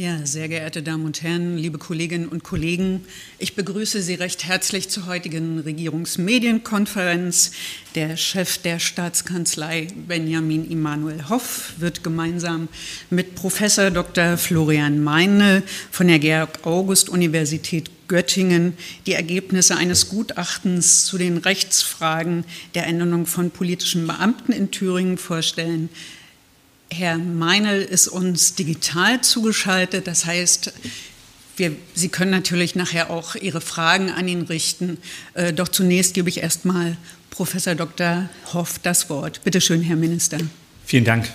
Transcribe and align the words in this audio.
Ja, 0.00 0.24
sehr 0.24 0.48
geehrte 0.48 0.82
Damen 0.82 1.04
und 1.04 1.20
Herren, 1.20 1.58
liebe 1.58 1.76
Kolleginnen 1.76 2.26
und 2.26 2.42
Kollegen, 2.42 3.04
ich 3.38 3.54
begrüße 3.54 4.00
Sie 4.00 4.14
recht 4.14 4.46
herzlich 4.46 4.88
zur 4.88 5.04
heutigen 5.04 5.58
Regierungsmedienkonferenz. 5.58 7.50
Der 7.94 8.16
Chef 8.16 8.56
der 8.56 8.78
Staatskanzlei 8.78 9.88
Benjamin 10.08 10.70
Immanuel 10.70 11.28
Hoff 11.28 11.74
wird 11.76 12.02
gemeinsam 12.02 12.68
mit 13.10 13.34
Professor 13.34 13.90
Dr. 13.90 14.38
Florian 14.38 15.04
Meine 15.04 15.62
von 15.90 16.08
der 16.08 16.18
Georg-August-Universität 16.18 17.90
Göttingen 18.08 18.78
die 19.06 19.12
Ergebnisse 19.12 19.76
eines 19.76 20.08
Gutachtens 20.08 21.04
zu 21.04 21.18
den 21.18 21.36
Rechtsfragen 21.36 22.44
der 22.74 22.86
Ernennung 22.86 23.26
von 23.26 23.50
politischen 23.50 24.06
Beamten 24.06 24.52
in 24.52 24.70
Thüringen 24.70 25.18
vorstellen. 25.18 25.90
Herr 26.92 27.18
Meinl 27.18 27.82
ist 27.82 28.08
uns 28.08 28.54
digital 28.54 29.20
zugeschaltet. 29.20 30.06
Das 30.06 30.26
heißt, 30.26 30.72
wir, 31.56 31.72
Sie 31.94 32.08
können 32.08 32.30
natürlich 32.30 32.74
nachher 32.74 33.10
auch 33.10 33.34
Ihre 33.36 33.60
Fragen 33.60 34.10
an 34.10 34.26
ihn 34.28 34.42
richten. 34.42 34.98
Äh, 35.34 35.52
doch 35.52 35.68
zunächst 35.68 36.14
gebe 36.14 36.28
ich 36.28 36.38
erst 36.38 36.64
mal 36.64 36.96
Professor 37.30 37.74
Dr. 37.74 38.28
Hoff 38.52 38.78
das 38.82 39.08
Wort. 39.08 39.40
Bitte 39.44 39.60
schön, 39.60 39.82
Herr 39.82 39.96
Minister. 39.96 40.38
Vielen 40.84 41.04
Dank. 41.04 41.30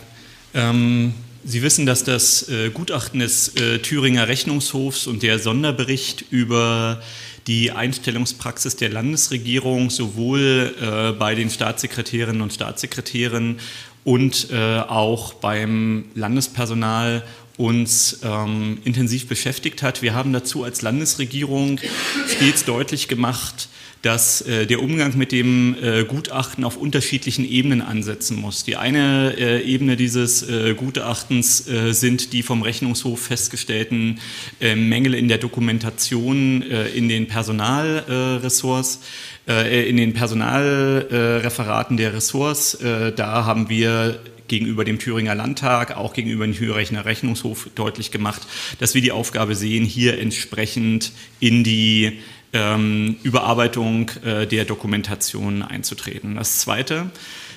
Ähm, 0.53 1.13
Sie 1.47 1.61
wissen, 1.61 1.85
dass 1.85 2.03
das 2.03 2.49
äh, 2.49 2.71
Gutachten 2.71 3.19
des 3.19 3.55
äh, 3.55 3.77
Thüringer 3.77 4.27
Rechnungshofs 4.27 5.05
und 5.05 5.21
der 5.21 5.37
Sonderbericht 5.37 6.25
über 6.31 7.03
die 7.45 7.71
Einstellungspraxis 7.71 8.77
der 8.77 8.89
Landesregierung 8.89 9.91
sowohl 9.91 10.73
äh, 10.81 11.11
bei 11.11 11.35
den 11.35 11.51
Staatssekretärinnen 11.51 12.41
und 12.41 12.51
Staatssekretären 12.51 13.59
und 14.05 14.51
äh, 14.51 14.79
auch 14.79 15.33
beim 15.33 16.05
Landespersonal 16.13 17.23
uns 17.57 18.19
ähm, 18.23 18.77
intensiv 18.85 19.27
beschäftigt 19.27 19.81
hat. 19.81 20.01
Wir 20.01 20.13
haben 20.13 20.31
dazu 20.31 20.63
als 20.63 20.81
Landesregierung 20.81 21.79
stets 22.27 22.65
deutlich 22.65 23.07
gemacht, 23.07 23.67
dass 24.05 24.41
äh, 24.41 24.67
der 24.67 24.83
Umgang 24.83 25.17
mit 25.17 25.31
dem 25.31 25.75
äh, 25.81 26.03
Gutachten 26.03 26.63
auf 26.63 26.77
unterschiedlichen 26.77 27.43
Ebenen 27.43 27.81
ansetzen 27.81 28.37
muss. 28.37 28.63
Die 28.63 28.75
eine 28.75 29.33
äh, 29.35 29.63
Ebene 29.63 29.95
dieses 29.95 30.47
äh, 30.47 30.75
Gutachtens 30.75 31.67
äh, 31.67 31.91
sind 31.91 32.31
die 32.31 32.43
vom 32.43 32.61
Rechnungshof 32.61 33.19
festgestellten 33.19 34.19
äh, 34.61 34.75
Mängel 34.75 35.15
in 35.15 35.27
der 35.27 35.39
Dokumentation 35.39 36.61
in 36.61 37.09
den 37.09 37.27
Personalressorts 37.27 39.01
in 39.47 39.97
den 39.97 40.13
Personalreferaten 40.13 41.97
der 41.97 42.13
Ressorts. 42.13 42.77
Da 43.15 43.45
haben 43.45 43.69
wir 43.69 44.19
gegenüber 44.47 44.85
dem 44.85 44.99
Thüringer 44.99 45.35
Landtag, 45.35 45.95
auch 45.97 46.13
gegenüber 46.13 46.45
dem 46.45 46.55
Thüringer 46.55 47.05
Rechnungshof 47.05 47.69
deutlich 47.75 48.11
gemacht, 48.11 48.41
dass 48.79 48.93
wir 48.95 49.01
die 49.01 49.11
Aufgabe 49.11 49.55
sehen, 49.55 49.85
hier 49.85 50.19
entsprechend 50.19 51.11
in 51.39 51.63
die 51.63 52.19
ähm, 52.55 53.17
Überarbeitung 53.21 54.09
äh, 54.23 54.47
der 54.47 54.63
Dokumentation 54.65 55.61
einzutreten. 55.61 56.35
Das 56.35 56.59
Zweite, 56.59 57.11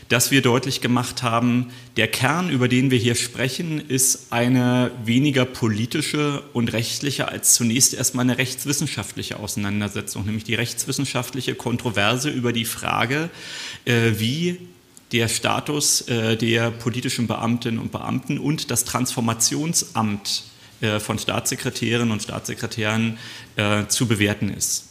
dass 0.08 0.30
wir 0.30 0.42
deutlich 0.42 0.80
gemacht 0.80 1.22
haben, 1.22 1.68
der 1.96 2.08
Kern, 2.08 2.50
über 2.50 2.66
den 2.66 2.90
wir 2.90 2.98
hier 2.98 3.14
sprechen, 3.14 3.80
ist 3.88 4.32
eine 4.32 4.90
weniger 5.04 5.44
politische 5.44 6.42
und 6.52 6.72
rechtliche 6.72 7.28
als 7.28 7.54
zunächst 7.54 7.94
erstmal 7.94 8.24
eine 8.24 8.38
rechtswissenschaftliche 8.38 9.38
Auseinandersetzung, 9.38 10.26
nämlich 10.26 10.44
die 10.44 10.54
rechtswissenschaftliche 10.54 11.54
Kontroverse 11.54 12.30
über 12.30 12.52
die 12.52 12.64
Frage, 12.64 13.30
äh, 13.84 14.12
wie 14.16 14.58
der 15.12 15.28
Status 15.28 16.02
äh, 16.08 16.36
der 16.36 16.70
politischen 16.70 17.28
Beamtinnen 17.28 17.78
und 17.78 17.92
Beamten 17.92 18.38
und 18.38 18.70
das 18.70 18.84
Transformationsamt 18.84 20.42
äh, 20.80 21.00
von 21.00 21.18
Staatssekretärinnen 21.18 22.10
und 22.10 22.22
Staatssekretären 22.22 23.18
äh, 23.56 23.86
zu 23.86 24.06
bewerten 24.06 24.48
ist. 24.48 24.87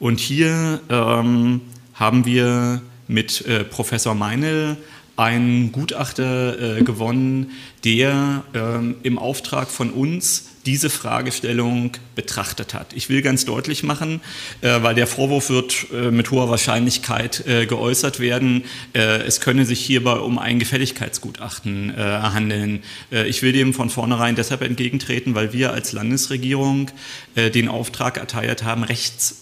Und 0.00 0.18
hier 0.18 0.80
ähm, 0.88 1.60
haben 1.94 2.24
wir 2.24 2.80
mit 3.06 3.46
äh, 3.46 3.64
Professor 3.64 4.14
Meinl 4.14 4.78
einen 5.16 5.70
Gutachter 5.72 6.78
äh, 6.78 6.82
gewonnen, 6.82 7.50
der 7.84 8.42
ähm, 8.54 8.96
im 9.02 9.18
Auftrag 9.18 9.68
von 9.70 9.90
uns 9.90 10.46
diese 10.64 10.88
Fragestellung 10.88 11.92
betrachtet 12.14 12.72
hat. 12.72 12.94
Ich 12.94 13.10
will 13.10 13.20
ganz 13.20 13.44
deutlich 13.44 13.82
machen, 13.82 14.22
äh, 14.62 14.82
weil 14.82 14.94
der 14.94 15.06
Vorwurf 15.06 15.50
wird 15.50 15.86
äh, 15.92 16.10
mit 16.10 16.30
hoher 16.30 16.48
Wahrscheinlichkeit 16.48 17.46
äh, 17.46 17.66
geäußert 17.66 18.20
werden, 18.20 18.64
äh, 18.94 19.22
es 19.22 19.42
könne 19.42 19.66
sich 19.66 19.80
hierbei 19.80 20.14
um 20.14 20.38
ein 20.38 20.58
Gefälligkeitsgutachten 20.58 21.90
äh, 21.90 22.00
handeln. 22.00 22.82
Ich 23.26 23.42
will 23.42 23.52
dem 23.52 23.74
von 23.74 23.90
vornherein 23.90 24.36
deshalb 24.36 24.62
entgegentreten, 24.62 25.34
weil 25.34 25.52
wir 25.52 25.72
als 25.72 25.92
Landesregierung 25.92 26.90
den 27.36 27.68
Auftrag 27.68 28.16
erteilt 28.16 28.62
haben, 28.62 28.84
rechts 28.84 29.39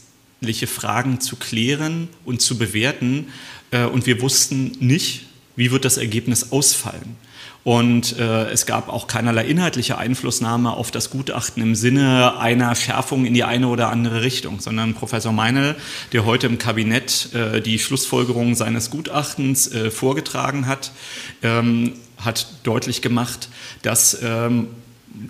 Fragen 0.66 1.20
zu 1.20 1.36
klären 1.36 2.08
und 2.24 2.40
zu 2.40 2.58
bewerten. 2.58 3.28
Äh, 3.70 3.84
und 3.84 4.06
wir 4.06 4.20
wussten 4.20 4.72
nicht, 4.80 5.26
wie 5.56 5.70
wird 5.70 5.84
das 5.84 5.96
Ergebnis 5.96 6.52
ausfallen. 6.52 7.16
Und 7.64 8.18
äh, 8.18 8.48
es 8.50 8.64
gab 8.64 8.88
auch 8.88 9.08
keinerlei 9.08 9.44
inhaltliche 9.44 9.98
Einflussnahme 9.98 10.72
auf 10.72 10.90
das 10.90 11.10
Gutachten 11.10 11.62
im 11.62 11.74
Sinne 11.74 12.38
einer 12.38 12.74
Schärfung 12.74 13.26
in 13.26 13.34
die 13.34 13.44
eine 13.44 13.68
oder 13.68 13.90
andere 13.90 14.22
Richtung, 14.22 14.60
sondern 14.60 14.94
Professor 14.94 15.32
Meinl, 15.32 15.76
der 16.12 16.24
heute 16.24 16.46
im 16.46 16.56
Kabinett 16.56 17.34
äh, 17.34 17.60
die 17.60 17.78
Schlussfolgerungen 17.78 18.54
seines 18.54 18.90
Gutachtens 18.90 19.70
äh, 19.70 19.90
vorgetragen 19.90 20.66
hat, 20.66 20.92
ähm, 21.42 21.92
hat 22.16 22.46
deutlich 22.62 23.02
gemacht, 23.02 23.50
dass 23.82 24.18
ähm, 24.22 24.68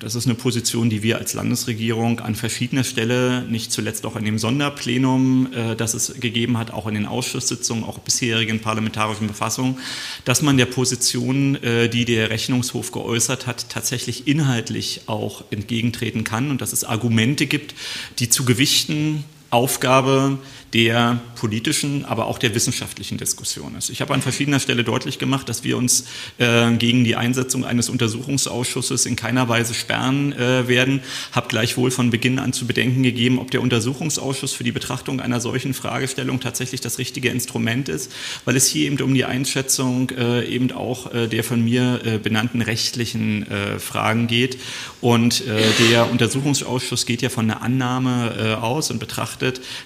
das 0.00 0.14
ist 0.14 0.26
eine 0.26 0.34
Position, 0.34 0.90
die 0.90 1.02
wir 1.02 1.18
als 1.18 1.34
Landesregierung 1.34 2.20
an 2.20 2.34
verschiedener 2.34 2.84
Stelle, 2.84 3.42
nicht 3.42 3.72
zuletzt 3.72 4.04
auch 4.06 4.16
in 4.16 4.24
dem 4.24 4.38
Sonderplenum, 4.38 5.52
äh, 5.52 5.76
das 5.76 5.94
es 5.94 6.20
gegeben 6.20 6.58
hat, 6.58 6.70
auch 6.70 6.86
in 6.86 6.94
den 6.94 7.06
Ausschusssitzungen, 7.06 7.84
auch 7.84 7.98
bisherigen 7.98 8.60
parlamentarischen 8.60 9.26
Befassungen, 9.26 9.78
dass 10.24 10.42
man 10.42 10.56
der 10.56 10.66
Position, 10.66 11.56
äh, 11.62 11.88
die 11.88 12.04
der 12.04 12.30
Rechnungshof 12.30 12.92
geäußert 12.92 13.46
hat, 13.46 13.68
tatsächlich 13.68 14.26
inhaltlich 14.26 15.02
auch 15.06 15.44
entgegentreten 15.50 16.24
kann 16.24 16.50
und 16.50 16.60
dass 16.60 16.72
es 16.72 16.84
Argumente 16.84 17.46
gibt, 17.46 17.74
die 18.18 18.28
zu 18.28 18.44
gewichten 18.44 19.24
Aufgabe 19.50 20.38
der 20.74 21.20
politischen, 21.36 22.04
aber 22.04 22.26
auch 22.26 22.38
der 22.38 22.54
wissenschaftlichen 22.54 23.16
Diskussion 23.16 23.74
ist. 23.76 23.88
Ich 23.88 24.02
habe 24.02 24.12
an 24.12 24.20
verschiedener 24.20 24.60
Stelle 24.60 24.84
deutlich 24.84 25.18
gemacht, 25.18 25.48
dass 25.48 25.64
wir 25.64 25.78
uns 25.78 26.04
äh, 26.36 26.72
gegen 26.72 27.04
die 27.04 27.16
Einsetzung 27.16 27.64
eines 27.64 27.88
Untersuchungsausschusses 27.88 29.06
in 29.06 29.16
keiner 29.16 29.48
Weise 29.48 29.72
sperren 29.72 30.32
äh, 30.34 30.68
werden, 30.68 31.00
habe 31.32 31.48
gleichwohl 31.48 31.90
von 31.90 32.10
Beginn 32.10 32.38
an 32.38 32.52
zu 32.52 32.66
bedenken 32.66 33.02
gegeben, 33.02 33.38
ob 33.38 33.50
der 33.50 33.62
Untersuchungsausschuss 33.62 34.52
für 34.52 34.64
die 34.64 34.72
Betrachtung 34.72 35.20
einer 35.20 35.40
solchen 35.40 35.72
Fragestellung 35.72 36.40
tatsächlich 36.40 36.82
das 36.82 36.98
richtige 36.98 37.30
Instrument 37.30 37.88
ist, 37.88 38.12
weil 38.44 38.56
es 38.56 38.66
hier 38.66 38.86
eben 38.86 39.00
um 39.00 39.14
die 39.14 39.24
Einschätzung 39.24 40.10
äh, 40.10 40.44
eben 40.44 40.70
auch 40.72 41.14
äh, 41.14 41.28
der 41.28 41.44
von 41.44 41.64
mir 41.64 42.00
äh, 42.04 42.18
benannten 42.18 42.60
rechtlichen 42.60 43.50
äh, 43.50 43.78
Fragen 43.78 44.26
geht. 44.26 44.58
Und 45.00 45.44
der 45.46 46.10
Untersuchungsausschuss 46.10 47.06
geht 47.06 47.22
ja 47.22 47.28
von 47.28 47.48
einer 47.48 47.62
Annahme 47.62 48.58
aus 48.60 48.90
und 48.90 48.98
betrachtet 48.98 49.37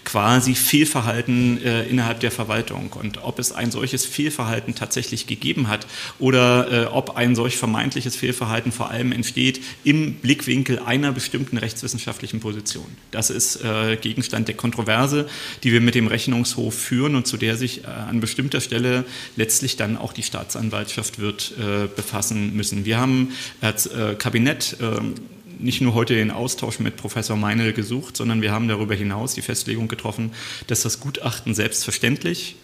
quasi 0.04 0.54
Fehlverhalten 0.54 1.62
äh, 1.62 1.84
innerhalb 1.84 2.20
der 2.20 2.30
Verwaltung 2.30 2.92
und 2.92 3.22
ob 3.22 3.38
es 3.38 3.52
ein 3.52 3.70
solches 3.70 4.04
Fehlverhalten 4.04 4.74
tatsächlich 4.74 5.26
gegeben 5.26 5.68
hat 5.68 5.86
oder 6.18 6.70
äh, 6.70 6.86
ob 6.86 7.16
ein 7.16 7.34
solch 7.34 7.56
vermeintliches 7.56 8.16
Fehlverhalten 8.16 8.72
vor 8.72 8.90
allem 8.90 9.12
entsteht 9.12 9.60
im 9.84 10.14
Blickwinkel 10.14 10.78
einer 10.78 11.12
bestimmten 11.12 11.58
rechtswissenschaftlichen 11.58 12.40
Position. 12.40 12.86
Das 13.10 13.30
ist 13.30 13.62
äh, 13.64 13.96
Gegenstand 13.96 14.48
der 14.48 14.56
Kontroverse, 14.56 15.28
die 15.62 15.72
wir 15.72 15.80
mit 15.80 15.94
dem 15.94 16.06
Rechnungshof 16.06 16.74
führen 16.74 17.14
und 17.14 17.26
zu 17.26 17.36
der 17.36 17.56
sich 17.56 17.84
äh, 17.84 17.86
an 17.86 18.20
bestimmter 18.20 18.60
Stelle 18.60 19.04
letztlich 19.36 19.76
dann 19.76 19.96
auch 19.96 20.12
die 20.12 20.22
Staatsanwaltschaft 20.22 21.18
wird 21.18 21.54
äh, 21.58 21.88
befassen 21.94 22.54
müssen. 22.54 22.84
Wir 22.84 22.98
haben 22.98 23.32
als 23.60 23.86
äh, 23.86 24.14
Kabinett 24.18 24.76
ähm, 24.80 25.14
nicht 25.62 25.80
nur 25.80 25.94
heute 25.94 26.14
den 26.14 26.30
Austausch 26.30 26.78
mit 26.78 26.96
Professor 26.96 27.36
Meinl 27.36 27.72
gesucht, 27.72 28.16
sondern 28.16 28.42
wir 28.42 28.52
haben 28.52 28.68
darüber 28.68 28.94
hinaus 28.94 29.34
die 29.34 29.42
Festlegung 29.42 29.88
getroffen, 29.88 30.32
dass 30.66 30.82
das 30.82 31.00
Gutachten 31.00 31.54
selbstverständlich 31.54 32.56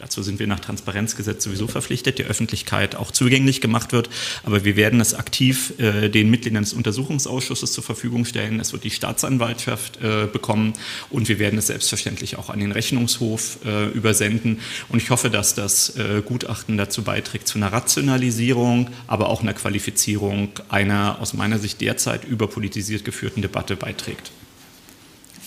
Dazu 0.00 0.22
sind 0.22 0.38
wir 0.38 0.46
nach 0.46 0.60
Transparenzgesetz 0.60 1.44
sowieso 1.44 1.66
verpflichtet, 1.66 2.18
der 2.18 2.26
Öffentlichkeit 2.26 2.96
auch 2.96 3.10
zugänglich 3.10 3.60
gemacht 3.60 3.92
wird. 3.92 4.08
Aber 4.44 4.64
wir 4.64 4.74
werden 4.76 4.98
es 4.98 5.12
aktiv 5.12 5.74
äh, 5.78 6.08
den 6.08 6.30
Mitgliedern 6.30 6.62
des 6.62 6.72
Untersuchungsausschusses 6.72 7.72
zur 7.72 7.84
Verfügung 7.84 8.24
stellen. 8.24 8.60
Es 8.60 8.72
wird 8.72 8.84
die 8.84 8.90
Staatsanwaltschaft 8.90 10.02
äh, 10.02 10.26
bekommen 10.26 10.72
und 11.10 11.28
wir 11.28 11.38
werden 11.38 11.58
es 11.58 11.66
selbstverständlich 11.66 12.36
auch 12.36 12.48
an 12.48 12.60
den 12.60 12.72
Rechnungshof 12.72 13.58
äh, 13.66 13.88
übersenden. 13.88 14.60
Und 14.88 15.02
ich 15.02 15.10
hoffe, 15.10 15.28
dass 15.28 15.54
das 15.54 15.96
äh, 15.96 16.22
Gutachten 16.24 16.78
dazu 16.78 17.02
beiträgt, 17.02 17.46
zu 17.46 17.58
einer 17.58 17.70
Rationalisierung, 17.70 18.88
aber 19.06 19.28
auch 19.28 19.42
einer 19.42 19.52
Qualifizierung 19.52 20.48
einer 20.70 21.18
aus 21.20 21.34
meiner 21.34 21.58
Sicht 21.58 21.82
derzeit 21.82 22.24
überpolitisiert 22.24 23.04
geführten 23.04 23.42
Debatte 23.42 23.76
beiträgt. 23.76 24.32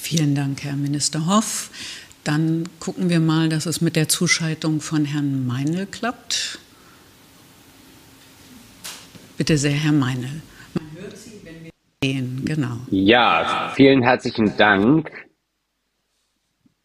Vielen 0.04 0.36
Dank, 0.36 0.64
Herr 0.64 0.76
Minister 0.76 1.26
Hoff. 1.26 1.70
Dann 2.24 2.70
gucken 2.80 3.10
wir 3.10 3.20
mal, 3.20 3.50
dass 3.50 3.66
es 3.66 3.82
mit 3.82 3.96
der 3.96 4.08
Zuschaltung 4.08 4.80
von 4.80 5.06
Herrn 5.06 5.46
Meinl 5.46 5.86
klappt. 5.86 6.60
Bitte 9.38 9.58
sehr, 9.58 9.72
Herr 9.72 9.92
Meinl. 9.92 10.42
Genau. 12.02 12.78
Ja, 12.90 13.72
vielen 13.76 14.04
herzlichen 14.04 14.56
Dank. 14.58 15.10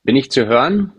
Bin 0.04 0.16
ich 0.16 0.30
zu 0.30 0.46
hören? 0.46 0.92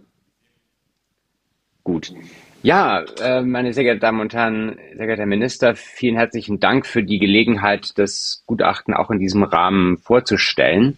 Gut. 1.83 2.13
Ja, 2.61 3.03
äh, 3.21 3.41
meine 3.41 3.73
sehr 3.73 3.85
geehrten 3.85 4.01
Damen 4.01 4.19
und 4.19 4.33
Herren, 4.33 4.77
sehr 4.95 5.05
geehrter 5.05 5.21
Herr 5.21 5.27
Minister, 5.27 5.75
vielen 5.75 6.17
herzlichen 6.17 6.59
Dank 6.59 6.85
für 6.85 7.03
die 7.03 7.17
Gelegenheit, 7.17 7.97
das 7.97 8.43
Gutachten 8.45 8.93
auch 8.93 9.09
in 9.09 9.19
diesem 9.19 9.43
Rahmen 9.43 9.97
vorzustellen. 9.97 10.97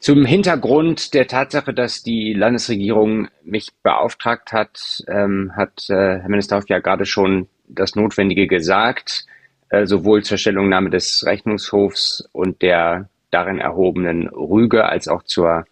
Zum 0.00 0.24
Hintergrund 0.24 1.12
der 1.12 1.26
Tatsache, 1.26 1.74
dass 1.74 2.02
die 2.02 2.32
Landesregierung 2.32 3.28
mich 3.42 3.70
beauftragt 3.82 4.52
hat, 4.52 5.02
ähm, 5.08 5.52
hat 5.56 5.90
äh, 5.90 6.20
Herr 6.20 6.28
Minister 6.28 6.56
Hoff 6.56 6.68
ja 6.68 6.78
gerade 6.78 7.04
schon 7.04 7.48
das 7.66 7.96
Notwendige 7.96 8.46
gesagt, 8.46 9.26
äh, 9.70 9.86
sowohl 9.86 10.22
zur 10.22 10.38
Stellungnahme 10.38 10.90
des 10.90 11.24
Rechnungshofs 11.26 12.28
und 12.32 12.62
der 12.62 13.08
darin 13.30 13.58
erhobenen 13.58 14.28
Rüge 14.28 14.84
als 14.84 15.08
auch 15.08 15.24
zur, 15.24 15.64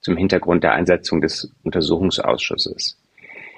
zum 0.00 0.16
Hintergrund 0.16 0.64
der 0.64 0.72
Einsetzung 0.72 1.20
des 1.20 1.52
Untersuchungsausschusses. 1.62 2.98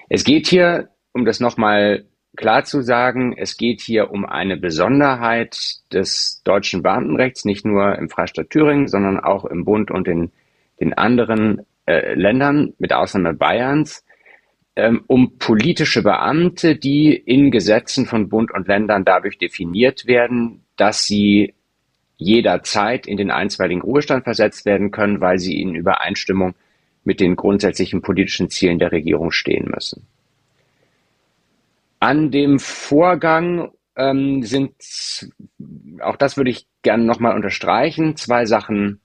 Es 0.09 0.25
geht 0.25 0.49
hier, 0.49 0.89
um 1.13 1.25
das 1.25 1.39
nochmal 1.39 2.05
klar 2.37 2.65
zu 2.65 2.83
sagen, 2.83 3.35
es 3.37 3.57
geht 3.57 3.81
hier 3.81 4.11
um 4.11 4.25
eine 4.25 4.57
Besonderheit 4.57 5.59
des 5.93 6.43
deutschen 6.45 6.83
Beamtenrechts, 6.83 7.45
nicht 7.45 7.65
nur 7.65 7.97
im 7.99 8.09
Freistaat 8.09 8.51
Thüringen, 8.51 8.89
sondern 8.89 9.19
auch 9.19 9.45
im 9.45 9.65
Bund 9.65 9.91
und 9.91 10.07
in 10.07 10.31
den 10.81 10.95
anderen 10.95 11.67
äh, 11.87 12.15
Ländern, 12.15 12.75
mit 12.79 12.93
Ausnahme 12.93 13.35
Bayerns, 13.35 14.05
ähm, 14.77 15.05
um 15.07 15.39
politische 15.39 16.03
Beamte, 16.03 16.77
die 16.77 17.15
in 17.15 17.51
Gesetzen 17.51 18.07
von 18.07 18.29
Bund 18.29 18.53
und 18.53 18.69
Ländern 18.69 19.05
dadurch 19.05 19.39
definiert 19.39 20.07
werden, 20.07 20.65
dass 20.77 21.07
sie 21.07 21.55
jederzeit 22.19 23.07
in 23.07 23.17
den 23.17 23.31
einstweiligen 23.31 23.83
Ruhestand 23.83 24.25
versetzt 24.25 24.65
werden 24.67 24.91
können, 24.91 25.21
weil 25.21 25.39
sie 25.39 25.61
in 25.61 25.75
Übereinstimmung 25.75 26.55
mit 27.05 27.21
den 27.21 27.37
grundsätzlichen 27.37 28.03
politischen 28.03 28.51
Zielen 28.51 28.79
der 28.79 28.93
Regierung 28.93 29.31
stehen 29.31 29.71
müssen. 29.73 30.07
An 31.99 32.31
dem 32.31 32.59
Vorgang 32.59 33.71
ähm, 33.97 34.43
sind, 34.43 34.75
auch 36.01 36.17
das 36.17 36.37
würde 36.37 36.51
ich 36.51 36.67
gerne 36.83 37.05
nochmal 37.05 37.35
unterstreichen, 37.35 38.17
zwei 38.17 38.45
Sachen 38.47 39.01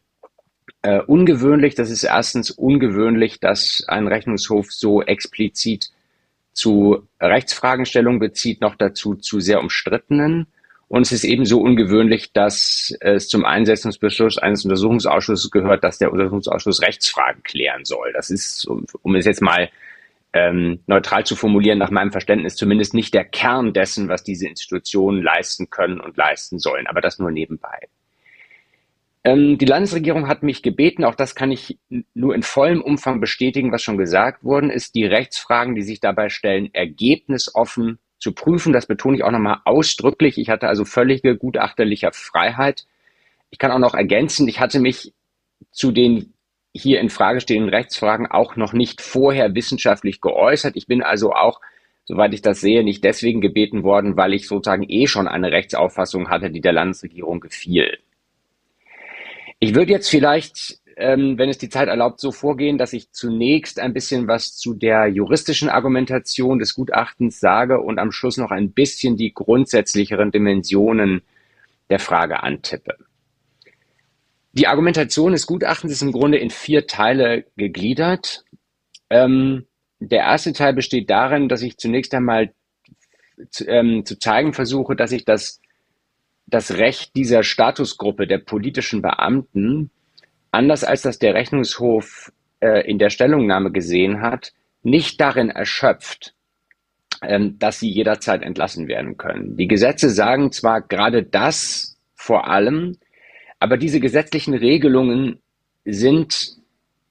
äh, 0.81 0.99
ungewöhnlich. 0.99 1.75
Das 1.75 1.89
ist 1.89 2.03
erstens 2.03 2.51
ungewöhnlich, 2.51 3.39
dass 3.39 3.83
ein 3.87 4.07
Rechnungshof 4.07 4.71
so 4.71 5.01
explizit 5.01 5.91
zu 6.53 7.07
Rechtsfragenstellung 7.19 8.19
bezieht, 8.19 8.61
noch 8.61 8.75
dazu 8.75 9.15
zu 9.15 9.39
sehr 9.39 9.61
umstrittenen. 9.61 10.47
Und 10.89 11.03
es 11.03 11.13
ist 11.13 11.23
ebenso 11.23 11.61
ungewöhnlich, 11.61 12.33
dass 12.33 12.93
es 12.99 13.29
zum 13.29 13.45
Einsetzungsbeschluss 13.45 14.37
eines 14.37 14.65
Untersuchungsausschusses 14.65 15.49
gehört, 15.49 15.85
dass 15.85 15.99
der 15.99 16.11
Untersuchungsausschuss 16.11 16.81
Rechtsfragen 16.81 17.43
klären 17.43 17.85
soll. 17.85 18.11
Das 18.11 18.29
ist, 18.29 18.65
um 18.67 19.15
es 19.15 19.23
jetzt 19.23 19.41
mal 19.41 19.69
ähm, 20.33 20.81
neutral 20.87 21.25
zu 21.25 21.35
formulieren, 21.35 21.77
nach 21.77 21.91
meinem 21.91 22.11
Verständnis 22.11 22.55
zumindest 22.55 22.93
nicht 22.93 23.13
der 23.13 23.25
Kern 23.25 23.73
dessen, 23.73 24.07
was 24.07 24.23
diese 24.23 24.47
Institutionen 24.47 25.21
leisten 25.21 25.69
können 25.69 25.99
und 25.99 26.17
leisten 26.17 26.59
sollen, 26.59 26.87
aber 26.87 27.01
das 27.01 27.19
nur 27.19 27.31
nebenbei. 27.31 27.87
Ähm, 29.23 29.57
die 29.57 29.65
Landesregierung 29.65 30.27
hat 30.27 30.41
mich 30.41 30.63
gebeten, 30.63 31.03
auch 31.03 31.15
das 31.15 31.35
kann 31.35 31.51
ich 31.51 31.77
nur 32.13 32.33
in 32.33 32.43
vollem 32.43 32.81
Umfang 32.81 33.19
bestätigen, 33.19 33.71
was 33.71 33.83
schon 33.83 33.97
gesagt 33.97 34.43
worden 34.43 34.69
ist, 34.69 34.95
die 34.95 35.05
Rechtsfragen, 35.05 35.75
die 35.75 35.83
sich 35.83 35.99
dabei 35.99 36.29
stellen, 36.29 36.73
ergebnisoffen 36.73 37.99
zu 38.17 38.31
prüfen. 38.31 38.73
Das 38.73 38.87
betone 38.87 39.17
ich 39.17 39.23
auch 39.23 39.31
nochmal 39.31 39.59
ausdrücklich. 39.65 40.37
Ich 40.37 40.49
hatte 40.49 40.67
also 40.67 40.85
völlige 40.85 41.37
gutachterliche 41.37 42.09
Freiheit. 42.13 42.85
Ich 43.51 43.59
kann 43.59 43.71
auch 43.71 43.79
noch 43.79 43.93
ergänzen, 43.93 44.47
ich 44.47 44.59
hatte 44.59 44.79
mich 44.79 45.13
zu 45.71 45.91
den 45.91 46.33
hier 46.73 46.99
in 47.01 47.09
Frage 47.09 47.41
stehenden 47.41 47.69
Rechtsfragen 47.69 48.27
auch 48.27 48.55
noch 48.55 48.73
nicht 48.73 49.01
vorher 49.01 49.53
wissenschaftlich 49.55 50.21
geäußert. 50.21 50.75
Ich 50.75 50.87
bin 50.87 51.03
also 51.03 51.33
auch, 51.33 51.59
soweit 52.05 52.33
ich 52.33 52.41
das 52.41 52.61
sehe, 52.61 52.83
nicht 52.83 53.03
deswegen 53.03 53.41
gebeten 53.41 53.83
worden, 53.83 54.15
weil 54.17 54.33
ich 54.33 54.47
sozusagen 54.47 54.85
eh 54.87 55.07
schon 55.07 55.27
eine 55.27 55.51
Rechtsauffassung 55.51 56.29
hatte, 56.29 56.49
die 56.49 56.61
der 56.61 56.73
Landesregierung 56.73 57.41
gefiel. 57.41 57.99
Ich 59.59 59.75
würde 59.75 59.91
jetzt 59.91 60.09
vielleicht, 60.09 60.79
ähm, 60.95 61.37
wenn 61.37 61.49
es 61.49 61.57
die 61.57 61.69
Zeit 61.69 61.87
erlaubt, 61.87 62.19
so 62.19 62.31
vorgehen, 62.31 62.77
dass 62.77 62.93
ich 62.93 63.11
zunächst 63.11 63.79
ein 63.79 63.93
bisschen 63.93 64.27
was 64.27 64.55
zu 64.57 64.73
der 64.73 65.07
juristischen 65.07 65.69
Argumentation 65.69 66.57
des 66.57 66.73
Gutachtens 66.73 67.39
sage 67.39 67.79
und 67.79 67.99
am 67.99 68.11
Schluss 68.11 68.37
noch 68.37 68.51
ein 68.51 68.71
bisschen 68.71 69.17
die 69.17 69.33
grundsätzlicheren 69.33 70.31
Dimensionen 70.31 71.21
der 71.89 71.99
Frage 71.99 72.41
antippe. 72.41 72.95
Die 74.53 74.67
Argumentation 74.67 75.31
des 75.31 75.47
Gutachtens 75.47 75.93
ist 75.93 76.01
im 76.01 76.11
Grunde 76.11 76.37
in 76.37 76.49
vier 76.49 76.87
Teile 76.87 77.45
gegliedert. 77.55 78.43
Ähm, 79.09 79.65
der 79.99 80.19
erste 80.19 80.51
Teil 80.51 80.73
besteht 80.73 81.09
darin, 81.09 81.47
dass 81.47 81.61
ich 81.61 81.77
zunächst 81.77 82.13
einmal 82.13 82.53
zu, 83.49 83.67
ähm, 83.67 84.05
zu 84.05 84.19
zeigen 84.19 84.53
versuche, 84.53 84.95
dass 84.95 85.11
ich 85.11 85.25
das, 85.25 85.61
das 86.47 86.77
Recht 86.77 87.15
dieser 87.15 87.43
Statusgruppe 87.43 88.27
der 88.27 88.39
politischen 88.39 89.01
Beamten, 89.01 89.89
anders 90.51 90.83
als 90.83 91.01
das 91.01 91.17
der 91.17 91.33
Rechnungshof 91.33 92.31
äh, 92.59 92.89
in 92.89 92.99
der 92.99 93.09
Stellungnahme 93.09 93.71
gesehen 93.71 94.21
hat, 94.21 94.53
nicht 94.83 95.21
darin 95.21 95.49
erschöpft, 95.49 96.33
ähm, 97.21 97.57
dass 97.57 97.79
sie 97.79 97.89
jederzeit 97.89 98.41
entlassen 98.41 98.87
werden 98.87 99.17
können. 99.17 99.55
Die 99.55 99.67
Gesetze 99.67 100.09
sagen 100.09 100.51
zwar 100.51 100.81
gerade 100.81 101.23
das 101.23 101.97
vor 102.15 102.47
allem, 102.47 102.97
aber 103.61 103.77
diese 103.77 103.99
gesetzlichen 103.99 104.55
Regelungen 104.55 105.39
sind 105.85 106.57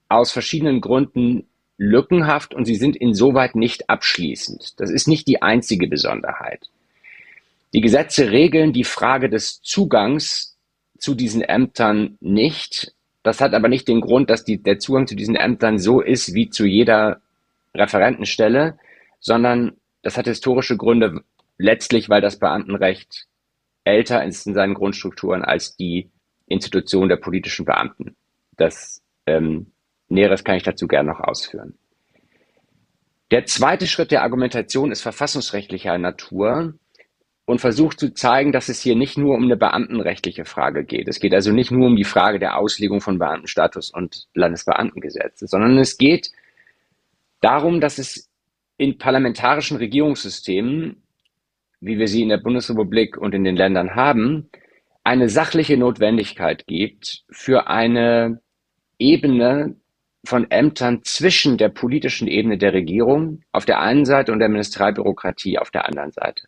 aus 0.09 0.33
verschiedenen 0.33 0.81
Gründen 0.81 1.47
lückenhaft 1.77 2.53
und 2.53 2.65
sie 2.65 2.75
sind 2.75 2.97
insoweit 2.97 3.55
nicht 3.55 3.89
abschließend. 3.89 4.77
Das 4.77 4.91
ist 4.91 5.07
nicht 5.07 5.27
die 5.27 5.41
einzige 5.41 5.87
Besonderheit. 5.87 6.69
Die 7.73 7.79
Gesetze 7.79 8.31
regeln 8.31 8.73
die 8.73 8.83
Frage 8.83 9.29
des 9.29 9.61
Zugangs 9.61 10.57
zu 10.99 11.15
diesen 11.15 11.41
Ämtern 11.41 12.17
nicht. 12.19 12.93
Das 13.23 13.39
hat 13.39 13.53
aber 13.53 13.69
nicht 13.69 13.87
den 13.87 14.01
Grund, 14.01 14.29
dass 14.29 14.43
die, 14.43 14.61
der 14.61 14.77
Zugang 14.77 15.07
zu 15.07 15.15
diesen 15.15 15.37
Ämtern 15.37 15.79
so 15.79 16.01
ist 16.01 16.33
wie 16.33 16.49
zu 16.49 16.65
jeder 16.65 17.21
Referentenstelle, 17.73 18.77
sondern 19.21 19.77
das 20.01 20.17
hat 20.17 20.25
historische 20.25 20.75
Gründe, 20.75 21.23
letztlich 21.57 22.09
weil 22.09 22.21
das 22.21 22.39
Beamtenrecht 22.39 23.27
älter 23.85 24.25
ist 24.25 24.45
in 24.47 24.53
seinen 24.53 24.73
Grundstrukturen 24.73 25.45
als 25.45 25.77
die 25.77 26.09
Institution 26.51 27.09
der 27.09 27.17
politischen 27.17 27.65
Beamten. 27.65 28.15
Das 28.57 29.01
ähm, 29.25 29.71
Näheres 30.09 30.43
kann 30.43 30.55
ich 30.55 30.63
dazu 30.63 30.87
gerne 30.87 31.11
noch 31.11 31.19
ausführen. 31.19 31.75
Der 33.31 33.45
zweite 33.45 33.87
Schritt 33.87 34.11
der 34.11 34.23
Argumentation 34.23 34.91
ist 34.91 35.01
verfassungsrechtlicher 35.01 35.97
Natur 35.97 36.73
und 37.45 37.59
versucht 37.59 37.99
zu 37.99 38.13
zeigen, 38.13 38.51
dass 38.51 38.69
es 38.69 38.81
hier 38.81 38.95
nicht 38.95 39.17
nur 39.17 39.35
um 39.35 39.43
eine 39.43 39.57
beamtenrechtliche 39.57 40.45
Frage 40.45 40.83
geht. 40.83 41.07
Es 41.07 41.19
geht 41.19 41.33
also 41.33 41.51
nicht 41.51 41.71
nur 41.71 41.87
um 41.87 41.95
die 41.95 42.03
Frage 42.03 42.39
der 42.39 42.57
Auslegung 42.57 43.01
von 43.01 43.19
Beamtenstatus 43.19 43.89
und 43.89 44.27
Landesbeamtengesetzes, 44.33 45.49
sondern 45.49 45.77
es 45.77 45.97
geht 45.97 46.31
darum, 47.39 47.79
dass 47.81 47.97
es 47.97 48.29
in 48.77 48.97
parlamentarischen 48.97 49.77
Regierungssystemen, 49.77 51.01
wie 51.79 51.97
wir 51.99 52.07
sie 52.07 52.21
in 52.21 52.29
der 52.29 52.37
Bundesrepublik 52.37 53.17
und 53.17 53.33
in 53.33 53.43
den 53.43 53.55
Ländern 53.55 53.95
haben, 53.95 54.49
eine 55.11 55.27
sachliche 55.27 55.75
Notwendigkeit 55.75 56.65
gibt 56.67 57.25
für 57.29 57.67
eine 57.67 58.39
Ebene 58.97 59.75
von 60.23 60.49
Ämtern 60.49 61.03
zwischen 61.03 61.57
der 61.57 61.67
politischen 61.67 62.29
Ebene 62.29 62.57
der 62.57 62.71
Regierung 62.71 63.41
auf 63.51 63.65
der 63.65 63.81
einen 63.81 64.05
Seite 64.05 64.31
und 64.31 64.39
der 64.39 64.47
Ministerialbürokratie 64.47 65.57
auf 65.59 65.69
der 65.69 65.85
anderen 65.85 66.13
Seite. 66.13 66.43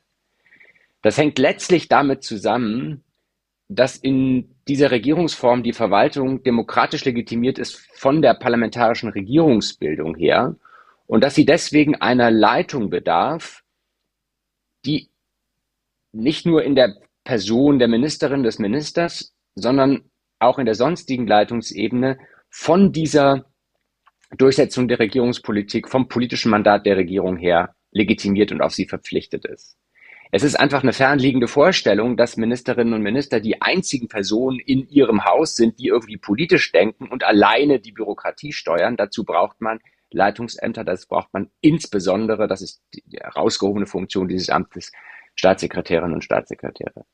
Das 1.01 1.17
hängt 1.17 1.39
letztlich 1.39 1.89
damit 1.89 2.24
zusammen, 2.24 3.03
dass 3.67 3.98
in 3.98 4.55
dieser 4.70 4.91
Regierungsform 4.91 5.63
die 5.63 5.74
Verwaltung 5.74 6.41
demokratisch 6.43 7.03
legitimiert 7.03 7.60
ist 7.60 7.75
von 8.00 8.22
der 8.22 8.34
parlamentarischen 8.34 9.10
Regierungsbildung 9.10 10.15
her 10.15 10.55
und 11.05 11.22
dass 11.22 11.36
sie 11.36 11.46
deswegen 11.46 11.96
einer 11.96 12.32
Leitung 12.32 12.89
bedarf, 12.89 13.62
die 14.86 15.10
nicht 16.13 16.46
nur 16.46 16.63
in 16.63 16.75
der 16.75 16.96
Person 17.24 17.80
der 17.80 17.88
Ministerin, 17.88 18.44
des 18.44 18.60
Ministers, 18.60 19.34
sondern 19.56 20.10
auch 20.39 20.60
in 20.60 20.65
der 20.65 20.75
sonstigen 20.75 21.27
Leitungsebene 21.27 22.20
von 22.50 22.92
dieser 22.92 23.46
Durchsetzung 24.38 24.88
der 24.88 25.00
Regierungspolitik, 25.00 25.89
vom 25.89 26.08
politischen 26.08 26.50
Mandat 26.50 26.86
der 26.86 26.98
Regierung 26.98 27.38
her 27.38 27.75
legitimiert 27.92 28.51
und 28.51 28.62
auf 28.62 28.74
sie 28.74 28.88
verpflichtet 28.88 29.46
ist. 29.46 29.77
Es 30.32 30.42
ist 30.42 30.56
einfach 30.60 30.82
eine 30.82 30.94
fernliegende 30.94 31.48
Vorstellung, 31.48 32.18
dass 32.18 32.38
Ministerinnen 32.38 32.96
und 32.96 33.03
Minister 33.03 33.39
die 33.39 33.62
einzigen 33.62 34.08
Personen 34.08 34.60
in 34.60 34.88
ihrem 34.89 35.25
Haus 35.25 35.56
sind, 35.56 35.80
die 35.80 35.89
irgendwie 35.89 36.18
politisch 36.18 36.72
denken 36.72 37.08
und 37.08 37.24
alleine 37.24 37.80
die 37.80 37.92
Bürokratie 37.92 38.51
steuern. 38.51 38.98
Dazu 38.98 39.25
braucht 39.25 39.62
man 39.62 39.80
Leitungsämter, 40.10 40.84
das 40.84 41.06
braucht 41.06 41.32
man 41.34 41.51
insbesondere, 41.62 42.48
das 42.48 42.63
ist 42.63 42.82
die 42.96 43.03
herausgehobene 43.20 43.86
Funktion 43.86 44.27
dieses 44.27 44.50
Amtes, 44.50 44.92
Staatssekretärinnen 45.35 46.13
und 46.13 46.23
Staatssekretäre. 46.23 47.05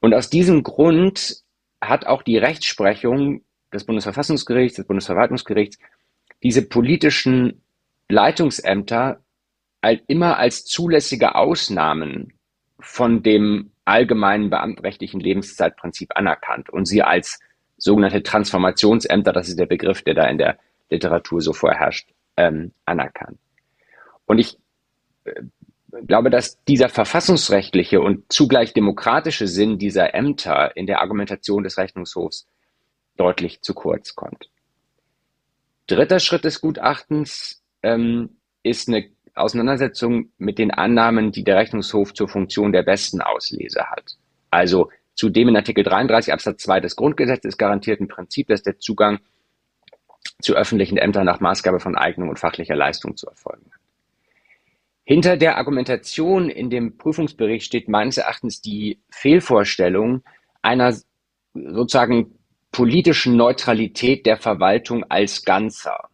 Und 0.00 0.14
aus 0.14 0.28
diesem 0.30 0.62
Grund 0.62 1.42
hat 1.80 2.06
auch 2.06 2.22
die 2.22 2.38
Rechtsprechung 2.38 3.42
des 3.72 3.84
Bundesverfassungsgerichts, 3.84 4.76
des 4.76 4.86
Bundesverwaltungsgerichts, 4.86 5.78
diese 6.42 6.62
politischen 6.62 7.62
Leitungsämter 8.08 9.20
immer 10.06 10.38
als 10.38 10.64
zulässige 10.64 11.34
Ausnahmen 11.34 12.32
von 12.80 13.22
dem 13.22 13.70
allgemeinen 13.84 14.50
beamtenrechtlichen 14.50 15.20
Lebenszeitprinzip 15.20 16.16
anerkannt 16.16 16.70
und 16.70 16.86
sie 16.86 17.02
als 17.02 17.40
sogenannte 17.76 18.22
Transformationsämter, 18.22 19.32
das 19.32 19.48
ist 19.48 19.58
der 19.58 19.66
Begriff, 19.66 20.02
der 20.02 20.14
da 20.14 20.26
in 20.26 20.38
der 20.38 20.58
Literatur 20.90 21.40
so 21.40 21.52
vorherrscht, 21.52 22.08
ähm, 22.36 22.72
anerkannt. 22.86 23.38
Und 24.26 24.38
ich 24.38 24.58
äh, 25.24 25.42
glaube, 26.06 26.30
dass 26.30 26.62
dieser 26.64 26.88
verfassungsrechtliche 26.88 28.00
und 28.00 28.32
zugleich 28.32 28.72
demokratische 28.72 29.46
Sinn 29.46 29.78
dieser 29.78 30.14
Ämter 30.14 30.76
in 30.76 30.86
der 30.86 31.00
Argumentation 31.00 31.62
des 31.62 31.78
Rechnungshofs 31.78 32.46
deutlich 33.16 33.62
zu 33.62 33.74
kurz 33.74 34.14
kommt. 34.14 34.48
Dritter 35.86 36.18
Schritt 36.18 36.44
des 36.44 36.60
Gutachtens 36.60 37.62
ähm, 37.82 38.36
ist 38.62 38.88
eine 38.88 39.10
Auseinandersetzung 39.34 40.30
mit 40.38 40.58
den 40.58 40.70
Annahmen, 40.70 41.32
die 41.32 41.44
der 41.44 41.56
Rechnungshof 41.56 42.14
zur 42.14 42.28
Funktion 42.28 42.72
der 42.72 42.82
besten 42.82 43.20
Auslese 43.20 43.90
hat. 43.90 44.16
Also 44.50 44.90
zu 45.14 45.28
dem 45.28 45.48
in 45.48 45.56
Artikel 45.56 45.84
33 45.84 46.32
Absatz 46.32 46.62
2 46.62 46.80
des 46.80 46.96
Grundgesetzes 46.96 47.58
garantierten 47.58 48.08
Prinzip, 48.08 48.48
dass 48.48 48.62
der 48.62 48.78
Zugang 48.78 49.20
zu 50.40 50.54
öffentlichen 50.54 50.96
Ämtern 50.96 51.26
nach 51.26 51.40
Maßgabe 51.40 51.80
von 51.80 51.96
Eignung 51.96 52.28
und 52.28 52.38
fachlicher 52.38 52.76
Leistung 52.76 53.16
zu 53.16 53.26
erfolgen. 53.26 53.70
Hinter 55.04 55.36
der 55.36 55.58
Argumentation 55.58 56.48
in 56.48 56.70
dem 56.70 56.96
Prüfungsbericht 56.96 57.66
steht 57.66 57.88
meines 57.88 58.16
Erachtens 58.16 58.62
die 58.62 59.00
Fehlvorstellung 59.10 60.22
einer 60.62 60.96
sozusagen 61.52 62.38
politischen 62.72 63.36
Neutralität 63.36 64.24
der 64.24 64.38
Verwaltung 64.38 65.04
als 65.04 65.44
Ganzer. 65.44 66.08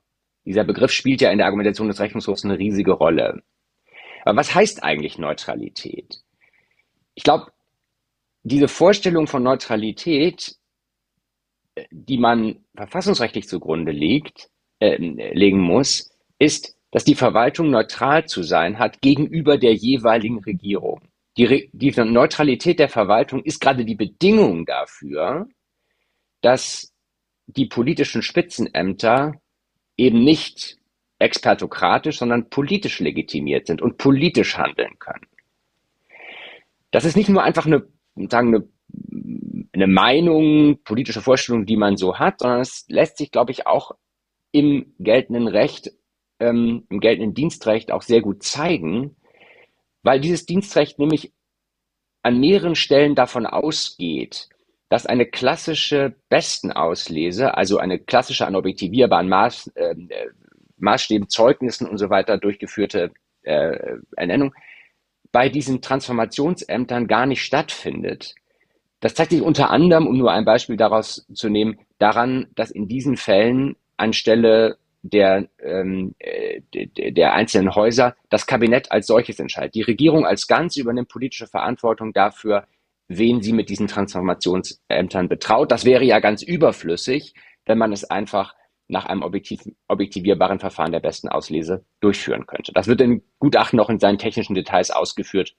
Dieser 0.45 0.65
Begriff 0.65 0.91
spielt 0.91 1.21
ja 1.21 1.31
in 1.31 1.39
der 1.39 1.47
Argumentation 1.47 1.89
des 1.89 2.01
Rechnungshofs 2.01 2.45
eine 2.45 2.59
riesige 2.59 2.93
Rolle. 2.93 3.43
Aber 4.25 4.37
was 4.37 4.55
heißt 4.55 4.83
eigentlich 4.83 5.19
Neutralität? 5.19 6.21
Ich 7.15 7.23
glaube, 7.23 7.53
diese 8.43 8.69
Vorstellung 8.69 9.27
von 9.27 9.43
Neutralität, 9.43 10.57
die 11.91 12.19
man 12.19 12.65
verfassungsrechtlich 12.75 13.49
zugrunde 13.49 13.93
legt, 13.93 14.51
äh, 14.81 14.97
legen 14.97 15.61
muss, 15.61 16.11
ist, 16.39 16.77
dass 16.91 17.05
die 17.05 17.15
Verwaltung 17.15 17.71
neutral 17.71 18.27
zu 18.27 18.43
sein 18.43 18.79
hat 18.79 19.01
gegenüber 19.01 19.59
der 19.59 19.75
jeweiligen 19.75 20.41
Regierung. 20.41 21.01
Die, 21.37 21.71
die 21.73 21.91
Neutralität 22.03 22.79
der 22.79 22.89
Verwaltung 22.89 23.43
ist 23.45 23.61
gerade 23.61 23.85
die 23.85 23.95
Bedingung 23.95 24.67
dafür, 24.67 25.47
dass 26.41 26.93
die 27.47 27.67
politischen 27.67 28.23
Spitzenämter 28.23 29.41
eben 29.97 30.25
nicht 30.25 30.79
expertokratisch, 31.19 32.19
sondern 32.19 32.49
politisch 32.49 32.99
legitimiert 33.01 33.67
sind 33.67 33.83
und 33.83 33.99
politisch 33.99 34.57
handeln 34.57 34.99
können. 34.99 35.27
Das 36.91 37.05
ist 37.05 37.17
nicht 37.17 37.29
nur 37.29 37.43
einfach 37.43 37.67
eine, 37.67 37.87
sagen, 38.29 38.55
eine, 38.55 38.69
eine 39.73 39.87
Meinung, 39.87 40.83
politische 40.83 41.21
Vorstellung, 41.21 41.67
die 41.67 41.77
man 41.77 41.97
so 41.97 42.19
hat, 42.19 42.41
sondern 42.41 42.61
es 42.61 42.87
lässt 42.89 43.19
sich, 43.19 43.31
glaube 43.31 43.53
ich, 43.53 43.67
auch 43.67 43.93
im 44.51 44.95
geltenden 44.99 45.47
Recht, 45.47 45.93
ähm, 46.41 46.87
im 46.89 47.01
geltenden 47.01 47.35
Dienstrecht 47.35 47.93
auch 47.93 48.03
sehr 48.03 48.21
gut 48.21 48.43
zeigen, 48.43 49.17
weil 50.03 50.21
dieses 50.21 50.47
Dienstrecht 50.47 50.99
nämlich 50.99 51.33
an 52.23 52.41
mehreren 52.41 52.75
Stellen 52.75 53.15
davon 53.15 53.47
ausgeht, 53.47 54.49
dass 54.89 55.07
eine 55.07 55.27
klassische 55.27 56.17
Bestenauslese, 56.29 57.57
also 57.57 57.79
eine 57.79 57.99
klassische 57.99 58.47
an 58.47 58.57
objektivierbaren 58.57 59.29
Maß, 59.29 59.71
ähm, 59.77 60.09
äh, 60.11 60.27
Maßstäben, 60.79 61.29
Zeugnissen 61.29 61.87
und 61.87 61.99
so 61.99 62.11
weiter 62.11 62.39
durchgeführte 62.39 63.13
äh, 63.43 63.97
Ernennung, 64.17 64.55
bei 65.33 65.49
diesen 65.49 65.81
Transformationsämtern 65.81 67.07
gar 67.07 67.27
nicht 67.27 67.43
stattfindet. 67.43 68.35
Das 68.99 69.15
zeigt 69.15 69.31
sich 69.31 69.43
unter 69.43 69.71
anderem, 69.71 70.07
um 70.07 70.19
nur 70.19 70.33
ein 70.33 70.45
Beispiel 70.45 70.77
daraus 70.77 71.27
zu 71.33 71.49
nehmen, 71.49 71.79
daran, 71.99 72.49
dass 72.55 72.71
in 72.71 72.89
diesen 72.89 73.17
Fällen 73.17 73.77
anstelle 73.97 74.79
der, 75.03 75.49
ähm, 75.63 76.15
äh, 76.19 76.61
der 77.11 77.33
einzelnen 77.35 77.75
Häuser 77.75 78.17
das 78.29 78.47
Kabinett 78.47 78.93
als 78.93 79.07
solches 79.07 79.41
entscheidet. 79.41 79.75
Die 79.75 79.83
Regierung 79.83 80.27
als 80.27 80.47
ganz 80.47 80.77
übernimmt 80.77 81.09
politische 81.09 81.47
Verantwortung 81.47 82.13
dafür, 82.13 82.67
wen 83.09 83.43
sie 83.43 83.53
mit 83.53 83.69
diesen 83.69 83.89
Transformationsämtern 83.89 85.29
betraut. 85.29 85.73
Das 85.73 85.85
wäre 85.85 86.05
ja 86.05 86.21
ganz 86.21 86.43
überflüssig, 86.43 87.35
wenn 87.67 87.79
man 87.79 87.93
es 87.93 88.05
einfach 88.05 88.55
nach 88.89 89.07
einem 89.07 89.23
objektiv, 89.23 89.63
objektivierbaren 89.89 90.59
Verfahren 90.59 90.93
der 90.93 91.01
besten 91.01 91.29
Auslese 91.29 91.85
durchführen 92.01 92.47
könnte. 92.47 92.73
Das 92.73 92.87
wird 92.87 93.01
im 93.01 93.23
Gutachten 93.39 93.77
noch 93.77 93.89
in 93.89 94.01
seinen 94.01 94.19
technischen 94.19 94.55
Details 94.55 94.91
ausgeführt. 94.91 95.55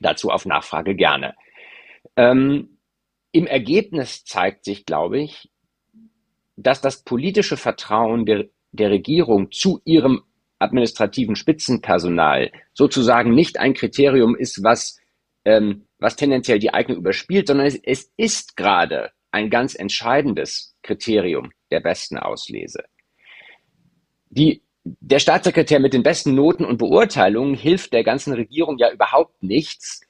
Dazu 0.00 0.30
auf 0.30 0.46
Nachfrage 0.46 0.94
gerne. 0.94 1.34
Ähm, 2.16 2.78
Im 3.32 3.46
Ergebnis 3.46 4.24
zeigt 4.24 4.64
sich, 4.64 4.84
glaube 4.84 5.20
ich, 5.20 5.50
dass 6.62 6.80
das 6.80 7.02
politische 7.02 7.56
Vertrauen 7.56 8.26
der, 8.26 8.46
der 8.72 8.90
Regierung 8.90 9.50
zu 9.50 9.80
ihrem 9.84 10.22
administrativen 10.58 11.36
Spitzenpersonal 11.36 12.52
sozusagen 12.72 13.34
nicht 13.34 13.58
ein 13.58 13.74
Kriterium 13.74 14.36
ist, 14.36 14.62
was 14.62 14.98
ähm, 15.44 15.86
was 15.98 16.16
tendenziell 16.16 16.58
die 16.58 16.72
Eignung 16.72 16.98
überspielt, 16.98 17.46
sondern 17.46 17.66
es, 17.66 17.76
es 17.82 18.12
ist 18.16 18.56
gerade 18.56 19.10
ein 19.30 19.50
ganz 19.50 19.74
entscheidendes 19.74 20.76
Kriterium 20.82 21.52
der 21.70 21.80
besten 21.80 22.18
Auslese. 22.18 22.84
Die, 24.30 24.62
der 24.84 25.18
Staatssekretär 25.18 25.80
mit 25.80 25.94
den 25.94 26.02
besten 26.02 26.34
Noten 26.34 26.64
und 26.64 26.78
Beurteilungen 26.78 27.54
hilft 27.54 27.92
der 27.92 28.04
ganzen 28.04 28.32
Regierung 28.32 28.78
ja 28.78 28.90
überhaupt 28.90 29.42
nichts, 29.42 30.02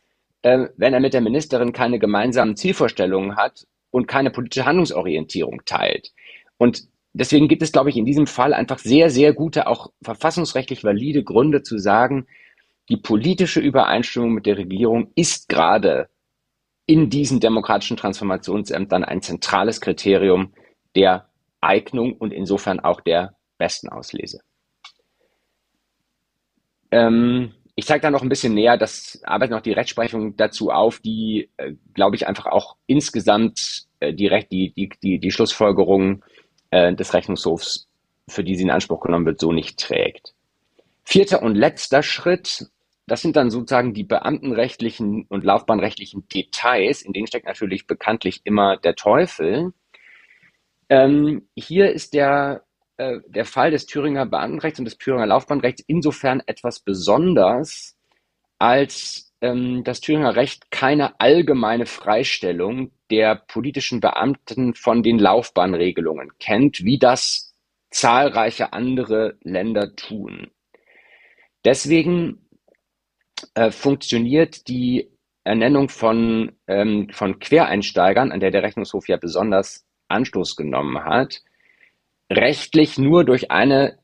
äh, 0.43 0.69
wenn 0.77 0.95
er 0.95 1.01
mit 1.01 1.15
der 1.15 1.21
Ministerin 1.21 1.73
keine 1.73 1.99
gemeinsamen 1.99 2.57
Zielvorstellungen 2.57 3.37
hat 3.37 3.67
und 3.91 4.09
keine 4.09 4.31
politische 4.31 4.65
Handlungsorientierung 4.65 5.63
teilt. 5.65 6.13
Und 6.63 6.85
deswegen 7.13 7.49
gibt 7.49 7.65
es, 7.65 7.73
glaube 7.73 7.91
ich, 7.91 7.97
in 7.97 8.05
diesem 8.05 8.29
Fall 8.29 8.55
einfach 8.55 8.79
sehr, 8.79 9.11
sehr 9.11 9.33
gute, 9.33 9.67
auch 9.67 9.91
verfassungsrechtlich 10.01 10.85
valide 10.85 11.25
Gründe 11.25 11.65
zu 11.65 11.77
sagen, 11.77 12.29
die 12.89 12.97
politische 12.97 13.59
Übereinstimmung 13.59 14.33
mit 14.33 14.47
der 14.47 14.59
Regierung 14.59 15.11
ist 15.17 15.49
gerade 15.49 16.09
in 16.87 17.11
diesen 17.11 17.41
demokratischen 17.41 17.97
Transformationsämtern 17.97 19.03
ein 19.03 19.23
zentrales 19.23 19.81
Kriterium 19.81 20.53
der 20.95 21.29
Eignung 21.61 22.13
und 22.13 22.33
insofern 22.33 22.79
auch 22.79 23.01
der 23.01 23.35
besten 23.59 23.89
Auslese. 23.89 24.39
Ähm, 26.93 27.55
ich 27.75 27.87
zeige 27.87 28.03
da 28.03 28.11
noch 28.13 28.23
ein 28.23 28.29
bisschen 28.29 28.55
näher, 28.55 28.77
das 28.77 29.21
arbeitet 29.25 29.51
noch 29.51 29.63
die 29.63 29.73
Rechtsprechung 29.73 30.37
dazu 30.37 30.71
auf, 30.71 31.01
die, 31.01 31.51
äh, 31.57 31.73
glaube 31.93 32.15
ich, 32.15 32.29
einfach 32.29 32.47
auch 32.47 32.77
insgesamt 32.87 33.89
äh, 33.99 34.15
die, 34.15 34.29
die, 34.53 34.73
die, 34.73 34.91
die, 35.03 35.19
die 35.19 35.31
Schlussfolgerungen 35.33 36.23
äh, 36.73 36.93
des 36.95 37.15
Rechnungshofs, 37.15 37.87
für 38.29 38.43
die 38.43 38.57
sie 38.57 38.65
in 38.65 38.71
Anspruch 38.71 39.01
genommen 39.01 39.27
wird, 39.27 39.41
so 39.41 39.53
nicht 39.53 39.79
trägt. 39.79 40.35
Vierter 41.05 41.43
und 41.43 41.55
letzter 41.55 42.03
Schritt, 42.03 42.67
das 43.07 43.23
sind 43.23 43.37
dann 43.37 43.51
sozusagen 43.51 43.95
die 43.95 44.05
beamtenrechtlichen 44.05 45.27
und 45.29 45.45
laufbahnrechtlichen 45.45 46.27
Details, 46.29 47.03
in 47.03 47.13
denen 47.13 47.27
steckt 47.27 47.47
natürlich 47.47 47.87
bekanntlich 47.87 48.41
immer 48.45 48.77
der 48.77 48.95
Teufel. 48.97 49.73
Ähm, 50.89 51.49
hier 51.55 51.93
ist 51.93 52.15
der, 52.15 52.65
äh, 52.97 53.21
der 53.27 53.45
Fall 53.45 53.71
des 53.71 53.87
Thüringer 53.87 54.27
Beamtenrechts 54.27 54.79
und 54.79 54.87
des 54.87 54.99
Thüringer 54.99 55.27
Laufbahnrechts 55.27 55.85
insofern 55.87 56.43
etwas 56.47 56.81
besonders, 56.81 57.97
als 58.59 59.32
das 59.43 60.01
Thüringer 60.01 60.37
Recht 60.37 60.71
keine 60.71 61.19
allgemeine 61.21 61.87
Freistellung 61.87 62.93
der 63.11 63.35
politischen 63.35 63.99
Beamten 63.99 64.75
von 64.75 65.03
den 65.03 65.19
Laufbahnregelungen 65.19 66.31
kennt, 66.39 66.85
wie 66.85 66.99
das 66.99 67.53
zahlreiche 67.91 68.73
andere 68.73 69.37
Länder 69.43 69.97
tun. 69.97 70.53
Deswegen 71.65 72.47
äh, 73.55 73.73
funktioniert 73.73 74.69
die 74.69 75.11
Ernennung 75.43 75.89
von, 75.89 76.53
ähm, 76.69 77.09
von 77.11 77.41
Quereinsteigern, 77.41 78.31
an 78.31 78.39
der 78.39 78.53
der 78.53 78.63
Rechnungshof 78.63 79.09
ja 79.09 79.17
besonders 79.17 79.85
Anstoß 80.07 80.55
genommen 80.55 81.05
hat, 81.05 81.41
rechtlich 82.31 82.97
nur 82.97 83.25
durch 83.25 83.51
eine 83.51 83.99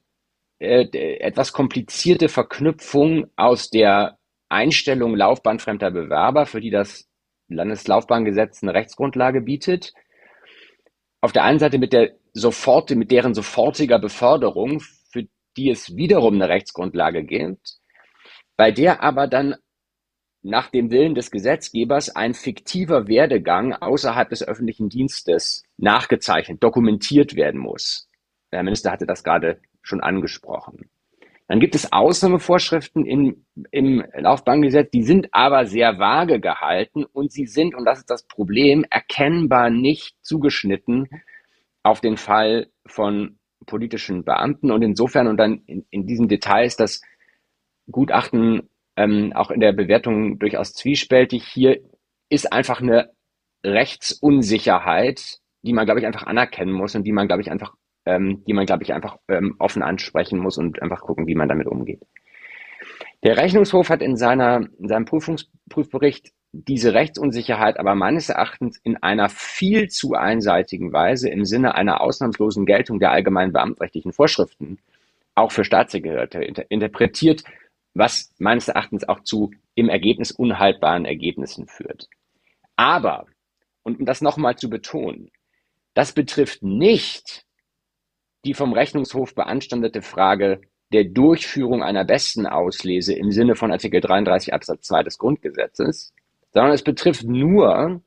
äh, 0.58 0.88
etwas 1.20 1.52
komplizierte 1.52 2.28
Verknüpfung 2.28 3.30
aus 3.36 3.70
der 3.70 4.17
Einstellung 4.48 5.14
laufbahnfremder 5.14 5.90
Bewerber, 5.90 6.46
für 6.46 6.60
die 6.60 6.70
das 6.70 7.08
Landeslaufbahngesetz 7.48 8.62
eine 8.62 8.74
Rechtsgrundlage 8.74 9.40
bietet. 9.40 9.94
Auf 11.20 11.32
der 11.32 11.44
einen 11.44 11.58
Seite 11.58 11.78
mit 11.78 11.92
der 11.92 12.12
sofort, 12.32 12.90
mit 12.90 13.10
deren 13.10 13.34
sofortiger 13.34 13.98
Beförderung 13.98 14.82
die 15.58 15.70
es 15.70 15.96
wiederum 15.96 16.34
eine 16.34 16.48
Rechtsgrundlage 16.48 17.24
gibt, 17.24 17.78
bei 18.56 18.70
der 18.70 19.02
aber 19.02 19.26
dann 19.26 19.56
nach 20.42 20.70
dem 20.70 20.90
Willen 20.90 21.14
des 21.16 21.30
Gesetzgebers 21.30 22.14
ein 22.14 22.32
fiktiver 22.32 23.08
Werdegang 23.08 23.74
außerhalb 23.74 24.28
des 24.30 24.42
öffentlichen 24.42 24.88
Dienstes 24.88 25.64
nachgezeichnet, 25.76 26.62
dokumentiert 26.62 27.34
werden 27.34 27.60
muss. 27.60 28.08
Der 28.52 28.62
Minister 28.62 28.92
hatte 28.92 29.04
das 29.04 29.24
gerade 29.24 29.60
schon 29.82 30.00
angesprochen. 30.00 30.88
Dann 31.48 31.60
gibt 31.60 31.74
es 31.74 31.92
Ausnahmevorschriften 31.92 33.06
im, 33.06 33.46
im 33.70 34.04
Laufbahngesetz, 34.14 34.90
die 34.90 35.02
sind 35.02 35.28
aber 35.32 35.64
sehr 35.64 35.98
vage 35.98 36.40
gehalten 36.40 37.04
und 37.04 37.32
sie 37.32 37.46
sind, 37.46 37.74
und 37.74 37.86
das 37.86 38.00
ist 38.00 38.10
das 38.10 38.26
Problem, 38.26 38.84
erkennbar 38.90 39.70
nicht 39.70 40.14
zugeschnitten 40.22 41.08
auf 41.82 42.02
den 42.02 42.18
Fall 42.18 42.68
von 42.86 43.38
politischen 43.66 44.24
Beamten. 44.24 44.70
Und 44.70 44.82
insofern, 44.82 45.26
und 45.26 45.38
dann 45.38 45.62
in, 45.66 45.86
in 45.90 46.06
diesem 46.06 46.28
Detail 46.28 46.66
ist 46.66 46.80
das 46.80 47.00
Gutachten 47.90 48.68
ähm, 48.96 49.32
auch 49.34 49.50
in 49.50 49.60
der 49.60 49.72
Bewertung 49.72 50.38
durchaus 50.38 50.74
zwiespältig. 50.74 51.44
Hier 51.44 51.80
ist 52.28 52.52
einfach 52.52 52.82
eine 52.82 53.10
Rechtsunsicherheit, 53.64 55.38
die 55.62 55.72
man, 55.72 55.86
glaube 55.86 56.00
ich, 56.00 56.06
einfach 56.06 56.24
anerkennen 56.24 56.72
muss 56.72 56.94
und 56.94 57.04
die 57.04 57.12
man, 57.12 57.26
glaube 57.26 57.40
ich, 57.40 57.50
einfach, 57.50 57.74
ähm, 58.08 58.42
die 58.46 58.52
man, 58.52 58.66
glaube 58.66 58.82
ich, 58.82 58.92
einfach 58.92 59.18
ähm, 59.28 59.56
offen 59.58 59.82
ansprechen 59.82 60.38
muss 60.38 60.58
und 60.58 60.80
einfach 60.82 61.00
gucken, 61.00 61.26
wie 61.26 61.34
man 61.34 61.48
damit 61.48 61.66
umgeht. 61.66 62.00
Der 63.22 63.36
Rechnungshof 63.36 63.90
hat 63.90 64.00
in, 64.00 64.16
seiner, 64.16 64.68
in 64.78 64.88
seinem 64.88 65.04
Prüfungsprüfbericht 65.04 66.32
diese 66.52 66.94
Rechtsunsicherheit 66.94 67.78
aber 67.78 67.94
meines 67.94 68.28
Erachtens 68.28 68.78
in 68.82 68.96
einer 69.02 69.28
viel 69.28 69.88
zu 69.88 70.14
einseitigen 70.14 70.92
Weise 70.92 71.28
im 71.28 71.44
Sinne 71.44 71.74
einer 71.74 72.00
ausnahmslosen 72.00 72.64
Geltung 72.64 72.98
der 72.98 73.10
allgemeinen 73.10 73.52
beamtrechtlichen 73.52 74.12
Vorschriften 74.12 74.78
auch 75.34 75.52
für 75.52 75.64
Staatssekretäre 75.64 76.44
interpretiert 76.68 77.44
was 77.98 78.32
meines 78.38 78.68
Erachtens 78.68 79.08
auch 79.08 79.20
zu 79.20 79.50
im 79.74 79.88
Ergebnis 79.88 80.30
unhaltbaren 80.30 81.04
Ergebnissen 81.04 81.66
führt. 81.66 82.08
Aber, 82.76 83.26
und 83.82 83.98
um 83.98 84.06
das 84.06 84.20
nochmal 84.20 84.56
zu 84.56 84.70
betonen, 84.70 85.30
das 85.94 86.12
betrifft 86.12 86.62
nicht 86.62 87.44
die 88.48 88.54
vom 88.54 88.72
Rechnungshof 88.72 89.34
beanstandete 89.34 90.00
Frage 90.00 90.62
der 90.90 91.04
Durchführung 91.04 91.82
einer 91.82 92.06
besten 92.06 92.46
Auslese 92.46 93.12
im 93.12 93.30
Sinne 93.30 93.56
von 93.56 93.70
Artikel 93.70 94.00
33 94.00 94.54
Absatz 94.54 94.86
2 94.86 95.02
des 95.02 95.18
Grundgesetzes, 95.18 96.14
sondern 96.54 96.72
es 96.72 96.82
betrifft 96.82 97.24
nur 97.24 98.00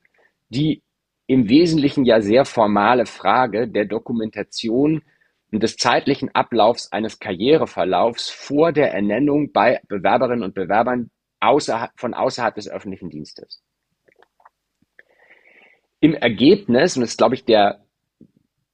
die 0.50 0.82
im 1.28 1.48
Wesentlichen 1.48 2.06
ja 2.06 2.22
sehr 2.22 2.44
formale 2.44 3.06
Frage 3.06 3.68
der 3.68 3.86
Dokumentation 3.86 5.04
und 5.52 5.62
des 5.62 5.78
zeitlichen 5.78 6.34
Ablaufs 6.34 6.92
eines 6.92 7.20
Karriereverlaufs 7.20 8.32
vor 8.32 8.72
der 8.72 8.92
Ernennung 8.94 9.52
bei 9.52 9.80
Bewerberinnen 9.88 10.44
und 10.44 10.56
Bewerbern 10.56 11.12
außerhalb, 11.40 11.92
von 11.98 12.16
außerhalb 12.16 12.56
des 12.56 12.68
öffentlichen 12.68 13.12
Dienstes. 13.12 13.62
Im 16.00 16.16
Ergebnis, 16.16 16.98
und 16.98 17.02
das 17.02 17.12
ist, 17.12 17.18
glaube 17.18 17.36
ich, 17.36 17.46
der 17.46 17.81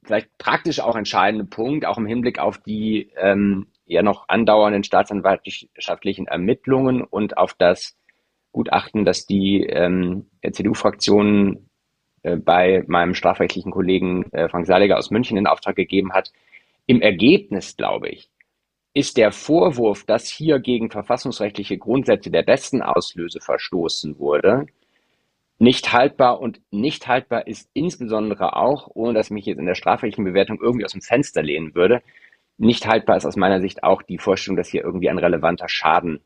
vielleicht 0.08 0.38
praktisch 0.38 0.80
auch 0.80 0.96
entscheidende 0.96 1.46
Punkt, 1.46 1.86
auch 1.86 1.98
im 1.98 2.06
Hinblick 2.06 2.40
auf 2.40 2.58
die 2.58 3.12
ähm, 3.18 3.68
ja 3.86 4.02
noch 4.02 4.28
andauernden 4.28 4.84
staatsanwaltschaftlichen 4.84 6.28
Ermittlungen 6.28 7.04
und 7.04 7.38
auf 7.38 7.54
das 7.54 7.96
Gutachten, 8.52 9.06
das 9.06 9.26
die 9.26 9.64
ähm, 9.64 10.26
CDU-Fraktion 10.52 11.70
äh, 12.24 12.38
bei 12.38 12.84
meinem 12.88 13.14
strafrechtlichen 13.14 13.72
Kollegen 13.72 14.32
äh, 14.32 14.50
Frank 14.50 14.66
Saliger 14.66 14.98
aus 14.98 15.12
München 15.12 15.38
in 15.38 15.48
Auftrag 15.48 15.76
gegeben 15.76 16.14
hat, 16.14 16.32
im 16.86 17.02
Ergebnis, 17.02 17.76
glaube 17.76 18.10
ich, 18.10 18.30
ist 18.94 19.18
der 19.18 19.32
Vorwurf, 19.32 20.06
dass 20.06 20.28
hier 20.28 20.60
gegen 20.60 20.90
verfassungsrechtliche 20.90 21.78
Grundsätze 21.78 22.32
der 22.32 22.44
besten 22.44 22.82
Auslöse 22.82 23.40
verstoßen 23.42 24.18
wurde, 24.18 24.66
nicht 25.60 25.92
haltbar 25.92 26.40
und 26.40 26.62
nicht 26.72 27.08
haltbar 27.08 27.48
ist 27.48 27.70
insbesondere 27.74 28.56
auch, 28.56 28.90
ohne 28.94 29.14
dass 29.14 29.28
ich 29.28 29.32
mich 29.32 29.46
jetzt 29.46 29.60
in 29.60 29.66
der 29.66 29.76
strafrechtlichen 29.76 30.26
Bewertung 30.26 30.60
irgendwie 30.62 30.86
aus 30.86 30.92
dem 30.92 31.02
Fenster 31.02 31.42
lehnen 31.42 31.74
würde, 31.74 32.02
nicht 32.58 32.88
haltbar 32.88 33.18
ist 33.18 33.26
aus 33.26 33.36
meiner 33.36 33.62
Sicht 33.62 33.84
auch 33.84 34.02
die 34.02 34.18
Vorstellung, 34.18 34.58
dass 34.58 34.70
hier 34.70 34.84
irgendwie 34.84 35.10
ein 35.10 35.20
relevanter 35.20 35.70
Schaden 35.70 36.22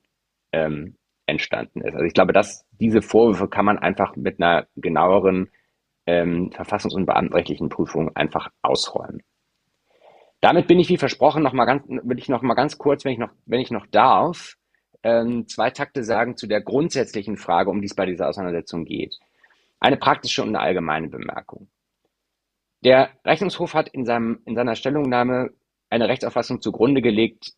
ähm, 0.52 0.96
entstanden 1.26 1.82
ist. 1.82 1.94
Also 1.94 2.06
ich 2.06 2.14
glaube, 2.14 2.34
dass 2.34 2.66
diese 2.80 3.02
Vorwürfe 3.02 3.48
kann 3.48 3.66
man 3.66 3.80
einfach 3.80 4.16
mit 4.16 4.42
einer 4.42 4.68
genaueren 4.76 5.50
ähm, 6.06 6.50
verfassungs- 6.52 6.96
und 6.96 7.06
beamtenrechtlichen 7.06 7.70
Prüfung 7.70 8.16
einfach 8.16 8.50
ausräumen. 8.62 9.22
Damit 10.42 10.68
bin 10.68 10.80
ich 10.80 10.90
wie 10.90 10.98
versprochen 10.98 11.44
noch 11.44 11.54
mal 11.54 11.66
ganz, 11.66 11.88
will 11.88 12.18
ich 12.18 12.28
noch 12.28 12.42
mal 12.42 12.56
ganz 12.56 12.78
kurz, 12.78 13.06
wenn 13.06 13.14
ich 13.14 13.20
noch, 13.20 13.30
wenn 13.46 13.60
ich 13.60 13.72
noch 13.72 13.86
darf, 13.86 14.58
ähm, 15.04 15.48
zwei 15.48 15.70
Takte 15.70 16.04
sagen 16.04 16.38
zu 16.38 16.48
der 16.48 16.62
grundsätzlichen 16.62 17.38
Frage, 17.38 17.70
um 17.70 17.82
die 17.82 17.88
es 17.88 17.96
bei 17.96 18.06
dieser 18.06 18.28
Auseinandersetzung 18.30 18.86
geht. 18.86 19.18
Eine 19.82 19.98
praktische 19.98 20.44
und 20.44 20.50
eine 20.50 20.62
allgemeine 20.62 21.10
Bemerkung. 21.10 21.68
Der 22.84 23.10
Rechnungshof 23.26 23.74
hat 23.74 23.90
in, 23.90 24.06
seinem, 24.06 24.40
in 24.46 24.56
seiner 24.56 24.76
Stellungnahme 24.76 25.50
eine 25.90 26.08
Rechtsauffassung 26.08 26.62
zugrunde 26.62 27.02
gelegt, 27.02 27.54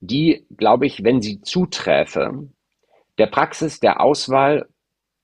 die, 0.00 0.46
glaube 0.56 0.86
ich, 0.86 1.02
wenn 1.02 1.20
sie 1.20 1.40
zuträfe, 1.40 2.48
der 3.18 3.26
Praxis 3.26 3.80
der 3.80 4.00
Auswahl 4.00 4.68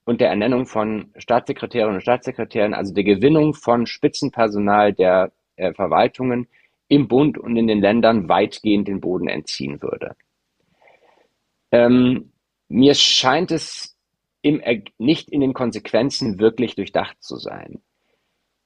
und 0.05 0.21
der 0.21 0.29
Ernennung 0.29 0.65
von 0.65 1.11
Staatssekretärinnen 1.17 1.95
und 1.95 2.01
Staatssekretären, 2.01 2.73
also 2.73 2.93
der 2.93 3.03
Gewinnung 3.03 3.53
von 3.53 3.85
Spitzenpersonal 3.85 4.93
der 4.93 5.31
äh, 5.55 5.73
Verwaltungen, 5.73 6.47
im 6.87 7.07
Bund 7.07 7.37
und 7.37 7.57
in 7.57 7.67
den 7.67 7.81
Ländern 7.81 8.29
weitgehend 8.29 8.87
den 8.87 9.01
Boden 9.01 9.27
entziehen 9.27 9.81
würde. 9.81 10.15
Ähm, 11.71 12.31
mir 12.69 12.93
scheint 12.95 13.51
es 13.51 13.96
im, 14.47 14.83
nicht 14.97 15.29
in 15.29 15.41
den 15.41 15.53
Konsequenzen 15.53 16.39
wirklich 16.39 16.75
durchdacht 16.75 17.21
zu 17.21 17.37
sein. 17.37 17.81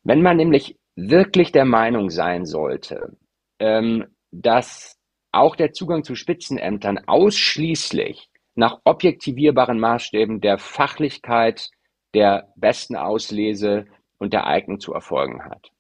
Wenn 0.04 0.22
man 0.22 0.38
nämlich 0.38 0.78
wirklich 0.96 1.52
der 1.52 1.66
Meinung 1.66 2.10
sein 2.10 2.46
sollte, 2.46 3.18
ähm, 3.60 4.06
dass 4.32 4.98
auch 5.32 5.56
der 5.56 5.74
Zugang 5.74 6.04
zu 6.04 6.16
Spitzenämtern 6.16 7.00
ausschließlich 7.08 8.30
nach 8.56 8.80
objektivierbaren 8.84 9.80
Maßstäben 9.80 10.42
der 10.42 10.58
Fachlichkeit, 10.58 11.70
der 12.14 12.52
besten 12.56 12.96
Auslese 12.96 13.86
und 14.18 14.34
der 14.34 14.46
Eignung 14.46 14.80
zu 14.80 14.94
erfolgen 14.94 15.46
hat 15.46 15.72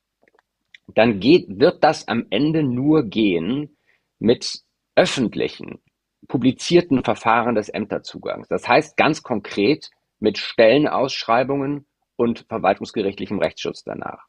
dann 0.95 1.19
geht, 1.19 1.59
wird 1.59 1.83
das 1.83 2.07
am 2.07 2.25
Ende 2.29 2.63
nur 2.63 3.03
gehen 3.03 3.77
mit 4.19 4.61
öffentlichen, 4.95 5.79
publizierten 6.27 7.03
Verfahren 7.03 7.55
des 7.55 7.69
Ämterzugangs. 7.69 8.47
Das 8.47 8.67
heißt 8.67 8.97
ganz 8.97 9.23
konkret 9.23 9.89
mit 10.19 10.37
Stellenausschreibungen 10.37 11.85
und 12.15 12.45
verwaltungsgerichtlichem 12.47 13.39
Rechtsschutz 13.39 13.83
danach. 13.83 14.25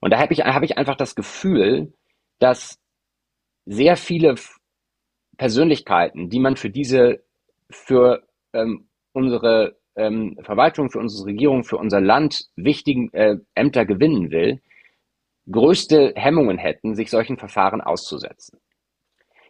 Und 0.00 0.12
da 0.12 0.18
habe 0.18 0.32
ich, 0.32 0.40
hab 0.40 0.62
ich 0.62 0.78
einfach 0.78 0.96
das 0.96 1.14
Gefühl, 1.14 1.92
dass 2.38 2.78
sehr 3.66 3.96
viele 3.96 4.36
Persönlichkeiten, 5.36 6.30
die 6.30 6.40
man 6.40 6.56
für 6.56 6.70
diese, 6.70 7.22
für 7.68 8.22
ähm, 8.52 8.88
unsere 9.12 9.76
ähm, 9.96 10.38
Verwaltung, 10.42 10.90
für 10.90 10.98
unsere 10.98 11.26
Regierung, 11.26 11.64
für 11.64 11.76
unser 11.76 12.00
Land 12.00 12.46
wichtigen 12.56 13.12
äh, 13.12 13.36
Ämter 13.54 13.84
gewinnen 13.84 14.30
will, 14.30 14.60
größte 15.50 16.12
Hemmungen 16.16 16.58
hätten, 16.58 16.94
sich 16.94 17.10
solchen 17.10 17.38
Verfahren 17.38 17.80
auszusetzen. 17.80 18.60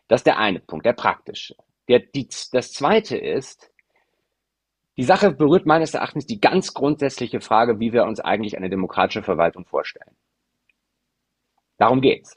Das 0.08 0.20
ist 0.20 0.26
der 0.26 0.38
eine 0.38 0.60
Punkt, 0.60 0.86
der 0.86 0.92
praktische. 0.92 1.56
Der, 1.88 2.00
die, 2.00 2.28
das 2.52 2.72
zweite 2.72 3.16
ist, 3.16 3.70
die 4.96 5.04
Sache 5.04 5.30
berührt 5.30 5.66
meines 5.66 5.94
Erachtens 5.94 6.26
die 6.26 6.40
ganz 6.40 6.72
grundsätzliche 6.72 7.40
Frage, 7.40 7.78
wie 7.80 7.92
wir 7.92 8.04
uns 8.04 8.20
eigentlich 8.20 8.56
eine 8.56 8.70
demokratische 8.70 9.22
Verwaltung 9.22 9.66
vorstellen. 9.66 10.16
Darum 11.76 12.00
geht's. 12.00 12.36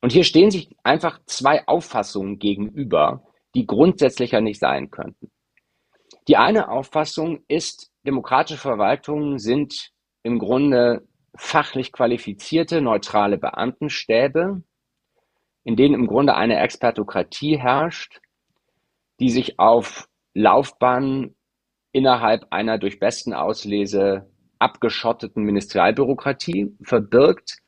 Und 0.00 0.12
hier 0.12 0.24
stehen 0.24 0.50
sich 0.50 0.76
einfach 0.82 1.20
zwei 1.26 1.66
Auffassungen 1.66 2.38
gegenüber, 2.38 3.22
die 3.54 3.66
grundsätzlicher 3.66 4.40
nicht 4.40 4.58
sein 4.58 4.90
könnten. 4.90 5.30
Die 6.26 6.36
eine 6.36 6.68
Auffassung 6.68 7.44
ist, 7.48 7.92
demokratische 8.04 8.58
Verwaltungen 8.58 9.38
sind 9.38 9.92
im 10.22 10.38
Grunde 10.38 11.06
fachlich 11.36 11.92
qualifizierte, 11.92 12.80
neutrale 12.80 13.38
Beamtenstäbe, 13.38 14.62
in 15.62 15.76
denen 15.76 15.94
im 15.94 16.06
Grunde 16.06 16.34
eine 16.34 16.60
Expertokratie 16.60 17.58
herrscht, 17.58 18.20
die 19.20 19.30
sich 19.30 19.58
auf 19.58 20.08
Laufbahnen 20.34 21.36
innerhalb 21.92 22.46
einer 22.50 22.78
durch 22.78 22.98
besten 22.98 23.32
Auslese 23.32 24.28
abgeschotteten 24.58 25.44
Ministerialbürokratie 25.44 26.76
verbirgt 26.82 27.58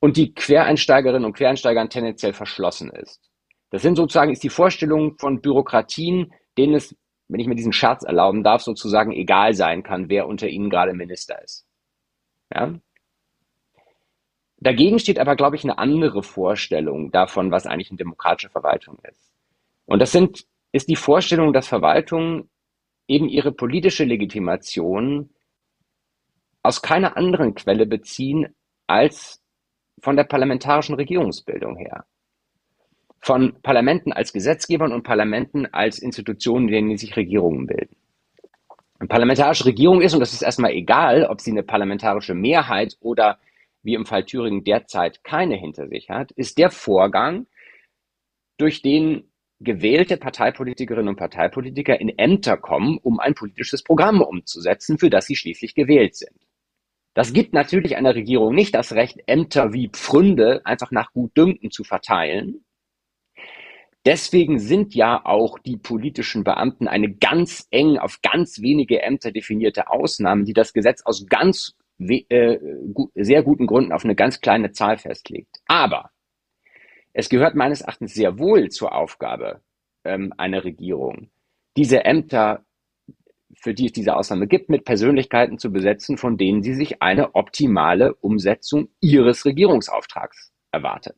und 0.00 0.16
die 0.16 0.34
Quereinsteigerinnen 0.34 1.24
und 1.24 1.34
Quereinsteigern 1.34 1.88
tendenziell 1.88 2.32
verschlossen 2.32 2.90
ist. 2.90 3.30
Das 3.70 3.82
sind 3.82 3.96
sozusagen, 3.96 4.32
ist 4.32 4.42
die 4.42 4.50
Vorstellung 4.50 5.16
von 5.18 5.40
Bürokratien, 5.40 6.32
denen 6.58 6.74
es, 6.74 6.94
wenn 7.28 7.40
ich 7.40 7.46
mir 7.46 7.54
diesen 7.54 7.72
Scherz 7.72 8.02
erlauben 8.02 8.44
darf, 8.44 8.62
sozusagen 8.62 9.12
egal 9.12 9.54
sein 9.54 9.82
kann, 9.82 10.08
wer 10.08 10.28
unter 10.28 10.48
ihnen 10.48 10.70
gerade 10.70 10.92
Minister 10.92 11.42
ist. 11.42 11.66
Ja? 12.54 12.74
Dagegen 14.58 14.98
steht 14.98 15.18
aber, 15.18 15.36
glaube 15.36 15.56
ich, 15.56 15.64
eine 15.64 15.78
andere 15.78 16.22
Vorstellung 16.22 17.10
davon, 17.10 17.50
was 17.50 17.66
eigentlich 17.66 17.90
eine 17.90 17.98
demokratische 17.98 18.50
Verwaltung 18.50 18.98
ist. 19.10 19.32
Und 19.86 19.98
das 20.00 20.12
sind, 20.12 20.46
ist 20.74 20.88
die 20.88 20.96
Vorstellung, 20.96 21.52
dass 21.52 21.68
Verwaltung 21.68 22.48
eben 23.06 23.28
ihre 23.28 23.52
politische 23.52 24.02
Legitimation 24.02 25.30
aus 26.64 26.82
keiner 26.82 27.16
anderen 27.16 27.54
Quelle 27.54 27.86
beziehen 27.86 28.56
als 28.88 29.40
von 30.00 30.16
der 30.16 30.24
parlamentarischen 30.24 30.96
Regierungsbildung 30.96 31.76
her. 31.76 32.06
Von 33.20 33.62
Parlamenten 33.62 34.12
als 34.12 34.32
Gesetzgebern 34.32 34.92
und 34.92 35.04
Parlamenten 35.04 35.66
als 35.66 36.00
Institutionen, 36.00 36.66
in 36.66 36.74
denen 36.74 36.96
sich 36.96 37.16
Regierungen 37.16 37.68
bilden. 37.68 37.94
Eine 38.98 39.08
parlamentarische 39.08 39.66
Regierung 39.66 40.00
ist, 40.00 40.12
und 40.12 40.20
das 40.20 40.32
ist 40.32 40.42
erstmal 40.42 40.72
egal, 40.72 41.24
ob 41.26 41.40
sie 41.40 41.52
eine 41.52 41.62
parlamentarische 41.62 42.34
Mehrheit 42.34 42.96
oder 42.98 43.38
wie 43.84 43.94
im 43.94 44.06
Fall 44.06 44.24
Thüringen 44.24 44.64
derzeit 44.64 45.22
keine 45.22 45.54
hinter 45.54 45.86
sich 45.86 46.10
hat, 46.10 46.32
ist 46.32 46.58
der 46.58 46.70
Vorgang, 46.70 47.46
durch 48.56 48.82
den 48.82 49.30
gewählte 49.60 50.16
Parteipolitikerinnen 50.16 51.08
und 51.08 51.16
Parteipolitiker 51.16 52.00
in 52.00 52.10
Ämter 52.18 52.56
kommen, 52.56 52.98
um 52.98 53.20
ein 53.20 53.34
politisches 53.34 53.82
Programm 53.82 54.20
umzusetzen, 54.20 54.98
für 54.98 55.10
das 55.10 55.26
sie 55.26 55.36
schließlich 55.36 55.74
gewählt 55.74 56.16
sind. 56.16 56.46
Das 57.14 57.32
gibt 57.32 57.52
natürlich 57.52 57.96
einer 57.96 58.14
Regierung 58.14 58.54
nicht 58.54 58.74
das 58.74 58.92
Recht, 58.92 59.20
Ämter 59.26 59.72
wie 59.72 59.88
Pfründe 59.88 60.62
einfach 60.66 60.90
nach 60.90 61.12
Gutdünken 61.12 61.70
zu 61.70 61.84
verteilen. 61.84 62.64
Deswegen 64.04 64.58
sind 64.58 64.94
ja 64.94 65.24
auch 65.24 65.58
die 65.58 65.78
politischen 65.78 66.44
Beamten 66.44 66.88
eine 66.88 67.14
ganz 67.14 67.68
eng 67.70 67.96
auf 67.96 68.20
ganz 68.20 68.60
wenige 68.60 69.00
Ämter 69.00 69.32
definierte 69.32 69.88
Ausnahme, 69.88 70.44
die 70.44 70.52
das 70.52 70.74
Gesetz 70.74 71.02
aus 71.04 71.26
ganz 71.26 71.74
äh, 71.98 72.58
sehr 73.14 73.42
guten 73.42 73.66
Gründen 73.66 73.92
auf 73.92 74.04
eine 74.04 74.16
ganz 74.16 74.40
kleine 74.40 74.72
Zahl 74.72 74.98
festlegt. 74.98 75.60
Aber 75.66 76.10
es 77.14 77.28
gehört 77.28 77.54
meines 77.54 77.80
Erachtens 77.80 78.12
sehr 78.12 78.38
wohl 78.38 78.68
zur 78.70 78.94
Aufgabe 78.94 79.62
ähm, 80.04 80.34
einer 80.36 80.64
Regierung, 80.64 81.30
diese 81.76 82.04
Ämter, 82.04 82.64
für 83.56 83.72
die 83.72 83.86
es 83.86 83.92
diese 83.92 84.16
Ausnahme 84.16 84.48
gibt, 84.48 84.68
mit 84.68 84.84
Persönlichkeiten 84.84 85.58
zu 85.58 85.72
besetzen, 85.72 86.18
von 86.18 86.36
denen 86.36 86.62
sie 86.62 86.74
sich 86.74 87.00
eine 87.02 87.34
optimale 87.36 88.14
Umsetzung 88.16 88.88
ihres 89.00 89.46
Regierungsauftrags 89.46 90.52
erwartet. 90.72 91.16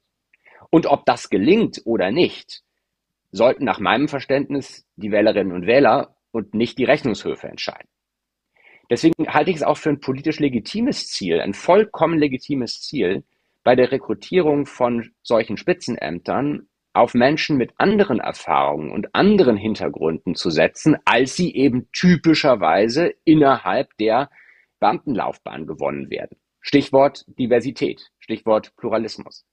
Und 0.70 0.86
ob 0.86 1.06
das 1.06 1.30
gelingt 1.30 1.80
oder 1.86 2.10
nicht, 2.10 2.62
sollten 3.32 3.64
nach 3.64 3.80
meinem 3.80 4.08
Verständnis 4.08 4.86
die 4.96 5.10
Wählerinnen 5.10 5.52
und 5.52 5.66
Wähler 5.66 6.16
und 6.30 6.54
nicht 6.54 6.78
die 6.78 6.84
Rechnungshöfe 6.84 7.48
entscheiden. 7.48 7.88
Deswegen 8.90 9.28
halte 9.28 9.50
ich 9.50 9.56
es 9.56 9.62
auch 9.62 9.78
für 9.78 9.88
ein 9.88 10.00
politisch 10.00 10.40
legitimes 10.40 11.08
Ziel, 11.08 11.40
ein 11.40 11.54
vollkommen 11.54 12.18
legitimes 12.18 12.82
Ziel, 12.82 13.24
bei 13.66 13.74
der 13.74 13.90
Rekrutierung 13.90 14.64
von 14.64 15.10
solchen 15.24 15.56
Spitzenämtern 15.56 16.68
auf 16.92 17.14
Menschen 17.14 17.56
mit 17.56 17.72
anderen 17.78 18.20
Erfahrungen 18.20 18.92
und 18.92 19.12
anderen 19.12 19.56
Hintergründen 19.56 20.36
zu 20.36 20.50
setzen, 20.50 20.96
als 21.04 21.34
sie 21.34 21.52
eben 21.52 21.88
typischerweise 21.90 23.12
innerhalb 23.24 23.88
der 23.98 24.30
Beamtenlaufbahn 24.78 25.66
gewonnen 25.66 26.10
werden. 26.10 26.38
Stichwort 26.60 27.24
Diversität, 27.40 28.12
Stichwort 28.20 28.72
Pluralismus. 28.76 29.44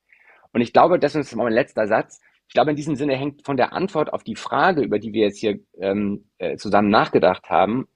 Und 0.52 0.62
ich 0.62 0.74
glaube, 0.74 1.00
das 1.00 1.16
ist 1.16 1.36
mein 1.36 1.52
letzter 1.52 1.88
Satz. 1.88 2.22
Ich 2.48 2.54
glaube, 2.54 2.70
in 2.70 2.78
diesem 2.78 2.96
Sinne 2.96 3.16
hängt 3.16 3.44
von 3.44 3.58
der 3.58 3.74
Antwort 3.74 4.14
auf 4.14 4.24
die 4.24 4.36
Frage, 4.36 4.84
über 4.84 5.00
die 5.00 5.12
wir 5.12 5.24
jetzt 5.24 5.40
hier 5.40 5.58
ähm, 5.80 6.30
äh, 6.38 6.56
zusammen 6.58 6.92
nachgedacht 6.92 7.50
haben, 7.50 7.88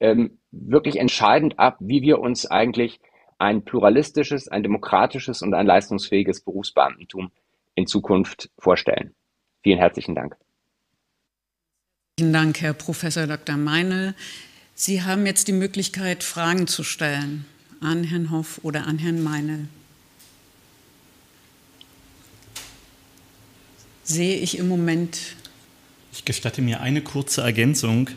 ähm, 0.00 0.40
wirklich 0.50 0.96
entscheidend 0.96 1.60
ab, 1.60 1.76
wie 1.78 2.02
wir 2.02 2.18
uns 2.18 2.46
eigentlich 2.50 2.98
ein 3.42 3.64
pluralistisches, 3.64 4.46
ein 4.46 4.62
demokratisches 4.62 5.42
und 5.42 5.52
ein 5.52 5.66
leistungsfähiges 5.66 6.42
Berufsbeamtentum 6.42 7.32
in 7.74 7.88
Zukunft 7.88 8.50
vorstellen. 8.56 9.14
Vielen 9.64 9.78
herzlichen 9.78 10.14
Dank. 10.14 10.36
Vielen 12.16 12.32
Dank, 12.32 12.60
Herr 12.60 12.72
Professor 12.72 13.26
Dr. 13.26 13.56
Meine. 13.56 14.14
Sie 14.76 15.02
haben 15.02 15.26
jetzt 15.26 15.48
die 15.48 15.52
Möglichkeit, 15.52 16.22
Fragen 16.22 16.68
zu 16.68 16.84
stellen 16.84 17.44
an 17.80 18.04
Herrn 18.04 18.30
Hoff 18.30 18.60
oder 18.62 18.86
an 18.86 18.98
Herrn 18.98 19.20
Meine. 19.24 19.66
Sehe 24.04 24.36
ich 24.36 24.56
im 24.56 24.68
Moment. 24.68 25.34
Ich 26.12 26.24
gestatte 26.24 26.62
mir 26.62 26.80
eine 26.80 27.02
kurze 27.02 27.40
Ergänzung, 27.40 28.08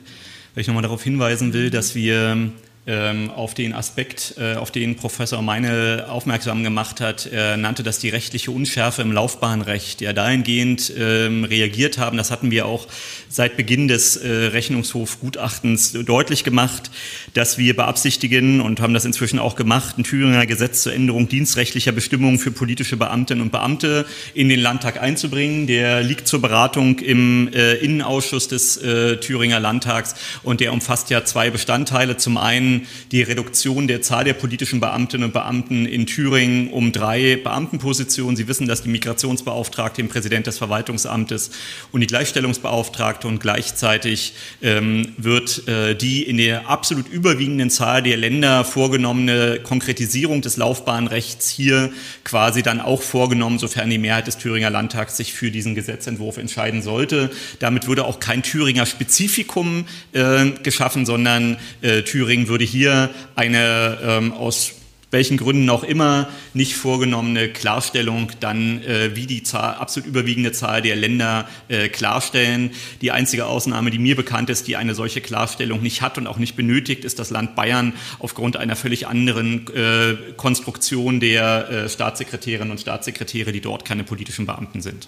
weil 0.54 0.62
ich 0.62 0.68
nochmal 0.68 0.84
darauf 0.84 1.04
hinweisen 1.04 1.54
will, 1.54 1.72
dass 1.72 1.96
wir 1.96 2.52
auf 2.88 3.56
den 3.56 3.74
Aspekt, 3.74 4.36
äh, 4.38 4.56
auf 4.56 4.70
den 4.70 4.96
Professor 4.96 5.42
Meine 5.42 6.06
aufmerksam 6.08 6.64
gemacht 6.64 7.02
hat. 7.02 7.26
Er 7.26 7.58
nannte 7.58 7.82
das 7.82 7.98
die 7.98 8.10
rechtliche 8.10 8.52
Unschärfe 8.52 9.02
im 9.02 9.12
Laufbahnrecht. 9.12 10.02
Ja, 10.02 10.14
dahingehend 10.14 10.94
ähm, 10.96 11.46
reagiert 11.46 11.98
haben, 11.98 12.16
das 12.16 12.30
hatten 12.30 12.52
wir 12.52 12.68
auch 12.68 12.88
seit 13.28 13.58
Beginn 13.58 13.88
des 13.88 14.18
äh, 14.18 14.28
Rechnungshofgutachtens 14.28 15.94
deutlich 16.06 16.44
gemacht, 16.44 16.92
dass 17.34 17.58
wir 17.58 17.76
beabsichtigen 17.76 18.62
und 18.62 18.80
haben 18.80 18.94
das 18.94 19.04
inzwischen 19.04 19.40
auch 19.40 19.56
gemacht, 19.56 19.98
ein 19.98 20.04
Thüringer 20.04 20.46
Gesetz 20.46 20.84
zur 20.84 20.94
Änderung 20.94 21.28
dienstrechtlicher 21.28 21.92
Bestimmungen 21.92 22.38
für 22.38 22.52
politische 22.52 22.98
Beamtinnen 22.98 23.42
und 23.42 23.52
Beamte 23.52 24.06
in 24.36 24.48
den 24.48 24.60
Landtag 24.60 25.02
einzubringen. 25.02 25.66
Der 25.66 26.04
liegt 26.04 26.28
zur 26.28 26.40
Beratung 26.40 27.00
im 27.00 27.52
äh, 27.52 27.74
Innenausschuss 27.76 28.48
des 28.48 28.76
Thüringer 29.22 29.60
Landtags 29.60 30.16
und 30.44 30.60
der 30.60 30.74
umfasst 30.74 31.10
ja 31.10 31.26
zwei 31.26 31.50
Bestandteile. 31.50 32.18
Zum 32.18 32.38
einen 32.38 32.75
die 33.12 33.22
Reduktion 33.22 33.88
der 33.88 34.02
Zahl 34.02 34.24
der 34.24 34.34
politischen 34.34 34.80
Beamtinnen 34.80 35.26
und 35.26 35.34
Beamten 35.34 35.86
in 35.86 36.06
Thüringen 36.06 36.70
um 36.70 36.92
drei 36.92 37.36
Beamtenpositionen. 37.36 38.36
Sie 38.36 38.48
wissen, 38.48 38.68
dass 38.68 38.84
die 38.84 38.90
Migrationsbeauftragte, 38.90 40.02
den 40.02 40.10
Präsident 40.10 40.48
des 40.48 40.58
Verwaltungsamtes 40.58 41.52
und 41.92 42.02
die 42.02 42.08
Gleichstellungsbeauftragte 42.08 43.28
und 43.28 43.40
gleichzeitig 43.40 44.34
ähm, 44.62 45.14
wird 45.18 45.68
äh, 45.68 45.96
die 45.96 46.24
in 46.24 46.38
der 46.38 46.70
absolut 46.70 47.08
überwiegenden 47.08 47.70
Zahl 47.70 48.04
der 48.04 48.18
Länder 48.18 48.66
vorgenommene 48.66 49.60
Konkretisierung 49.64 50.42
des 50.42 50.58
Laufbahnrechts 50.58 51.50
hier 51.50 51.92
quasi 52.24 52.64
dann 52.64 52.82
auch 52.82 53.02
vorgenommen, 53.02 53.60
sofern 53.60 53.90
die 53.90 53.98
Mehrheit 53.98 54.28
des 54.28 54.38
Thüringer 54.38 54.70
Landtags 54.70 55.18
sich 55.18 55.34
für 55.34 55.52
diesen 55.52 55.76
Gesetzentwurf 55.76 56.38
entscheiden 56.38 56.82
sollte. 56.82 57.32
Damit 57.60 57.88
würde 57.88 58.06
auch 58.06 58.20
kein 58.20 58.44
Thüringer 58.44 58.86
Spezifikum 58.86 59.86
äh, 60.12 60.52
geschaffen, 60.64 61.06
sondern 61.06 61.58
äh, 61.82 62.02
Thüringen 62.02 62.48
würde 62.48 62.64
hier 62.66 63.10
eine 63.36 63.98
ähm, 64.04 64.34
aus 64.34 64.74
welchen 65.16 65.38
Gründen 65.38 65.70
auch 65.70 65.84
immer 65.84 66.28
nicht 66.54 66.76
vorgenommene 66.76 67.48
Klarstellung 67.48 68.32
dann 68.42 68.84
äh, 68.84 69.16
wie 69.16 69.28
die 69.28 69.44
Zahl, 69.44 69.76
absolut 69.76 70.10
überwiegende 70.10 70.52
Zahl 70.52 70.82
der 70.82 70.98
Länder 70.98 71.48
äh, 71.70 71.88
klarstellen. 71.88 72.72
Die 73.00 73.12
einzige 73.12 73.46
Ausnahme, 73.46 73.92
die 73.92 73.98
mir 73.98 74.18
bekannt 74.18 74.50
ist, 74.50 74.68
die 74.68 74.76
eine 74.76 74.94
solche 74.94 75.22
Klarstellung 75.22 75.82
nicht 75.82 76.02
hat 76.02 76.18
und 76.18 76.28
auch 76.28 76.38
nicht 76.38 76.58
benötigt, 76.58 77.06
ist 77.06 77.18
das 77.18 77.30
Land 77.30 77.56
Bayern 77.56 77.94
aufgrund 78.20 78.58
einer 78.58 78.76
völlig 78.76 79.08
anderen 79.08 79.68
äh, 79.74 80.16
Konstruktion 80.36 81.22
der 81.22 81.70
äh, 81.70 81.90
Staatssekretärinnen 81.90 82.72
und 82.72 82.82
Staatssekretäre, 82.82 83.54
die 83.54 83.62
dort 83.62 83.86
keine 83.86 84.04
politischen 84.04 84.46
Beamten 84.46 84.82
sind. 84.82 85.08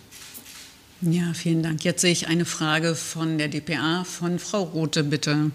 Ja, 1.01 1.33
vielen 1.33 1.61
Dank. 1.63 1.83
Jetzt 1.83 2.01
sehe 2.01 2.13
ich 2.13 2.27
eine 2.27 2.45
Frage 2.45 2.95
von 2.95 3.37
der 3.37 3.49
DPA, 3.49 4.05
von 4.05 4.39
Frau 4.39 4.63
Rothe, 4.63 5.03
bitte. 5.03 5.51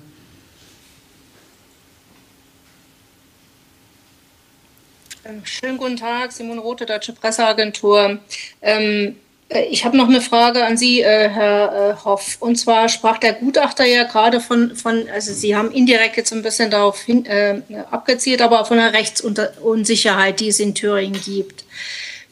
Schönen 5.44 5.78
guten 5.78 5.96
Tag, 5.96 6.32
Simon 6.32 6.58
Rote, 6.58 6.86
Deutsche 6.86 7.12
Presseagentur. 7.12 8.18
Ähm, 8.60 9.16
äh, 9.48 9.64
ich 9.66 9.84
habe 9.84 9.96
noch 9.96 10.08
eine 10.08 10.20
Frage 10.20 10.64
an 10.64 10.76
Sie, 10.76 11.00
äh, 11.00 11.28
Herr 11.28 11.90
äh, 11.90 12.04
Hoff. 12.04 12.36
Und 12.40 12.56
zwar 12.56 12.88
sprach 12.88 13.18
der 13.18 13.34
Gutachter 13.34 13.84
ja 13.84 14.04
gerade 14.04 14.40
von, 14.40 14.74
von 14.74 15.08
also 15.12 15.32
Sie 15.32 15.54
haben 15.54 15.70
indirekt 15.70 16.16
jetzt 16.16 16.32
ein 16.32 16.42
bisschen 16.42 16.70
darauf 16.70 17.00
hin, 17.00 17.24
äh, 17.26 17.60
abgezielt, 17.90 18.42
aber 18.42 18.64
von 18.64 18.78
der 18.78 18.92
Rechtsunsicherheit, 18.92 20.40
die 20.40 20.48
es 20.48 20.60
in 20.60 20.74
Thüringen 20.74 21.20
gibt. 21.20 21.64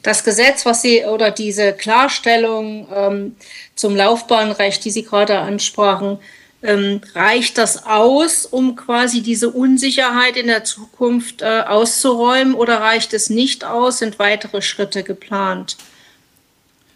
Das 0.03 0.23
Gesetz, 0.23 0.65
was 0.65 0.81
Sie 0.81 1.05
oder 1.05 1.31
diese 1.31 1.73
Klarstellung 1.73 2.87
ähm, 2.93 3.35
zum 3.75 3.95
Laufbahnrecht, 3.95 4.83
die 4.83 4.91
Sie 4.91 5.03
gerade 5.03 5.37
ansprachen, 5.37 6.17
ähm, 6.63 7.01
reicht 7.15 7.57
das 7.57 7.85
aus, 7.85 8.45
um 8.45 8.75
quasi 8.75 9.21
diese 9.21 9.49
Unsicherheit 9.49 10.37
in 10.37 10.47
der 10.47 10.63
Zukunft 10.63 11.41
äh, 11.41 11.61
auszuräumen 11.67 12.53
oder 12.53 12.81
reicht 12.81 13.13
es 13.13 13.29
nicht 13.29 13.63
aus? 13.65 13.99
Sind 13.99 14.19
weitere 14.19 14.61
Schritte 14.61 15.03
geplant? 15.03 15.77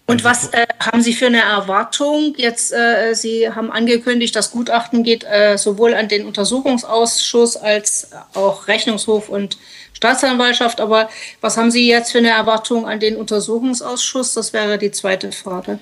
Und 0.08 0.24
also 0.24 0.30
was 0.30 0.54
äh, 0.54 0.68
haben 0.80 1.02
Sie 1.02 1.14
für 1.14 1.26
eine 1.28 1.42
Erwartung? 1.42 2.36
Jetzt, 2.38 2.72
äh, 2.72 3.14
Sie 3.16 3.50
haben 3.50 3.72
angekündigt, 3.72 4.36
das 4.36 4.52
Gutachten 4.52 5.04
geht 5.04 5.24
äh, 5.24 5.58
sowohl 5.58 5.96
an 5.96 6.08
den 6.08 6.28
Untersuchungsausschuss 6.28 7.58
als 7.58 8.10
auch 8.36 8.68
Rechnungshof 8.68 9.30
und 9.30 9.58
Staatsanwaltschaft. 9.94 10.80
Aber 10.80 11.10
was 11.42 11.58
haben 11.58 11.72
Sie 11.72 11.88
jetzt 11.88 12.12
für 12.12 12.20
eine 12.20 12.30
Erwartung 12.30 12.88
an 12.88 13.00
den 13.00 13.16
Untersuchungsausschuss? 13.16 14.36
Das 14.36 14.54
wäre 14.54 14.78
die 14.78 14.92
zweite 14.92 15.32
Frage. 15.32 15.80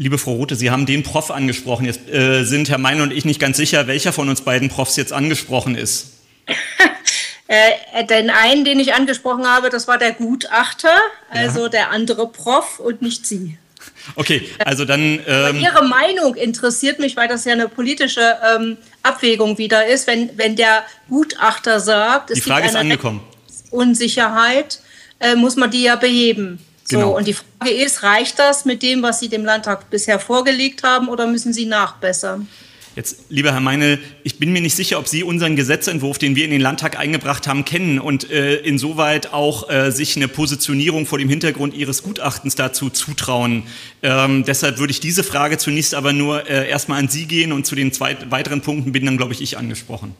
Liebe 0.00 0.16
Frau 0.16 0.32
Rothe, 0.32 0.56
Sie 0.56 0.70
haben 0.70 0.86
den 0.86 1.02
Prof 1.02 1.30
angesprochen. 1.30 1.84
Jetzt 1.84 2.08
äh, 2.08 2.44
sind 2.44 2.70
Herr 2.70 2.78
Mein 2.78 3.02
und 3.02 3.12
ich 3.12 3.26
nicht 3.26 3.38
ganz 3.38 3.58
sicher, 3.58 3.86
welcher 3.86 4.14
von 4.14 4.30
uns 4.30 4.40
beiden 4.40 4.70
Profs 4.70 4.96
jetzt 4.96 5.12
angesprochen 5.12 5.74
ist. 5.74 6.12
äh, 7.48 8.06
den 8.06 8.30
einen, 8.30 8.64
den 8.64 8.80
ich 8.80 8.94
angesprochen 8.94 9.46
habe, 9.46 9.68
das 9.68 9.88
war 9.88 9.98
der 9.98 10.12
Gutachter, 10.12 10.96
also 11.28 11.64
ja. 11.64 11.68
der 11.68 11.90
andere 11.90 12.28
Prof 12.28 12.78
und 12.78 13.02
nicht 13.02 13.26
Sie. 13.26 13.58
Okay, 14.14 14.48
also 14.64 14.86
dann. 14.86 15.20
Ähm 15.26 15.60
Ihre 15.60 15.86
Meinung 15.86 16.34
interessiert 16.34 16.98
mich, 16.98 17.14
weil 17.18 17.28
das 17.28 17.44
ja 17.44 17.52
eine 17.52 17.68
politische 17.68 18.38
ähm, 18.56 18.78
Abwägung 19.02 19.58
wieder 19.58 19.86
ist. 19.86 20.06
Wenn, 20.06 20.30
wenn 20.38 20.56
der 20.56 20.82
Gutachter 21.10 21.78
sagt, 21.78 22.30
es 22.30 22.36
die 22.36 22.40
Frage 22.40 22.62
gibt 22.62 22.74
eine 22.74 22.94
ist 22.94 23.02
angekommen. 23.02 23.20
Unsicherheit, 23.70 24.80
äh, 25.18 25.34
muss 25.34 25.56
man 25.56 25.70
die 25.70 25.82
ja 25.82 25.96
beheben. 25.96 26.58
So, 26.90 26.98
genau. 26.98 27.16
und 27.16 27.26
die 27.26 27.34
Frage 27.34 27.70
ist, 27.72 28.02
reicht 28.02 28.38
das 28.38 28.64
mit 28.64 28.82
dem, 28.82 29.02
was 29.02 29.20
Sie 29.20 29.28
dem 29.28 29.44
Landtag 29.44 29.90
bisher 29.90 30.18
vorgelegt 30.18 30.82
haben, 30.82 31.08
oder 31.08 31.26
müssen 31.26 31.52
Sie 31.52 31.66
nachbessern? 31.66 32.48
Jetzt, 32.96 33.26
lieber 33.28 33.52
Herr 33.52 33.60
Meinl, 33.60 34.00
ich 34.24 34.40
bin 34.40 34.52
mir 34.52 34.60
nicht 34.60 34.74
sicher, 34.74 34.98
ob 34.98 35.06
Sie 35.06 35.22
unseren 35.22 35.54
Gesetzentwurf, 35.54 36.18
den 36.18 36.34
wir 36.34 36.44
in 36.44 36.50
den 36.50 36.60
Landtag 36.60 36.98
eingebracht 36.98 37.46
haben, 37.46 37.64
kennen 37.64 38.00
und 38.00 38.28
äh, 38.30 38.56
insoweit 38.56 39.32
auch 39.32 39.70
äh, 39.70 39.92
sich 39.92 40.16
eine 40.16 40.26
Positionierung 40.26 41.06
vor 41.06 41.18
dem 41.18 41.28
Hintergrund 41.28 41.72
Ihres 41.72 42.02
Gutachtens 42.02 42.56
dazu 42.56 42.90
zutrauen. 42.90 43.62
Ähm, 44.02 44.44
deshalb 44.44 44.78
würde 44.78 44.90
ich 44.90 44.98
diese 44.98 45.22
Frage 45.22 45.56
zunächst 45.56 45.94
aber 45.94 46.12
nur 46.12 46.50
äh, 46.50 46.68
erstmal 46.68 46.98
an 46.98 47.08
Sie 47.08 47.26
gehen 47.26 47.52
und 47.52 47.64
zu 47.64 47.76
den 47.76 47.92
zwei 47.92 48.16
weiteren 48.28 48.60
Punkten 48.60 48.90
bin 48.90 49.06
dann, 49.06 49.16
glaube 49.16 49.34
ich, 49.34 49.40
ich 49.40 49.56
angesprochen. 49.56 50.16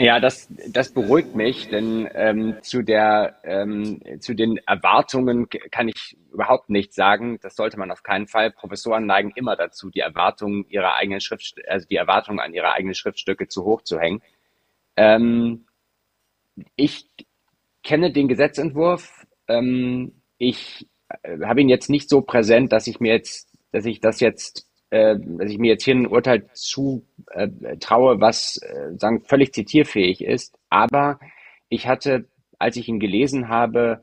Ja, 0.00 0.20
das, 0.20 0.48
das 0.68 0.92
beruhigt 0.92 1.34
mich, 1.34 1.70
denn 1.70 2.08
ähm, 2.14 2.58
zu, 2.62 2.82
der, 2.82 3.40
ähm, 3.42 4.00
zu 4.20 4.34
den 4.34 4.58
Erwartungen 4.58 5.48
kann 5.72 5.88
ich 5.88 6.16
überhaupt 6.32 6.70
nichts 6.70 6.94
sagen. 6.94 7.40
Das 7.42 7.56
sollte 7.56 7.80
man 7.80 7.90
auf 7.90 8.04
keinen 8.04 8.28
Fall. 8.28 8.52
Professoren 8.52 9.06
neigen 9.06 9.32
immer 9.34 9.56
dazu, 9.56 9.90
die 9.90 9.98
Erwartungen 9.98 10.64
ihrer 10.68 10.94
eigenen 10.94 11.20
Schrift, 11.20 11.56
also 11.66 11.84
die 11.88 11.96
Erwartungen 11.96 12.38
an 12.38 12.54
ihre 12.54 12.72
eigenen 12.72 12.94
Schriftstücke 12.94 13.48
zu 13.48 13.64
hoch 13.64 13.82
zu 13.82 13.98
hängen. 13.98 14.22
Ähm, 14.96 15.66
ich 16.76 17.10
kenne 17.82 18.12
den 18.12 18.28
Gesetzentwurf. 18.28 19.26
Ähm, 19.48 20.22
ich 20.38 20.86
äh, 21.22 21.38
habe 21.44 21.60
ihn 21.60 21.68
jetzt 21.68 21.90
nicht 21.90 22.08
so 22.08 22.20
präsent, 22.20 22.72
dass 22.72 22.86
ich 22.86 23.00
mir 23.00 23.14
jetzt, 23.14 23.50
dass 23.72 23.84
ich 23.84 24.00
das 24.00 24.20
jetzt 24.20 24.67
äh, 24.90 25.16
dass 25.18 25.50
ich 25.50 25.58
mir 25.58 25.72
jetzt 25.72 25.84
hier 25.84 25.94
ein 25.94 26.06
Urteil 26.06 26.48
zu 26.52 27.06
äh, 27.30 27.48
traue, 27.78 28.20
was 28.20 28.56
äh, 28.62 28.96
sagen 28.96 29.22
völlig 29.24 29.52
zitierfähig 29.52 30.24
ist. 30.24 30.58
Aber 30.70 31.18
ich 31.68 31.86
hatte, 31.86 32.26
als 32.58 32.76
ich 32.76 32.88
ihn 32.88 33.00
gelesen 33.00 33.48
habe, 33.48 34.02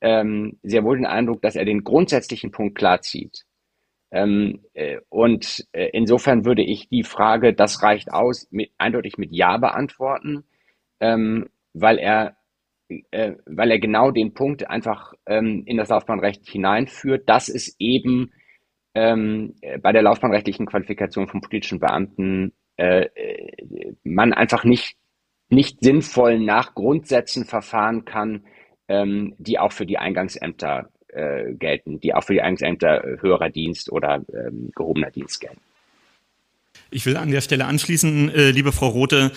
ähm, 0.00 0.58
sehr 0.62 0.84
wohl 0.84 0.96
den 0.96 1.06
Eindruck, 1.06 1.42
dass 1.42 1.56
er 1.56 1.64
den 1.64 1.84
grundsätzlichen 1.84 2.50
Punkt 2.50 2.76
klar 2.76 3.00
zieht. 3.00 3.44
Ähm, 4.10 4.60
äh, 4.74 4.98
und 5.08 5.66
äh, 5.72 5.88
insofern 5.92 6.44
würde 6.44 6.62
ich 6.62 6.88
die 6.88 7.02
Frage, 7.02 7.54
das 7.54 7.82
reicht 7.82 8.12
aus, 8.12 8.46
mit, 8.50 8.70
eindeutig 8.78 9.18
mit 9.18 9.32
Ja 9.32 9.56
beantworten, 9.56 10.44
ähm, 11.00 11.48
weil 11.72 11.98
er 11.98 12.36
äh, 13.10 13.32
weil 13.46 13.72
er 13.72 13.80
genau 13.80 14.12
den 14.12 14.32
Punkt 14.32 14.70
einfach 14.70 15.12
ähm, 15.26 15.64
in 15.66 15.76
das 15.76 15.88
Laufbahnrecht 15.88 16.48
hineinführt, 16.48 17.28
dass 17.28 17.48
es 17.48 17.74
eben 17.80 18.32
ähm, 18.96 19.54
bei 19.82 19.92
der 19.92 20.00
laufbahnrechtlichen 20.00 20.64
Qualifikation 20.64 21.28
von 21.28 21.42
politischen 21.42 21.78
Beamten 21.78 22.54
äh, 22.78 23.08
man 24.02 24.32
einfach 24.32 24.64
nicht, 24.64 24.96
nicht 25.50 25.82
sinnvoll 25.82 26.40
nach 26.40 26.74
Grundsätzen 26.74 27.44
verfahren 27.44 28.06
kann, 28.06 28.46
ähm, 28.88 29.34
die 29.38 29.58
auch 29.58 29.72
für 29.72 29.84
die 29.84 29.98
Eingangsämter 29.98 30.88
äh, 31.08 31.52
gelten, 31.52 32.00
die 32.00 32.14
auch 32.14 32.24
für 32.24 32.32
die 32.32 32.40
Eingangsämter 32.40 33.04
äh, 33.04 33.20
höherer 33.20 33.50
Dienst 33.50 33.92
oder 33.92 34.24
ähm, 34.32 34.70
gehobener 34.74 35.10
Dienst 35.10 35.42
gelten. 35.42 35.60
Ich 36.90 37.04
will 37.04 37.18
an 37.18 37.30
der 37.30 37.42
Stelle 37.42 37.66
anschließen, 37.66 38.30
äh, 38.30 38.50
liebe 38.50 38.72
Frau 38.72 38.88
Rothe. 38.88 39.30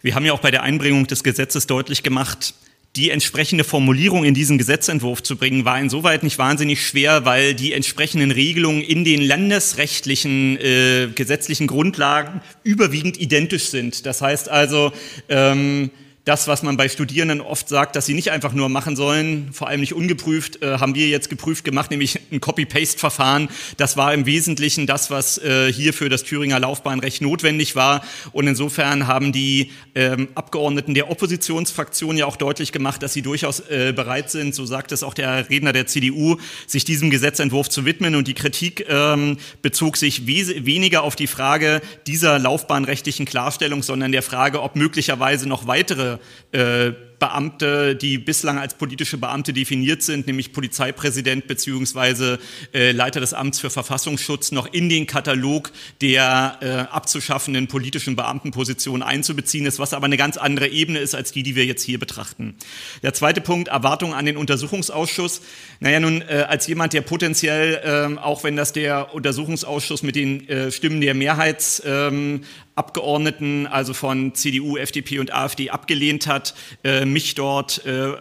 Wir 0.00 0.14
haben 0.14 0.24
ja 0.24 0.32
auch 0.32 0.40
bei 0.40 0.50
der 0.50 0.62
Einbringung 0.62 1.06
des 1.06 1.22
Gesetzes 1.22 1.66
deutlich 1.66 2.02
gemacht, 2.02 2.54
die 2.96 3.10
entsprechende 3.10 3.64
Formulierung 3.64 4.24
in 4.24 4.34
diesen 4.34 4.58
Gesetzentwurf 4.58 5.22
zu 5.22 5.36
bringen, 5.36 5.64
war 5.64 5.80
insoweit 5.80 6.22
nicht 6.22 6.38
wahnsinnig 6.38 6.86
schwer, 6.86 7.24
weil 7.24 7.54
die 7.54 7.72
entsprechenden 7.72 8.30
Regelungen 8.30 8.82
in 8.82 9.04
den 9.04 9.22
landesrechtlichen 9.22 10.58
äh, 10.58 11.08
gesetzlichen 11.14 11.66
Grundlagen 11.66 12.42
überwiegend 12.64 13.18
identisch 13.18 13.68
sind. 13.68 14.04
Das 14.04 14.20
heißt 14.20 14.50
also, 14.50 14.92
ähm, 15.30 15.90
das, 16.24 16.46
was 16.46 16.62
man 16.62 16.76
bei 16.76 16.88
Studierenden 16.88 17.40
oft 17.40 17.68
sagt, 17.68 17.96
dass 17.96 18.06
sie 18.06 18.14
nicht 18.14 18.30
einfach 18.30 18.52
nur 18.52 18.68
machen 18.68 18.94
sollen, 18.94 19.52
vor 19.52 19.66
allem 19.66 19.80
nicht 19.80 19.92
ungeprüft, 19.92 20.62
äh, 20.62 20.78
haben 20.78 20.94
wir 20.94 21.08
jetzt 21.08 21.28
geprüft 21.28 21.64
gemacht, 21.64 21.90
nämlich 21.90 22.20
ein 22.30 22.40
Copy-Paste-Verfahren. 22.40 23.48
Das 23.76 23.96
war 23.96 24.14
im 24.14 24.24
Wesentlichen 24.24 24.86
das, 24.86 25.10
was 25.10 25.38
äh, 25.38 25.72
hier 25.72 25.92
für 25.92 26.08
das 26.08 26.22
Thüringer 26.22 26.60
Laufbahnrecht 26.60 27.22
notwendig 27.22 27.74
war. 27.74 28.04
Und 28.30 28.46
insofern 28.46 29.08
haben 29.08 29.32
die 29.32 29.72
ähm, 29.96 30.28
Abgeordneten 30.36 30.94
der 30.94 31.10
Oppositionsfraktion 31.10 32.16
ja 32.16 32.26
auch 32.26 32.36
deutlich 32.36 32.70
gemacht, 32.70 33.02
dass 33.02 33.12
sie 33.12 33.22
durchaus 33.22 33.58
äh, 33.58 33.92
bereit 33.94 34.30
sind, 34.30 34.54
so 34.54 34.64
sagt 34.64 34.92
es 34.92 35.02
auch 35.02 35.14
der 35.14 35.50
Redner 35.50 35.72
der 35.72 35.88
CDU, 35.88 36.36
sich 36.68 36.84
diesem 36.84 37.10
Gesetzentwurf 37.10 37.68
zu 37.68 37.84
widmen. 37.84 38.14
Und 38.14 38.28
die 38.28 38.34
Kritik 38.34 38.86
ähm, 38.88 39.38
bezog 39.60 39.96
sich 39.96 40.24
weniger 40.26 41.02
auf 41.02 41.16
die 41.16 41.26
Frage 41.26 41.82
dieser 42.06 42.38
laufbahnrechtlichen 42.38 43.26
Klarstellung, 43.26 43.82
sondern 43.82 44.12
der 44.12 44.22
Frage, 44.22 44.62
ob 44.62 44.76
möglicherweise 44.76 45.48
noch 45.48 45.66
weitere 45.66 46.11
äh, 46.52 46.92
Beamte, 47.22 47.94
die 47.94 48.18
bislang 48.18 48.58
als 48.58 48.74
politische 48.74 49.16
Beamte 49.16 49.52
definiert 49.52 50.02
sind, 50.02 50.26
nämlich 50.26 50.52
Polizeipräsident 50.52 51.46
beziehungsweise 51.46 52.40
äh, 52.74 52.90
Leiter 52.90 53.20
des 53.20 53.32
Amts 53.32 53.60
für 53.60 53.70
Verfassungsschutz, 53.70 54.50
noch 54.50 54.66
in 54.72 54.88
den 54.88 55.06
Katalog 55.06 55.70
der 56.00 56.58
äh, 56.60 56.92
abzuschaffenden 56.92 57.68
politischen 57.68 58.16
Beamtenpositionen 58.16 59.04
einzubeziehen 59.04 59.66
ist, 59.66 59.78
was 59.78 59.94
aber 59.94 60.06
eine 60.06 60.16
ganz 60.16 60.36
andere 60.36 60.66
Ebene 60.66 60.98
ist 60.98 61.14
als 61.14 61.30
die, 61.30 61.44
die 61.44 61.54
wir 61.54 61.64
jetzt 61.64 61.84
hier 61.84 62.00
betrachten. 62.00 62.56
Der 63.04 63.14
zweite 63.14 63.40
Punkt, 63.40 63.68
Erwartungen 63.68 64.14
an 64.14 64.26
den 64.26 64.36
Untersuchungsausschuss. 64.36 65.42
Naja, 65.78 66.00
nun, 66.00 66.22
äh, 66.22 66.46
als 66.48 66.66
jemand, 66.66 66.92
der 66.92 67.02
potenziell, 67.02 68.16
äh, 68.16 68.18
auch 68.18 68.42
wenn 68.42 68.56
das 68.56 68.72
der 68.72 69.14
Untersuchungsausschuss 69.14 70.02
mit 70.02 70.16
den 70.16 70.48
äh, 70.48 70.72
Stimmen 70.72 71.00
der 71.00 71.14
Mehrheits 71.14 71.80
ähm, 71.86 72.40
Abgeordneten, 72.82 73.68
also 73.68 73.94
von 73.94 74.34
CDU, 74.34 74.76
FDP 74.76 75.20
und 75.20 75.32
AfD, 75.32 75.70
abgelehnt 75.70 76.26
hat, 76.26 76.54
äh, 76.82 77.04
mich 77.04 77.36
dort 77.36 77.86
äh, 77.86 78.14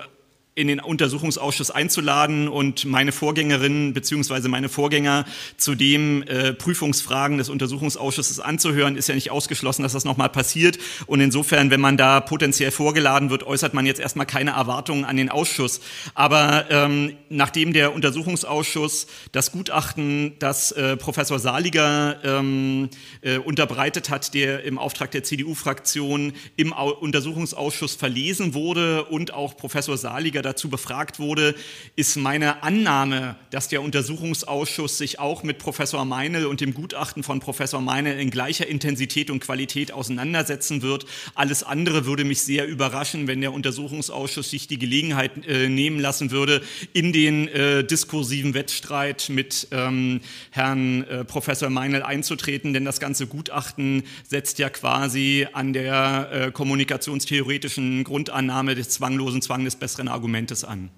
in 0.54 0.68
den 0.68 0.82
Untersuchungsausschuss 0.82 1.72
einzuladen 1.72 2.50
und 2.50 2.84
meine 2.84 3.14
Vorgängerin 3.14 3.94
bzw. 3.94 4.50
meine 4.50 4.68
Vorgänger 4.68 5.24
zu 5.56 5.76
den 5.76 6.28
äh, 6.28 6.54
Prüfungsfragen 6.54 7.38
des 7.38 7.48
Untersuchungsausschusses 7.48 8.42
anzuhören, 8.42 8.98
ist 8.98 9.08
ja 9.08 9.16
nicht 9.16 9.32
ausgeschlossen, 9.32 9.84
dass 9.84 9.94
das 9.94 10.04
nochmal 10.04 10.28
passiert. 10.28 10.78
Und 11.08 11.22
insofern, 11.22 11.72
wenn 11.72 11.80
man 11.80 11.96
da 11.96 12.20
potenziell 12.20 12.72
vorgeladen 12.72 13.30
wird, 13.30 13.44
äußert 13.44 13.74
man 13.74 13.86
jetzt 13.86 14.02
erstmal 14.02 14.26
keine 14.26 14.52
Erwartungen 14.52 15.06
an 15.06 15.16
den 15.16 15.30
Ausschuss. 15.30 15.80
Aber 16.16 16.66
ähm, 16.70 17.16
nachdem 17.30 17.72
der 17.72 17.96
Untersuchungsausschuss 17.96 19.08
das 19.32 19.54
Gutachten, 19.54 20.34
das 20.40 20.74
äh, 20.74 20.98
Professor 20.98 21.40
Saliger 21.40 22.20
ähm, 22.26 22.90
äh, 23.22 23.38
unterbreitet 23.38 24.10
hat, 24.10 24.34
der 24.34 24.66
im 24.66 24.78
Auftrag 24.78 25.12
der 25.12 25.24
CDU-Fraktion 25.24 26.34
im 26.58 26.74
Au 26.74 26.92
Untersuchungsausschuss 26.92 27.96
verlesen 27.96 28.54
wurde 28.54 29.06
und 29.06 29.34
auch 29.34 29.56
Professor 29.56 29.98
Saliger 29.98 30.41
Politiker 30.42 30.52
dazu 30.52 30.70
befragt 30.70 31.20
wurde, 31.20 31.56
ist 31.96 32.18
meine 32.18 32.64
Annahme, 32.64 33.36
dass 33.52 33.68
der 33.70 33.82
Untersuchungsausschuss 33.82 34.98
sich 34.98 35.20
auch 35.20 35.44
mit 35.44 35.60
Professor 35.60 36.04
Meinl 36.06 36.46
und 36.46 36.62
dem 36.62 36.74
Gutachten 36.74 37.24
von 37.24 37.40
Professor 37.40 37.82
Meinl 37.82 38.20
in 38.20 38.30
gleicher 38.30 38.68
Intensität 38.68 39.30
und 39.30 39.40
Qualität 39.40 39.92
auseinandersetzen 39.92 40.82
wird. 40.82 41.06
Alles 41.36 41.64
andere 41.64 42.06
würde 42.06 42.24
mich 42.24 42.42
sehr 42.42 42.68
überraschen, 42.68 43.28
wenn 43.28 43.42
der 43.42 43.54
Untersuchungsausschuss 43.54 44.50
sich 44.50 44.68
die 44.68 44.80
Gelegenheit 44.80 45.46
äh, 45.46 45.70
nehmen 45.70 46.00
lassen 46.00 46.32
würde, 46.32 46.62
in 46.94 47.14
den 47.14 47.48
äh, 47.48 47.84
diskursiven 47.84 48.54
Wettstreit 48.54 49.30
mit 49.30 49.68
ähm, 49.72 50.22
Herrn 50.52 51.04
äh, 51.04 51.24
Professor 51.24 51.70
Meinl 51.70 52.04
einzutreten, 52.04 52.74
denn 52.74 52.86
das 52.86 53.00
ganze 53.00 53.28
Gutachten 53.28 54.04
setzt 54.28 54.60
ja 54.60 54.70
quasi 54.70 55.48
an 55.54 55.74
der 55.74 56.30
äh, 56.32 56.52
kommunikationstheoretischen 56.52 58.04
Grundannahme 58.04 58.76
des 58.76 58.90
zwanglosen 58.90 59.42
Zwang 59.42 59.66
des 59.66 59.76
besseren 59.76 60.08
Arguments 60.08 60.31
Argumentes 60.32 60.64
an. 60.64 60.90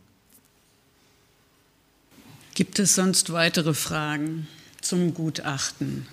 Gibt 2.53 2.77
es 2.77 2.93
sonst 2.93 3.33
weitere 3.33 3.73
Fragen 3.73 4.47
zum 4.79 5.15
Gutachten? 5.15 6.05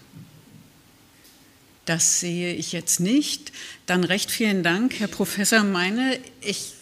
Das 1.84 2.20
sehe 2.20 2.54
ich 2.54 2.72
jetzt 2.72 2.98
nicht. 2.98 3.52
Dann 3.84 4.04
recht 4.04 4.30
vielen 4.30 4.62
Dank, 4.62 4.98
Herr 5.00 5.08
Professor 5.08 5.64
Meine. 5.64 6.18
Ich 6.40 6.72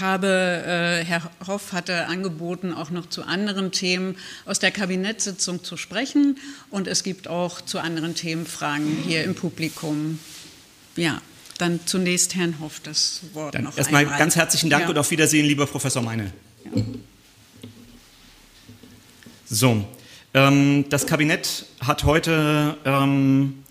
habe, 0.00 0.28
äh, 0.66 1.04
Herr 1.04 1.30
Hoff 1.46 1.72
hatte 1.72 2.06
angeboten, 2.06 2.72
auch 2.72 2.88
noch 2.88 3.10
zu 3.10 3.24
anderen 3.24 3.70
Themen 3.70 4.16
aus 4.46 4.58
der 4.58 4.70
Kabinettssitzung 4.70 5.62
zu 5.62 5.76
sprechen. 5.76 6.38
Und 6.70 6.86
es 6.86 7.02
gibt 7.02 7.28
auch 7.28 7.60
zu 7.60 7.80
anderen 7.80 8.14
Themen 8.14 8.46
Fragen 8.46 8.96
hier 9.06 9.24
im 9.24 9.34
Publikum. 9.34 10.20
Ja, 10.96 11.20
dann 11.58 11.80
zunächst 11.84 12.34
Herrn 12.34 12.60
Hoff 12.60 12.80
das 12.80 13.20
Wort 13.32 13.54
Dann 13.54 13.64
noch 13.64 13.76
Erstmal 13.76 14.02
einmal. 14.02 14.18
ganz 14.18 14.36
herzlichen 14.36 14.70
Dank 14.70 14.84
ja. 14.84 14.90
und 14.90 14.98
auf 14.98 15.10
Wiedersehen, 15.10 15.46
lieber 15.46 15.66
Professor 15.66 16.02
Meine. 16.02 16.32
Ja. 16.64 16.82
So, 19.48 19.84
ähm, 20.34 20.84
das 20.90 21.06
Kabinett 21.06 21.66
hat 21.80 22.04
heute 22.04 22.76
ähm, 22.84 23.64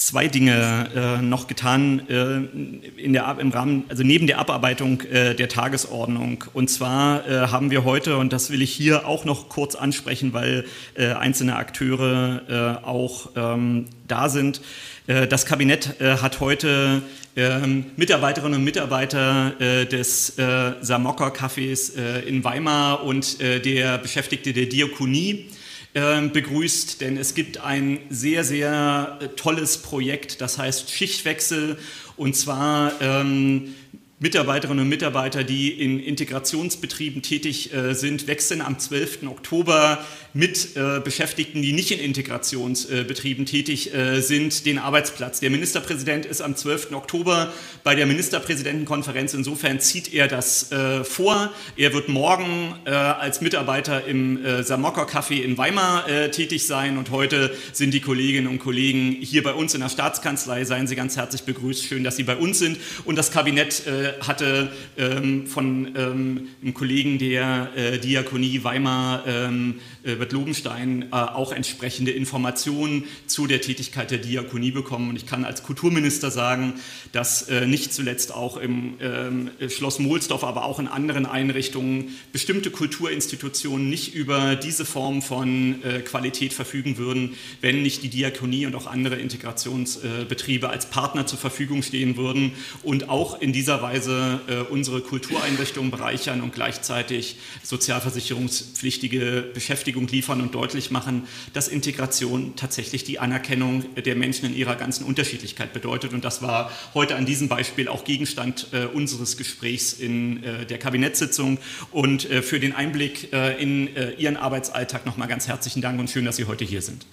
zwei 0.00 0.28
Dinge 0.28 0.88
äh, 0.94 1.22
noch 1.22 1.46
getan 1.46 2.08
äh, 2.08 3.00
in 3.00 3.12
der, 3.12 3.36
im 3.38 3.50
Rahmen, 3.50 3.84
also 3.90 4.02
neben 4.02 4.26
der 4.26 4.38
Abarbeitung 4.38 5.02
äh, 5.02 5.34
der 5.34 5.48
Tagesordnung. 5.48 6.44
Und 6.54 6.70
zwar 6.70 7.28
äh, 7.28 7.48
haben 7.48 7.70
wir 7.70 7.84
heute, 7.84 8.16
und 8.16 8.32
das 8.32 8.50
will 8.50 8.62
ich 8.62 8.72
hier 8.72 9.06
auch 9.06 9.26
noch 9.26 9.50
kurz 9.50 9.74
ansprechen, 9.74 10.32
weil 10.32 10.64
äh, 10.94 11.12
einzelne 11.12 11.56
Akteure 11.56 12.78
äh, 12.82 12.86
auch 12.86 13.30
ähm, 13.36 13.86
da 14.08 14.28
sind. 14.28 14.60
das 15.06 15.46
Kabinett 15.46 16.00
hat 16.00 16.40
heute 16.40 17.02
ähm, 17.36 17.86
Mitarbeiterinnen 17.96 18.58
und 18.58 18.64
Mitarbeiter 18.64 19.52
des 19.86 20.34
Samokka 20.80 21.28
Cafés 21.28 21.92
in 22.26 22.42
Weimar 22.42 23.04
und 23.04 23.40
der 23.40 23.98
Beschäftigte 23.98 24.52
der 24.52 24.66
Diakonie 24.66 25.46
begrüßt, 25.92 27.00
denn 27.00 27.16
es 27.16 27.34
gibt 27.34 27.58
ein 27.58 27.98
sehr, 28.10 28.44
sehr 28.44 29.18
äh, 29.20 29.28
tolles 29.28 29.78
Projekt, 29.78 30.40
das 30.40 30.56
heißt 30.56 30.90
Schichtwechsel 30.90 31.78
und 32.16 32.36
zwar 32.36 32.92
ähm, 33.00 33.74
Mitarbeiterinnen 34.20 34.84
und 34.84 34.88
Mitarbeiter, 34.88 35.44
die 35.44 35.70
in 35.72 35.98
Integrationsbetrieben 35.98 37.22
tätig 37.22 37.72
äh, 37.72 37.94
sind, 37.94 38.26
wechseln 38.26 38.60
am 38.60 38.78
12. 38.78 39.22
Oktober 39.26 40.04
mit 40.32 40.76
äh, 40.76 41.00
Beschäftigten, 41.00 41.62
die 41.62 41.72
nicht 41.72 41.90
in 41.90 41.98
Integrationsbetrieben 41.98 43.46
tätig 43.46 43.94
äh, 43.94 44.20
sind, 44.20 44.66
den 44.66 44.78
Arbeitsplatz. 44.78 45.40
Der 45.40 45.50
Ministerpräsident 45.50 46.26
ist 46.26 46.40
am 46.40 46.56
12. 46.56 46.92
Oktober 46.92 47.52
bei 47.82 47.94
der 47.94 48.06
Ministerpräsidentenkonferenz. 48.06 49.34
Insofern 49.34 49.80
zieht 49.80 50.12
er 50.14 50.28
das 50.28 50.70
äh, 50.72 51.04
vor. 51.04 51.52
Er 51.76 51.92
wird 51.92 52.08
morgen 52.08 52.74
äh, 52.84 52.90
als 52.90 53.40
Mitarbeiter 53.40 54.06
im 54.06 54.44
äh, 54.44 54.62
Samocker 54.62 55.06
Café 55.06 55.42
in 55.42 55.58
Weimar 55.58 56.06
tätig 56.30 56.66
sein 56.66 56.98
und 56.98 57.10
heute 57.10 57.54
sind 57.72 57.92
die 57.94 58.00
Kolleginnen 58.00 58.46
und 58.46 58.58
Kollegen 58.58 59.16
hier 59.20 59.42
bei 59.42 59.52
uns 59.52 59.74
in 59.74 59.80
der 59.80 59.88
Staatskanzlei. 59.88 60.64
Seien 60.64 60.86
Sie 60.86 60.96
ganz 60.96 61.16
herzlich 61.16 61.42
begrüßt. 61.42 61.84
Schön, 61.84 62.04
dass 62.04 62.16
Sie 62.16 62.22
bei 62.24 62.36
uns 62.36 62.58
sind. 62.58 62.78
Und 63.04 63.16
das 63.16 63.30
Kabinett 63.30 63.82
hatte 64.20 64.70
ähm, 64.96 65.46
von 65.46 65.94
ähm, 65.96 66.48
einem 66.62 66.74
Kollegen 66.74 67.18
der 67.18 67.70
äh, 67.76 67.98
Diakonie 67.98 68.62
Weimar, 68.64 69.24
ähm, 69.26 69.80
äh, 70.20 70.24
Bert 70.24 70.32
Lobenstein, 70.32 71.02
äh, 71.10 71.14
auch 71.14 71.52
entsprechende 71.52 72.10
Informationen 72.10 73.04
zu 73.26 73.46
der 73.46 73.60
Tätigkeit 73.60 74.10
der 74.10 74.18
Diakonie 74.18 74.70
bekommen. 74.70 75.10
Und 75.10 75.16
ich 75.16 75.26
kann 75.26 75.44
als 75.44 75.62
Kulturminister 75.62 76.30
sagen, 76.30 76.74
dass 77.12 77.42
äh, 77.42 77.66
nicht 77.66 77.92
zuletzt 77.92 78.34
auch 78.34 78.56
im 78.56 78.94
ähm, 79.00 79.50
Schloss 79.68 79.98
Mohlsdorf, 79.98 80.44
aber 80.44 80.64
auch 80.64 80.78
in 80.78 80.88
anderen 80.88 81.26
Einrichtungen 81.26 82.16
bestimmte 82.32 82.70
Kulturinstitutionen 82.70 83.88
nicht 83.88 84.14
über 84.14 84.56
diese 84.56 84.84
Form 84.84 85.22
von 85.22 85.82
äh, 85.82 86.00
Qualität 86.00 86.52
verfügen 86.52 86.96
würden, 86.96 87.34
wenn 87.60 87.82
nicht 87.82 88.02
die 88.02 88.08
Diakonie 88.08 88.66
und 88.66 88.74
auch 88.74 88.86
andere 88.86 89.16
Integrationsbetriebe 89.16 90.68
als 90.68 90.86
Partner 90.86 91.26
zur 91.26 91.38
Verfügung 91.38 91.82
stehen 91.82 92.16
würden 92.16 92.52
und 92.82 93.08
auch 93.08 93.40
in 93.40 93.52
dieser 93.52 93.82
Weise 93.82 93.90
Weise 94.00 94.40
äh, 94.48 94.60
unsere 94.72 95.00
Kultureinrichtungen 95.00 95.90
bereichern 95.90 96.40
und 96.40 96.54
gleichzeitig 96.54 97.36
sozialversicherungspflichtige 97.62 99.50
Beschäftigung 99.52 100.06
liefern 100.12 100.40
und 100.40 100.54
deutlich 100.54 100.90
machen, 100.90 101.26
dass 101.52 101.68
Integration 101.68 102.54
tatsächlich 102.56 103.04
die 103.04 103.18
Anerkennung 103.18 103.84
der 103.96 104.16
Menschen 104.16 104.46
in 104.46 104.54
ihrer 104.54 104.76
ganzen 104.76 105.04
Unterschiedlichkeit 105.04 105.72
bedeutet. 105.72 106.12
Und 106.12 106.24
das 106.24 106.42
war 106.42 106.70
heute 106.94 107.16
an 107.16 107.26
diesem 107.26 107.48
Beispiel 107.48 107.88
auch 107.88 108.04
Gegenstand 108.04 108.68
äh, 108.72 108.86
unseres 108.86 109.36
Gesprächs 109.36 109.92
in 109.92 110.42
äh, 110.42 110.66
der 110.66 110.78
Kabinettssitzung. 110.78 111.58
Und 111.90 112.30
äh, 112.30 112.42
für 112.42 112.60
den 112.60 112.74
Einblick 112.74 113.32
äh, 113.32 113.60
in 113.62 113.94
äh, 113.96 114.12
Ihren 114.12 114.36
Arbeitsalltag 114.36 115.06
nochmal 115.06 115.28
ganz 115.28 115.48
herzlichen 115.48 115.82
Dank 115.82 115.98
und 116.00 116.10
schön, 116.10 116.24
dass 116.24 116.36
Sie 116.36 116.44
heute 116.44 116.64
hier 116.64 116.82
sind. 116.82 117.06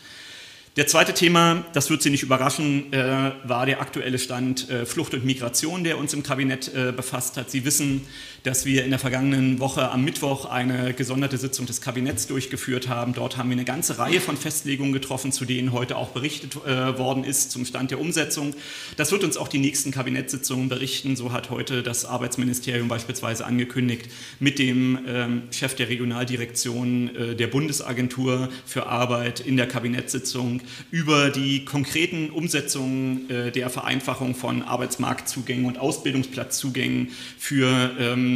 Der 0.76 0.86
zweite 0.86 1.16
Thema, 1.16 1.66
das 1.74 1.90
wird 1.90 2.04
Sie 2.04 2.12
nicht 2.12 2.22
überraschen, 2.22 2.94
äh, 2.94 3.32
war 3.44 3.66
der 3.66 3.82
aktuelle 3.82 4.20
Stand 4.20 4.68
Flucht 4.86 5.16
und 5.16 5.26
Migration, 5.26 5.84
der 5.84 5.98
uns 5.98 6.14
im 6.14 6.22
Kabinett 6.22 6.72
befasst 6.96 7.36
hat. 7.38 7.50
Sie 7.50 7.66
wissen, 7.66 8.02
dass 8.44 8.66
wir 8.66 8.84
in 8.84 8.92
der 8.92 9.00
vergangenen 9.00 9.60
Woche 9.60 9.92
am 9.92 10.04
Mittwoch 10.04 10.46
eine 10.46 10.94
gesonderte 10.94 11.38
Sitzung 11.38 11.66
des 11.66 11.82
Kabinetts 11.82 12.28
durchgeführt 12.28 12.88
haben. 12.88 13.14
Dort 13.14 13.38
haben 13.38 13.50
wir 13.50 13.56
eine 13.56 13.66
ganze 13.66 14.00
Reihe 14.00 14.22
von 14.22 14.38
Festlegungen 14.38 14.94
getroffen, 14.94 15.32
zu 15.32 15.46
denen 15.46 15.72
heute 15.72 15.98
auch 15.98 16.10
berichtet 16.10 16.56
äh, 16.66 16.98
worden 16.98 17.24
ist 17.24 17.52
zum 17.52 17.66
Stand 17.66 17.92
der 17.92 18.00
Umsetzung. 18.00 18.54
Das 18.96 19.12
wird 19.12 19.24
uns 19.24 19.38
auch 19.38 19.48
die 19.48 19.60
nächsten 19.60 19.92
Kabinettssitzungen 19.92 20.70
berichten. 20.70 21.16
So 21.16 21.32
hat 21.32 21.50
heute 21.50 21.84
das 21.84 22.06
Arbeitsministerium 22.06 22.88
beispielsweise 22.88 23.46
angekündigt, 23.46 24.10
mit 24.40 24.60
dem 24.60 25.00
ähm, 25.08 25.44
Chef 25.52 25.76
der 25.76 25.90
Regionaldirektion 25.90 27.16
äh, 27.16 27.36
der 27.36 27.48
Bundesagentur 27.48 28.50
für 28.66 28.88
Arbeit 28.88 29.40
in 29.40 29.58
der 29.58 29.68
Kabinettssitzung 29.68 30.62
über 30.92 31.30
die 31.30 31.66
konkreten 31.66 32.30
Umsetzungen 32.30 33.30
äh, 33.30 33.52
der 33.52 33.70
Vereinfachung 33.70 34.36
von 34.36 34.62
Arbeitsmarktzugängen 34.62 35.66
und 35.66 35.78
Ausbildungsplatzzugängen 35.78 37.10
für 37.38 37.92
ähm, 38.00 38.27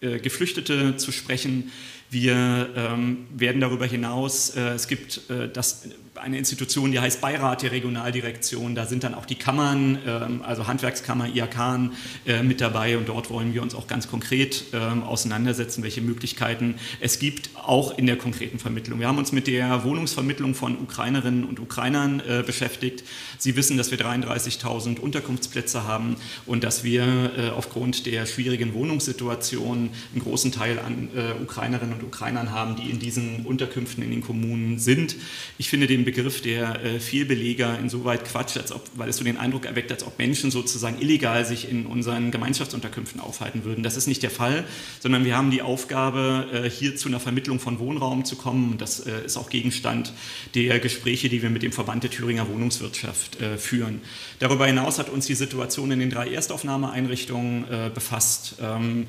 äh, 0.00 0.18
Geflüchtete 0.18 0.96
zu 0.96 1.12
sprechen. 1.12 1.72
Wir 2.10 2.70
ähm, 2.76 3.26
werden 3.34 3.60
darüber 3.60 3.86
hinaus, 3.86 4.50
äh, 4.50 4.74
es 4.74 4.88
gibt 4.88 5.28
äh, 5.30 5.48
das 5.48 5.88
eine 6.18 6.38
Institution, 6.38 6.92
die 6.92 7.00
heißt 7.00 7.20
Beirat 7.20 7.62
der 7.62 7.72
Regionaldirektion. 7.72 8.74
Da 8.74 8.86
sind 8.86 9.04
dann 9.04 9.14
auch 9.14 9.26
die 9.26 9.34
Kammern, 9.34 9.98
ähm, 10.06 10.42
also 10.42 10.66
Handwerkskammer, 10.66 11.28
IAK 11.28 11.90
äh, 12.26 12.42
mit 12.42 12.60
dabei 12.60 12.96
und 12.96 13.08
dort 13.08 13.30
wollen 13.30 13.54
wir 13.54 13.62
uns 13.62 13.74
auch 13.74 13.86
ganz 13.86 14.08
konkret 14.08 14.64
ähm, 14.72 15.02
auseinandersetzen, 15.02 15.82
welche 15.82 16.00
Möglichkeiten 16.00 16.76
es 17.00 17.18
gibt, 17.18 17.50
auch 17.54 17.96
in 17.98 18.06
der 18.06 18.16
konkreten 18.16 18.58
Vermittlung. 18.58 19.00
Wir 19.00 19.08
haben 19.08 19.18
uns 19.18 19.32
mit 19.32 19.46
der 19.46 19.84
Wohnungsvermittlung 19.84 20.54
von 20.54 20.78
Ukrainerinnen 20.78 21.44
und 21.44 21.60
Ukrainern 21.60 22.20
äh, 22.20 22.42
beschäftigt. 22.44 23.04
Sie 23.38 23.56
wissen, 23.56 23.76
dass 23.76 23.90
wir 23.90 23.98
33.000 23.98 24.98
Unterkunftsplätze 24.98 25.84
haben 25.84 26.16
und 26.46 26.64
dass 26.64 26.84
wir 26.84 27.04
äh, 27.36 27.50
aufgrund 27.50 28.06
der 28.06 28.26
schwierigen 28.26 28.74
Wohnungssituation 28.74 29.90
einen 30.12 30.22
großen 30.22 30.52
Teil 30.52 30.78
an 30.78 31.08
Ukrainerinnen 31.42 31.94
und 31.94 32.02
Ukrainern 32.02 32.50
haben, 32.52 32.76
die 32.76 32.90
in 32.90 32.98
diesen 32.98 33.46
Unterkünften 33.46 34.02
in 34.02 34.10
den 34.10 34.20
Kommunen 34.20 34.78
sind. 34.78 35.16
Ich 35.58 35.68
finde 35.68 35.86
den 35.86 36.04
Begriff 36.06 36.40
der 36.40 36.82
äh, 36.84 37.00
Vielbeleger 37.00 37.78
insoweit 37.78 38.24
Quatsch, 38.24 38.56
als 38.56 38.72
ob, 38.72 38.82
weil 38.94 39.10
es 39.10 39.16
so 39.16 39.24
den 39.24 39.36
Eindruck 39.36 39.66
erweckt, 39.66 39.90
als 39.90 40.06
ob 40.06 40.18
Menschen 40.18 40.50
sozusagen 40.50 41.02
illegal 41.02 41.44
sich 41.44 41.68
in 41.68 41.84
unseren 41.84 42.30
Gemeinschaftsunterkünften 42.30 43.20
aufhalten 43.20 43.64
würden. 43.64 43.82
Das 43.82 43.96
ist 43.96 44.06
nicht 44.06 44.22
der 44.22 44.30
Fall, 44.30 44.64
sondern 45.00 45.24
wir 45.24 45.36
haben 45.36 45.50
die 45.50 45.62
Aufgabe, 45.62 46.46
äh, 46.52 46.70
hier 46.70 46.96
zu 46.96 47.08
einer 47.08 47.20
Vermittlung 47.20 47.58
von 47.58 47.80
Wohnraum 47.80 48.24
zu 48.24 48.36
kommen. 48.36 48.78
Das 48.78 49.00
äh, 49.00 49.26
ist 49.26 49.36
auch 49.36 49.50
Gegenstand 49.50 50.12
der 50.54 50.78
Gespräche, 50.78 51.28
die 51.28 51.42
wir 51.42 51.50
mit 51.50 51.62
dem 51.62 51.72
Verband 51.72 52.04
der 52.04 52.10
Thüringer 52.10 52.48
Wohnungswirtschaft 52.48 53.40
äh, 53.42 53.58
führen. 53.58 54.00
Darüber 54.38 54.66
hinaus 54.66 54.98
hat 55.00 55.10
uns 55.10 55.26
die 55.26 55.34
Situation 55.34 55.90
in 55.90 55.98
den 55.98 56.10
drei 56.10 56.32
Erstaufnahmeeinrichtungen 56.32 57.64
äh, 57.64 57.90
befasst. 57.92 58.54
Ähm, 58.62 59.08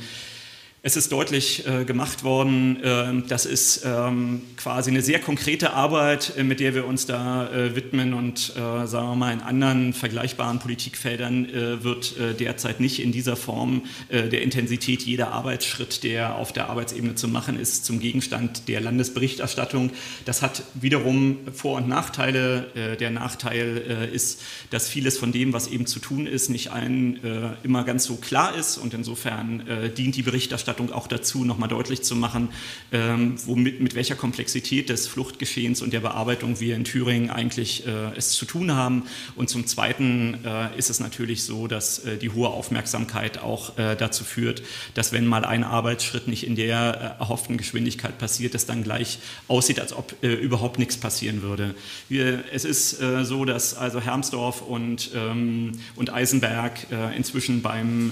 es 0.88 0.96
ist 0.96 1.12
deutlich 1.12 1.68
äh, 1.68 1.84
gemacht 1.84 2.24
worden, 2.24 2.82
äh, 2.82 3.22
das 3.28 3.46
ist 3.46 3.82
ähm, 3.84 4.42
quasi 4.56 4.90
eine 4.90 5.02
sehr 5.02 5.20
konkrete 5.20 5.74
Arbeit, 5.74 6.32
äh, 6.38 6.46
mit 6.46 6.62
der 6.62 6.76
wir 6.76 6.88
uns 6.88 7.06
da 7.06 7.52
äh, 7.52 7.76
widmen 7.76 8.14
und 8.14 8.54
sagen 8.56 9.10
wir 9.10 9.16
mal 9.16 9.34
in 9.34 9.42
anderen 9.42 9.94
vergleichbaren 9.94 10.60
Politikfeldern 10.60 11.84
wird 11.84 12.16
derzeit 12.40 12.80
nicht 12.80 13.02
in 13.02 13.12
dieser 13.12 13.36
Form 13.36 13.84
der 14.10 14.42
Intensität 14.42 15.04
jeder 15.04 15.32
Arbeitsschritt, 15.32 16.04
der 16.04 16.36
auf 16.36 16.54
der 16.54 16.70
Arbeitsebene 16.70 17.16
zu 17.16 17.28
machen 17.28 17.60
ist, 17.60 17.86
zum 17.86 18.00
Gegenstand 18.00 18.68
der 18.68 18.82
Landesberichterstattung. 18.82 19.92
Das 20.26 20.42
hat 20.42 20.64
wiederum 20.74 21.40
Vor- 21.54 21.78
und 21.78 21.88
Nachteile. 21.88 22.96
der 23.00 23.12
Nachteil 23.12 24.10
ist, 24.14 24.42
dass 24.70 24.88
vieles 24.88 25.18
von 25.18 25.32
dem, 25.32 25.54
was 25.54 25.68
eben 25.68 25.86
zu 25.86 26.00
tun 26.00 26.28
ist, 26.28 26.50
nicht 26.50 26.72
allen 26.72 27.58
immer 27.64 27.84
ganz 27.84 28.06
so 28.06 28.16
klar 28.16 28.56
ist 28.56 28.78
und 28.78 28.94
insofern 28.94 29.64
dient 29.96 30.16
die 30.16 30.24
Berichterstattung 30.24 30.77
Berichterstattung 30.78 30.92
auch 30.92 31.08
dazu, 31.08 31.44
nochmal 31.46 31.70
deutlich 31.70 32.04
zu 32.04 32.16
machen, 32.16 32.50
ähm, 32.92 33.36
womit, 33.46 33.82
mit 33.82 33.96
welcher 33.96 34.16
Komplexität 34.16 34.90
des 34.90 35.08
Fluchtgeschehens 35.08 35.82
und 35.82 35.94
der 35.94 36.00
Bearbeitung 36.00 36.60
wir 36.60 36.76
in 36.76 36.84
Thüringen 36.84 37.30
eigentlich 37.30 37.86
äh, 37.86 38.16
es 38.16 38.32
zu 38.32 38.46
tun 38.46 38.72
haben. 38.72 39.04
Und 39.36 39.50
zum 39.50 39.66
Zweiten 39.66 40.38
äh, 40.46 40.78
ist 40.78 40.90
es 40.90 41.00
natürlich 41.00 41.44
so, 41.44 41.68
dass 41.68 42.00
äh, 42.00 42.18
die 42.18 42.30
hohe 42.30 42.50
Aufmerksamkeit 42.50 43.40
auch 43.40 43.78
äh, 43.78 43.96
dazu 43.96 44.24
führt, 44.24 44.62
dass 44.94 45.12
wenn 45.12 45.26
mal 45.26 45.46
ein 45.46 45.64
Arbeitsschritt 45.64 46.28
nicht 46.28 46.46
in 46.46 46.56
der 46.56 47.18
äh, 47.18 47.22
erhofften 47.22 47.58
Geschwindigkeit 47.58 48.18
passiert, 48.18 48.56
es 48.56 48.66
dann 48.66 48.84
gleich 48.84 49.20
aussieht, 49.48 49.80
als 49.80 49.94
ob 49.94 50.16
äh, 50.24 50.34
überhaupt 50.34 50.80
nichts 50.80 50.98
passieren 50.98 51.42
würde. 51.42 51.76
Wir, 52.10 52.44
es 52.52 52.66
ist 52.66 52.98
so, 53.24 53.46
dass 53.46 53.76
also 53.76 54.00
Hermsdorf 54.00 54.62
und, 54.62 55.12
ähm, 55.16 55.74
und 55.96 56.14
Eisenberg 56.14 56.88
inzwischen 57.16 57.62
beim 57.62 58.12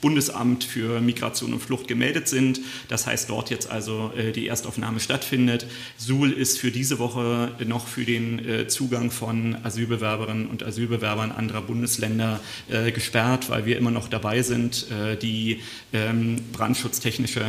Bundesamt 0.00 0.64
für 0.64 1.00
Migration 1.00 1.52
und 1.52 1.60
Flucht 1.60 1.88
gemeldet 1.88 2.28
sind. 2.28 2.60
Das 2.88 3.06
heißt, 3.06 3.28
dort 3.28 3.50
jetzt 3.50 3.70
also 3.70 4.12
äh, 4.16 4.32
die 4.32 4.48
Erstaufnahme 4.48 5.00
stattfindet. 5.00 5.66
Suhl 5.96 6.32
ist 6.32 6.58
für 6.58 6.70
diese 6.70 6.98
Woche 6.98 7.52
noch 7.66 7.86
für 7.86 8.04
den 8.04 8.38
äh, 8.38 8.68
Zugang 8.68 9.10
von 9.10 9.56
Asylbewerberinnen 9.62 10.46
und 10.46 10.62
Asylbewerbern 10.62 11.32
anderer 11.32 11.62
Bundesländer 11.62 12.40
äh, 12.68 12.92
gesperrt, 12.92 13.50
weil 13.50 13.66
wir 13.66 13.76
immer 13.76 13.90
noch 13.90 14.08
dabei 14.08 14.42
sind, 14.42 14.86
die 15.22 15.60
ähm, 15.92 16.36
brandschutztechnische 16.52 17.44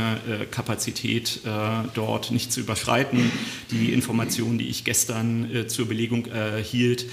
Kapazität 0.52 1.41
dort 1.93 2.32
nicht 2.32 2.52
zu 2.52 2.62
überschreiten. 2.62 3.32
Die 3.72 3.93
Information, 3.93 4.58
die 4.58 4.68
ich 4.68 4.84
gestern 4.84 5.66
zur 5.68 5.88
Belegung 5.88 6.26
erhielt, 6.28 7.06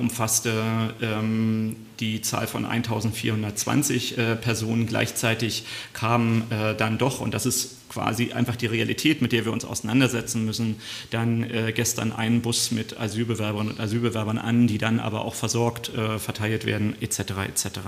umfasste 0.00 0.52
ähm, 1.00 1.76
die 2.00 2.22
Zahl 2.22 2.46
von 2.46 2.64
1420 2.64 4.18
äh, 4.18 4.36
Personen. 4.36 4.86
Gleichzeitig 4.86 5.64
kamen 5.92 6.50
äh, 6.50 6.74
dann 6.74 6.98
doch, 6.98 7.20
und 7.20 7.34
das 7.34 7.46
ist 7.46 7.76
quasi 7.88 8.32
einfach 8.32 8.56
die 8.56 8.66
Realität, 8.66 9.22
mit 9.22 9.32
der 9.32 9.44
wir 9.44 9.52
uns 9.52 9.64
auseinandersetzen 9.64 10.44
müssen, 10.44 10.76
dann 11.10 11.42
äh, 11.44 11.72
gestern 11.74 12.12
ein 12.12 12.42
Bus 12.42 12.70
mit 12.70 12.98
Asylbewerbern 12.98 13.68
und 13.68 13.80
Asylbewerbern 13.80 14.38
an, 14.38 14.66
die 14.66 14.78
dann 14.78 15.00
aber 15.00 15.24
auch 15.24 15.34
versorgt, 15.34 15.94
äh, 15.94 16.18
verteilt 16.18 16.66
werden, 16.66 16.94
etc. 17.00 17.18
etc. 17.48 17.80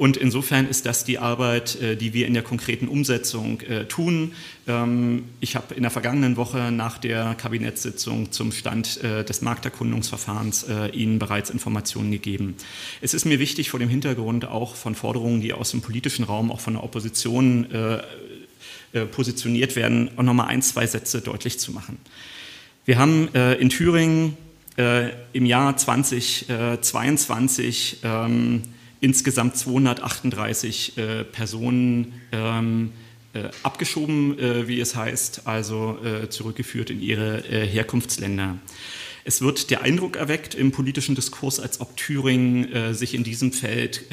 Und 0.00 0.16
insofern 0.16 0.66
ist 0.66 0.86
das 0.86 1.04
die 1.04 1.18
Arbeit, 1.18 1.78
äh, 1.78 1.94
die 1.94 2.14
wir 2.14 2.26
in 2.26 2.32
der 2.32 2.42
konkreten 2.42 2.88
Umsetzung 2.88 3.60
äh, 3.60 3.84
tun. 3.84 4.32
Ähm, 4.66 5.26
ich 5.40 5.56
habe 5.56 5.74
in 5.74 5.82
der 5.82 5.90
vergangenen 5.90 6.38
Woche 6.38 6.72
nach 6.72 6.96
der 6.96 7.34
Kabinettssitzung 7.34 8.32
zum 8.32 8.50
Stand 8.50 9.04
äh, 9.04 9.26
des 9.26 9.42
Markterkundungsverfahrens 9.42 10.64
Ihnen 10.94 11.18
bereits 11.18 11.50
Informationen 11.50 12.10
gegeben. 12.10 12.56
Es 13.02 13.12
ist 13.12 13.26
mir 13.26 13.40
wichtig 13.40 13.68
vor 13.68 13.78
dem 13.78 13.90
Hintergrund 13.90 14.46
auch 14.46 14.74
von 14.74 14.94
Forderungen, 14.94 15.42
die 15.42 15.52
aus 15.52 15.72
dem 15.72 15.82
politischen 15.82 16.24
Raum, 16.24 16.50
auch 16.50 16.60
von 16.60 16.72
der 16.74 16.84
Opposition 16.84 17.66
positioniert 19.12 19.76
werden, 19.76 20.10
auch 20.16 20.22
nochmal 20.22 20.48
ein, 20.48 20.62
zwei 20.62 20.86
Sätze 20.86 21.20
deutlich 21.20 21.58
zu 21.58 21.72
machen. 21.72 21.98
Wir 22.86 22.96
haben 22.98 23.28
in 23.34 23.68
Thüringen 23.68 24.38
im 25.32 25.46
Jahr 25.46 25.76
2022 25.76 27.98
insgesamt 29.00 29.56
238 29.56 30.98
äh, 30.98 31.24
Personen 31.24 32.14
ähm, 32.32 32.92
äh, 33.32 33.48
abgeschoben, 33.62 34.38
äh, 34.38 34.68
wie 34.68 34.80
es 34.80 34.94
heißt, 34.96 35.42
also 35.46 35.98
äh, 36.04 36.28
zurückgeführt 36.28 36.90
in 36.90 37.00
ihre 37.00 37.44
äh, 37.48 37.66
Herkunftsländer. 37.66 38.58
Es 39.24 39.42
wird 39.42 39.70
der 39.70 39.82
Eindruck 39.82 40.16
erweckt 40.16 40.54
im 40.54 40.72
politischen 40.72 41.14
Diskurs, 41.14 41.60
als 41.60 41.80
ob 41.80 41.96
Thüringen 41.96 42.72
äh, 42.72 42.94
sich 42.94 43.14
in 43.14 43.22
diesem 43.22 43.52
Feld 43.52 44.04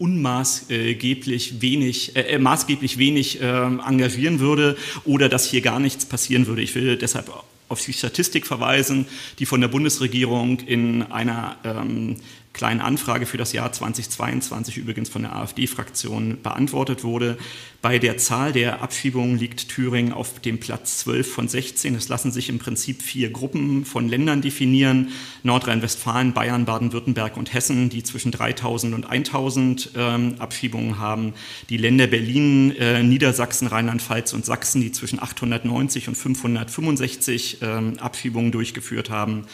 unmaßgeblich 0.00 1.60
wenig, 1.60 2.16
äh, 2.16 2.38
maßgeblich 2.38 2.96
wenig 2.96 3.42
äh, 3.42 3.44
engagieren 3.44 4.40
würde 4.40 4.76
oder 5.04 5.28
dass 5.28 5.44
hier 5.44 5.60
gar 5.60 5.78
nichts 5.78 6.06
passieren 6.06 6.46
würde. 6.46 6.62
Ich 6.62 6.74
will 6.74 6.96
deshalb 6.96 7.30
auf 7.68 7.84
die 7.84 7.92
Statistik 7.92 8.46
verweisen, 8.46 9.06
die 9.38 9.46
von 9.46 9.60
der 9.60 9.68
Bundesregierung 9.68 10.58
in 10.60 11.02
einer 11.02 11.56
ähm, 11.64 12.16
kleinen 12.52 12.80
Anfrage 12.80 13.26
für 13.26 13.36
das 13.36 13.52
Jahr 13.52 13.72
2022 13.72 14.76
übrigens 14.76 15.08
von 15.08 15.22
der 15.22 15.36
AfD-Fraktion 15.36 16.42
beantwortet 16.42 17.04
wurde. 17.04 17.38
Bei 17.82 17.98
der 17.98 18.18
Zahl 18.18 18.52
der 18.52 18.82
Abschiebungen 18.82 19.38
liegt 19.38 19.70
Thüringen 19.70 20.12
auf 20.12 20.38
dem 20.40 20.60
Platz 20.60 20.98
12 20.98 21.32
von 21.32 21.48
16. 21.48 21.94
Es 21.94 22.08
lassen 22.10 22.30
sich 22.30 22.50
im 22.50 22.58
Prinzip 22.58 23.00
vier 23.00 23.30
Gruppen 23.30 23.86
von 23.86 24.06
Ländern 24.06 24.42
definieren. 24.42 25.08
Nordrhein-Westfalen, 25.44 26.34
Bayern, 26.34 26.66
Baden-Württemberg 26.66 27.38
und 27.38 27.54
Hessen, 27.54 27.88
die 27.88 28.02
zwischen 28.02 28.32
3000 28.32 28.94
und 28.94 29.06
1000 29.06 29.92
ähm, 29.96 30.34
Abschiebungen 30.40 30.98
haben. 30.98 31.32
Die 31.70 31.78
Länder 31.78 32.06
Berlin, 32.06 32.76
äh, 32.76 33.02
Niedersachsen, 33.02 33.68
Rheinland-Pfalz 33.68 34.34
und 34.34 34.44
Sachsen, 34.44 34.82
die 34.82 34.92
zwischen 34.92 35.18
890 35.22 36.08
und 36.08 36.16
565 36.16 37.58
ähm, 37.62 37.98
Abschiebungen 37.98 38.52
durchgeführt 38.52 39.08
haben. 39.08 39.46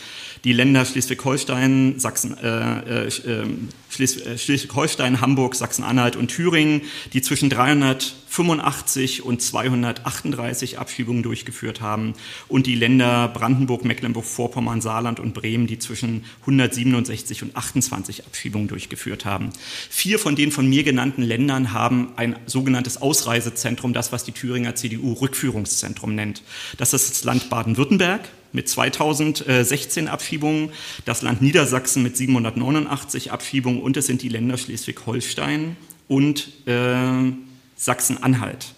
Die 0.45 0.53
Länder 0.53 0.84
Schleswig-Holstein, 0.84 1.99
Sachsen, 1.99 2.37
äh, 2.39 3.07
äh, 3.07 3.11
ähm, 3.26 3.68
äh, 3.68 3.86
Schleswig-Holstein, 3.97 5.21
Hamburg, 5.21 5.55
Sachsen-Anhalt 5.55 6.17
und 6.17 6.29
Thüringen, 6.29 6.83
die 7.13 7.23
zwischen 7.23 7.51
385 7.51 9.25
und 9.25 9.41
238 9.43 10.79
Abschiebungen 10.79 11.23
durchgeführt 11.23 11.81
haben 11.81 12.15
und 12.49 12.67
die 12.67 12.75
Länder 12.75 13.29
Brandenburg, 13.29 13.85
Mecklenburg-Vorpommern, 13.85 14.81
Saarland 14.81 15.21
und 15.21 15.35
Bremen, 15.35 15.67
die 15.67 15.79
zwischen 15.79 16.25
167 16.43 17.43
und 17.43 17.57
28 17.57 18.27
Abschiebungen 18.27 18.69
durchgeführt 18.69 19.25
haben. 19.25 19.51
Vier 19.91 20.19
von 20.19 20.37
den 20.37 20.53
von 20.53 20.69
mir 20.69 20.85
genannten 20.85 21.23
Ländern 21.23 21.73
haben 21.73 22.13
ein 22.17 22.37
sogenanntes 22.47 23.01
Ausreisezentrum, 23.01 23.93
das 23.93 24.13
was 24.13 24.25
die 24.25 24.33
Thüringer 24.33 24.75
CDU 24.75 25.15
Rückführungszentrum 25.15 26.15
nennt. 26.15 26.43
Das 26.77 26.93
ist 26.93 27.11
das 27.11 27.25
Land 27.25 27.49
Baden-Württemberg, 27.51 28.29
mit 28.53 28.69
2016 28.69 30.09
Abschiebungen, 30.09 30.71
das 31.05 31.23
Land 31.23 31.43
Niedersachsen 31.43 32.03
mit 32.03 32.17
789 32.17 33.31
Abschiebungen 33.31 33.81
und 33.87 33.97
es 33.97 34.07
sind 34.07 34.22
die 34.22 34.28
Länder 34.28 34.59
Schleswig-Holstein 34.59 35.76
und 36.09 36.49
äh, 36.66 37.32
Sachsen-Anhalt 37.76 38.74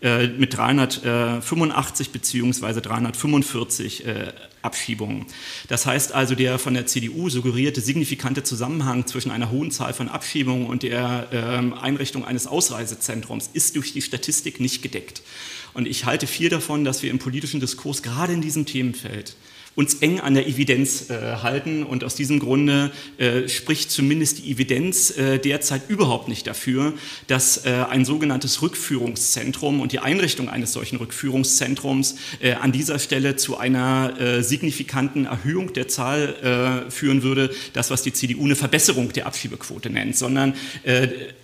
äh, 0.00 0.28
mit 0.28 0.56
385 0.56 2.10
bzw. 2.10 2.80
345 2.80 4.06
äh, 4.06 4.32
Abschiebungen. 4.62 5.26
Das 5.66 5.84
heißt 5.84 6.12
also, 6.12 6.36
der 6.36 6.60
von 6.60 6.74
der 6.74 6.86
CDU 6.86 7.28
suggerierte 7.28 7.80
signifikante 7.80 8.44
Zusammenhang 8.44 9.04
zwischen 9.08 9.32
einer 9.32 9.50
hohen 9.50 9.72
Zahl 9.72 9.94
von 9.94 10.08
Abschiebungen 10.08 10.68
und 10.68 10.84
der 10.84 11.26
äh, 11.32 11.80
Einrichtung 11.80 12.24
eines 12.24 12.46
Ausreisezentrums 12.46 13.50
ist 13.52 13.74
durch 13.74 13.92
die 13.92 14.00
Statistik 14.00 14.60
nicht 14.60 14.80
gedeckt. 14.80 15.22
Und 15.74 15.88
ich 15.88 16.04
halte 16.04 16.28
viel 16.28 16.50
davon, 16.50 16.84
dass 16.84 17.02
wir 17.02 17.10
im 17.10 17.18
politischen 17.18 17.58
Diskurs 17.58 18.04
gerade 18.04 18.32
in 18.32 18.42
diesem 18.42 18.64
Themenfeld 18.64 19.34
uns 19.74 19.94
eng 19.94 20.20
an 20.20 20.34
der 20.34 20.46
Evidenz 20.46 21.08
äh, 21.08 21.36
halten. 21.42 21.82
Und 21.82 22.04
aus 22.04 22.14
diesem 22.14 22.40
Grunde 22.40 22.90
äh, 23.18 23.48
spricht 23.48 23.90
zumindest 23.90 24.38
die 24.38 24.50
Evidenz 24.50 25.16
äh, 25.16 25.38
derzeit 25.38 25.88
überhaupt 25.88 26.28
nicht 26.28 26.46
dafür, 26.46 26.92
dass 27.26 27.64
äh, 27.64 27.84
ein 27.88 28.04
sogenanntes 28.04 28.60
Rückführungszentrum 28.60 29.80
und 29.80 29.92
die 29.92 30.00
Einrichtung 30.00 30.48
eines 30.48 30.72
solchen 30.72 30.96
Rückführungszentrums 30.96 32.16
äh, 32.40 32.52
an 32.52 32.72
dieser 32.72 32.98
Stelle 32.98 33.36
zu 33.36 33.56
einer 33.56 34.20
äh, 34.20 34.42
signifikanten 34.42 35.24
Erhöhung 35.24 35.72
der 35.72 35.88
Zahl 35.88 36.82
führen 36.88 37.22
würde, 37.22 37.50
das, 37.72 37.90
was 37.90 38.02
die 38.02 38.12
CDU 38.12 38.44
eine 38.44 38.56
Verbesserung 38.56 39.12
der 39.12 39.26
Abschiebequote 39.26 39.90
nennt, 39.90 40.16
sondern 40.16 40.54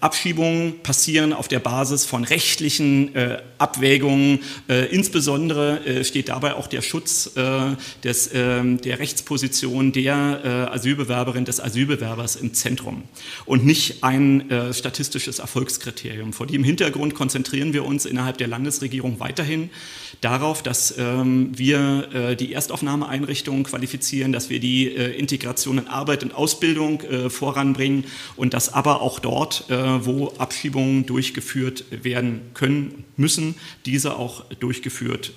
Abschiebungen 0.00 0.80
passieren 0.82 1.32
auf 1.32 1.48
der 1.48 1.60
Basis 1.60 2.04
von 2.04 2.24
rechtlichen 2.24 3.10
Abwägungen. 3.58 4.40
insbesondere 4.90 6.04
steht 6.04 6.28
dabei 6.28 6.54
auch 6.54 6.66
der 6.66 6.82
Schutz 6.82 7.30
des 8.04 8.17
des, 8.18 8.26
äh, 8.28 8.76
der 8.76 8.98
Rechtsposition 8.98 9.92
der 9.92 10.40
äh, 10.44 10.74
Asylbewerberin, 10.74 11.44
des 11.44 11.60
Asylbewerbers 11.60 12.36
im 12.36 12.54
Zentrum 12.54 13.04
und 13.46 13.64
nicht 13.64 14.02
ein 14.02 14.50
äh, 14.50 14.74
statistisches 14.74 15.38
Erfolgskriterium. 15.38 16.32
Vor 16.32 16.46
dem 16.46 16.64
Hintergrund 16.64 17.14
konzentrieren 17.14 17.72
wir 17.72 17.84
uns 17.84 18.04
innerhalb 18.04 18.38
der 18.38 18.48
Landesregierung 18.48 19.20
weiterhin 19.20 19.70
darauf, 20.20 20.62
dass 20.62 20.94
ähm, 20.98 21.56
wir 21.56 22.08
äh, 22.12 22.36
die 22.36 22.52
Erstaufnahmeeinrichtungen 22.52 23.64
qualifizieren, 23.64 24.32
dass 24.32 24.50
wir 24.50 24.60
die 24.60 24.88
Integration 24.88 25.78
in 25.78 25.86
Arbeit 25.86 26.22
und 26.22 26.34
Ausbildung 26.34 27.02
voranbringen 27.28 28.04
und 28.36 28.54
dass 28.54 28.72
aber 28.72 29.00
auch 29.00 29.18
dort, 29.18 29.64
wo 29.68 30.32
Abschiebungen 30.38 31.06
durchgeführt 31.06 31.84
werden 31.90 32.40
können, 32.54 33.04
müssen, 33.16 33.54
diese 33.86 34.16
auch 34.16 34.44
durchgeführt 34.60 35.34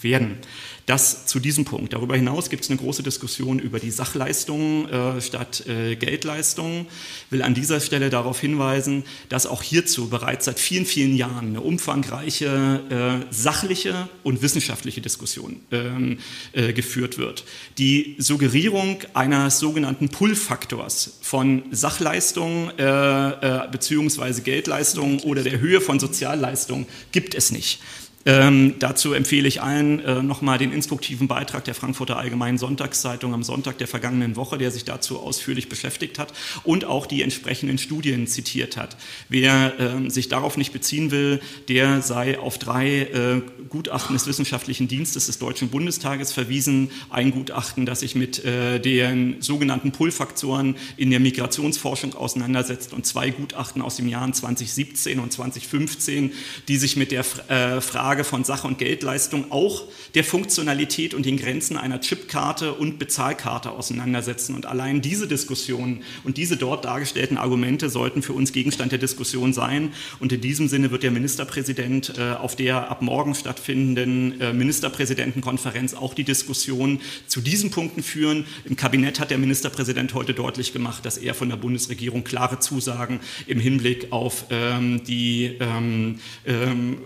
werden. 0.00 0.38
Das 0.86 1.26
zu 1.26 1.40
diesem 1.40 1.64
Punkt. 1.64 1.92
Darüber 1.92 2.14
hinaus 2.14 2.48
gibt 2.48 2.62
es 2.62 2.70
eine 2.70 2.78
große 2.78 3.02
Diskussion 3.02 3.58
über 3.58 3.80
die 3.80 3.90
Sachleistungen 3.90 4.88
äh, 4.88 5.20
statt 5.20 5.66
äh, 5.66 5.96
Geldleistungen. 5.96 6.86
Will 7.28 7.42
an 7.42 7.54
dieser 7.54 7.80
Stelle 7.80 8.08
darauf 8.08 8.38
hinweisen, 8.40 9.02
dass 9.28 9.46
auch 9.46 9.64
hierzu 9.64 10.08
bereits 10.08 10.44
seit 10.44 10.60
vielen, 10.60 10.86
vielen 10.86 11.16
Jahren 11.16 11.48
eine 11.48 11.60
umfangreiche 11.60 13.24
äh, 13.28 13.34
sachliche 13.34 14.08
und 14.22 14.42
wissenschaftliche 14.42 15.00
Diskussion 15.00 15.60
ähm, 15.72 16.18
äh, 16.52 16.72
geführt 16.72 17.18
wird. 17.18 17.44
Die 17.78 18.14
Suggerierung 18.18 18.98
eines 19.12 19.58
sogenannten 19.58 20.08
Pull-Faktors 20.08 21.18
von 21.20 21.64
Sachleistungen 21.72 22.70
äh, 22.78 23.64
äh, 23.64 23.68
bzw. 23.72 24.40
Geldleistungen 24.40 25.18
oder 25.20 25.42
der 25.42 25.58
Höhe 25.58 25.80
von 25.80 25.98
Sozialleistungen 25.98 26.86
gibt 27.10 27.34
es 27.34 27.50
nicht. 27.50 27.80
Ähm, 28.26 28.74
dazu 28.80 29.12
empfehle 29.12 29.46
ich 29.46 29.62
allen 29.62 30.00
äh, 30.00 30.20
nochmal 30.20 30.58
den 30.58 30.72
instruktiven 30.72 31.28
Beitrag 31.28 31.64
der 31.64 31.74
Frankfurter 31.74 32.18
Allgemeinen 32.18 32.58
Sonntagszeitung 32.58 33.32
am 33.32 33.44
Sonntag 33.44 33.78
der 33.78 33.86
vergangenen 33.86 34.34
Woche, 34.34 34.58
der 34.58 34.72
sich 34.72 34.84
dazu 34.84 35.20
ausführlich 35.20 35.68
beschäftigt 35.68 36.18
hat 36.18 36.32
und 36.64 36.84
auch 36.84 37.06
die 37.06 37.22
entsprechenden 37.22 37.78
Studien 37.78 38.26
zitiert 38.26 38.76
hat. 38.76 38.96
Wer 39.28 39.78
äh, 39.78 40.10
sich 40.10 40.28
darauf 40.28 40.56
nicht 40.56 40.72
beziehen 40.72 41.12
will, 41.12 41.40
der 41.68 42.02
sei 42.02 42.38
auf 42.40 42.58
drei 42.58 43.02
äh, 43.02 43.42
Gutachten 43.68 44.16
des 44.16 44.26
Wissenschaftlichen 44.26 44.88
Dienstes 44.88 45.26
des 45.26 45.38
Deutschen 45.38 45.68
Bundestages 45.68 46.32
verwiesen. 46.32 46.90
Ein 47.10 47.30
Gutachten, 47.30 47.86
das 47.86 48.00
sich 48.00 48.16
mit 48.16 48.44
äh, 48.44 48.80
den 48.80 49.36
sogenannten 49.40 49.92
Pull-Faktoren 49.92 50.74
in 50.96 51.10
der 51.10 51.20
Migrationsforschung 51.20 52.14
auseinandersetzt 52.14 52.92
und 52.92 53.06
zwei 53.06 53.30
Gutachten 53.30 53.82
aus 53.82 53.96
dem 53.96 54.08
Jahren 54.08 54.32
2017 54.32 55.20
und 55.20 55.32
2015, 55.32 56.32
die 56.66 56.76
sich 56.76 56.96
mit 56.96 57.12
der 57.12 57.24
äh, 57.48 57.80
Frage 57.80 58.15
Frage 58.16 58.24
von 58.24 58.44
Sache- 58.44 58.66
und 58.66 58.78
Geldleistung 58.78 59.52
auch 59.52 59.84
der 60.14 60.24
Funktionalität 60.24 61.12
und 61.12 61.26
den 61.26 61.36
Grenzen 61.36 61.76
einer 61.76 62.00
Chipkarte 62.00 62.72
und 62.72 62.98
Bezahlkarte 62.98 63.72
auseinandersetzen. 63.72 64.54
Und 64.54 64.64
allein 64.64 65.02
diese 65.02 65.28
Diskussion 65.28 66.02
und 66.24 66.38
diese 66.38 66.56
dort 66.56 66.86
dargestellten 66.86 67.36
Argumente 67.36 67.90
sollten 67.90 68.22
für 68.22 68.32
uns 68.32 68.54
Gegenstand 68.54 68.92
der 68.92 68.98
Diskussion 68.98 69.52
sein. 69.52 69.92
Und 70.18 70.32
in 70.32 70.40
diesem 70.40 70.66
Sinne 70.66 70.90
wird 70.90 71.02
der 71.02 71.10
Ministerpräsident 71.10 72.14
äh, 72.16 72.32
auf 72.32 72.56
der 72.56 72.90
ab 72.90 73.02
morgen 73.02 73.34
stattfindenden 73.34 74.40
äh, 74.40 74.54
Ministerpräsidentenkonferenz 74.54 75.92
auch 75.92 76.14
die 76.14 76.24
Diskussion 76.24 77.02
zu 77.26 77.42
diesen 77.42 77.70
Punkten 77.70 78.02
führen. 78.02 78.46
Im 78.64 78.76
Kabinett 78.76 79.20
hat 79.20 79.30
der 79.30 79.36
Ministerpräsident 79.36 80.14
heute 80.14 80.32
deutlich 80.32 80.72
gemacht, 80.72 81.04
dass 81.04 81.18
er 81.18 81.34
von 81.34 81.50
der 81.50 81.56
Bundesregierung 81.56 82.24
klare 82.24 82.60
Zusagen 82.60 83.20
im 83.46 83.60
Hinblick 83.60 84.10
auf 84.10 84.46
ähm, 84.48 85.04
die 85.04 85.58
ähm, 85.60 86.18
ähm, 86.46 86.96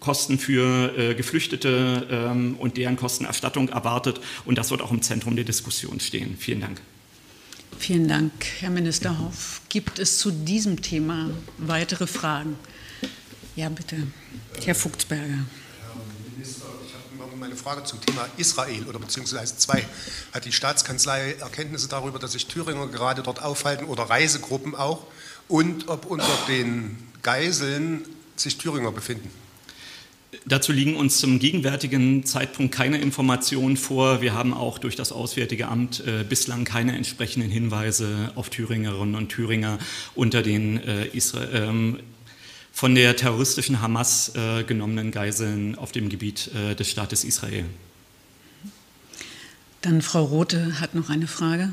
Kosten 0.00 0.38
für 0.38 0.96
äh, 0.96 1.14
Geflüchtete 1.14 2.06
ähm, 2.10 2.56
und 2.58 2.76
deren 2.76 2.96
Kostenerstattung 2.96 3.68
erwartet. 3.68 4.20
Und 4.44 4.58
das 4.58 4.70
wird 4.70 4.82
auch 4.82 4.90
im 4.90 5.02
Zentrum 5.02 5.36
der 5.36 5.44
Diskussion 5.44 6.00
stehen. 6.00 6.36
Vielen 6.38 6.60
Dank. 6.60 6.80
Vielen 7.78 8.08
Dank, 8.08 8.32
Herr 8.60 8.70
Minister 8.70 9.18
Hoff. 9.18 9.60
Gibt 9.68 9.98
es 9.98 10.18
zu 10.18 10.30
diesem 10.30 10.80
Thema 10.80 11.30
weitere 11.58 12.06
Fragen? 12.06 12.58
Ja, 13.54 13.68
bitte. 13.68 14.06
Herr 14.64 14.74
Fuchsberger. 14.74 15.22
Herr 15.24 15.44
Minister, 16.34 16.66
ich 16.86 16.94
habe 16.94 17.36
meine 17.36 17.54
Frage 17.54 17.84
zum 17.84 18.00
Thema 18.00 18.28
Israel 18.38 18.84
oder 18.88 18.98
beziehungsweise 18.98 19.56
zwei. 19.56 19.84
Hat 20.32 20.44
die 20.44 20.52
Staatskanzlei 20.52 21.32
Erkenntnisse 21.34 21.88
darüber, 21.88 22.18
dass 22.18 22.32
sich 22.32 22.46
Thüringer 22.46 22.86
gerade 22.88 23.22
dort 23.22 23.42
aufhalten 23.42 23.84
oder 23.84 24.04
Reisegruppen 24.04 24.74
auch? 24.74 25.06
Und 25.48 25.88
ob 25.88 26.06
unter 26.06 26.36
den 26.48 26.96
Geiseln 27.22 28.04
sich 28.36 28.58
Thüringer 28.58 28.92
befinden? 28.92 29.30
Dazu 30.44 30.72
liegen 30.72 30.96
uns 30.96 31.18
zum 31.18 31.38
gegenwärtigen 31.38 32.24
Zeitpunkt 32.24 32.74
keine 32.74 32.98
Informationen 32.98 33.76
vor. 33.76 34.20
Wir 34.20 34.34
haben 34.34 34.54
auch 34.54 34.78
durch 34.78 34.96
das 34.96 35.12
Auswärtige 35.12 35.68
Amt 35.68 36.04
äh, 36.06 36.24
bislang 36.24 36.64
keine 36.64 36.96
entsprechenden 36.96 37.50
Hinweise 37.50 38.32
auf 38.34 38.50
Thüringerinnen 38.50 39.14
und 39.14 39.28
Thüringer 39.28 39.78
unter 40.14 40.42
den 40.42 40.82
äh, 40.82 41.06
ähm, 41.52 42.00
von 42.72 42.94
der 42.94 43.16
terroristischen 43.16 43.80
Hamas 43.80 44.34
äh, 44.34 44.62
genommenen 44.64 45.10
Geiseln 45.10 45.76
auf 45.76 45.92
dem 45.92 46.08
Gebiet 46.08 46.50
äh, 46.54 46.74
des 46.74 46.90
Staates 46.90 47.24
Israel. 47.24 47.64
Dann 49.80 50.02
Frau 50.02 50.24
Rothe 50.24 50.80
hat 50.80 50.94
noch 50.94 51.08
eine 51.08 51.26
Frage. 51.26 51.72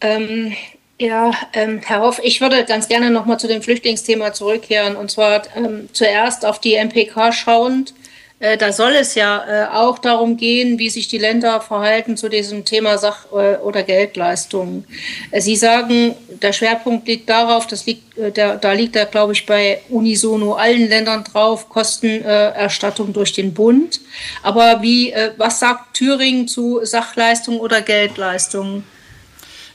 Ähm, 0.00 0.52
ja, 0.98 1.32
ähm, 1.52 1.80
Herr 1.84 2.00
Hoff, 2.00 2.20
ich 2.22 2.40
würde 2.40 2.64
ganz 2.64 2.88
gerne 2.88 3.10
noch 3.10 3.26
mal 3.26 3.38
zu 3.38 3.48
dem 3.48 3.62
Flüchtlingsthema 3.62 4.32
zurückkehren 4.32 4.96
und 4.96 5.10
zwar 5.10 5.42
ähm, 5.56 5.88
zuerst 5.92 6.44
auf 6.46 6.60
die 6.60 6.74
MPK 6.74 7.32
schauend. 7.32 7.94
Äh, 8.40 8.58
da 8.58 8.72
soll 8.72 8.92
es 8.92 9.14
ja 9.14 9.44
äh, 9.46 9.74
auch 9.74 9.98
darum 9.98 10.36
gehen, 10.36 10.78
wie 10.78 10.90
sich 10.90 11.08
die 11.08 11.18
Länder 11.18 11.60
verhalten 11.60 12.16
zu 12.16 12.28
diesem 12.28 12.64
Thema 12.64 12.98
Sach- 12.98 13.32
äh, 13.32 13.56
oder 13.56 13.82
Geldleistungen. 13.82 14.84
Sie 15.32 15.56
sagen, 15.56 16.14
der 16.42 16.52
Schwerpunkt 16.52 17.08
liegt 17.08 17.28
darauf, 17.28 17.66
das 17.66 17.86
liegt, 17.86 18.02
da 18.34 18.72
liegt 18.72 18.96
er, 18.96 19.06
glaube 19.06 19.32
ich, 19.32 19.46
bei 19.46 19.80
unisono 19.88 20.54
allen 20.54 20.88
Ländern 20.88 21.24
drauf, 21.24 21.68
Kostenerstattung 21.68 23.12
durch 23.12 23.32
den 23.32 23.54
Bund. 23.54 24.00
Aber 24.42 24.82
wie, 24.82 25.14
was 25.36 25.60
sagt 25.60 25.94
Thüringen 25.94 26.46
zu 26.46 26.80
Sachleistungen 26.84 27.60
oder 27.60 27.80
Geldleistungen? 27.80 28.84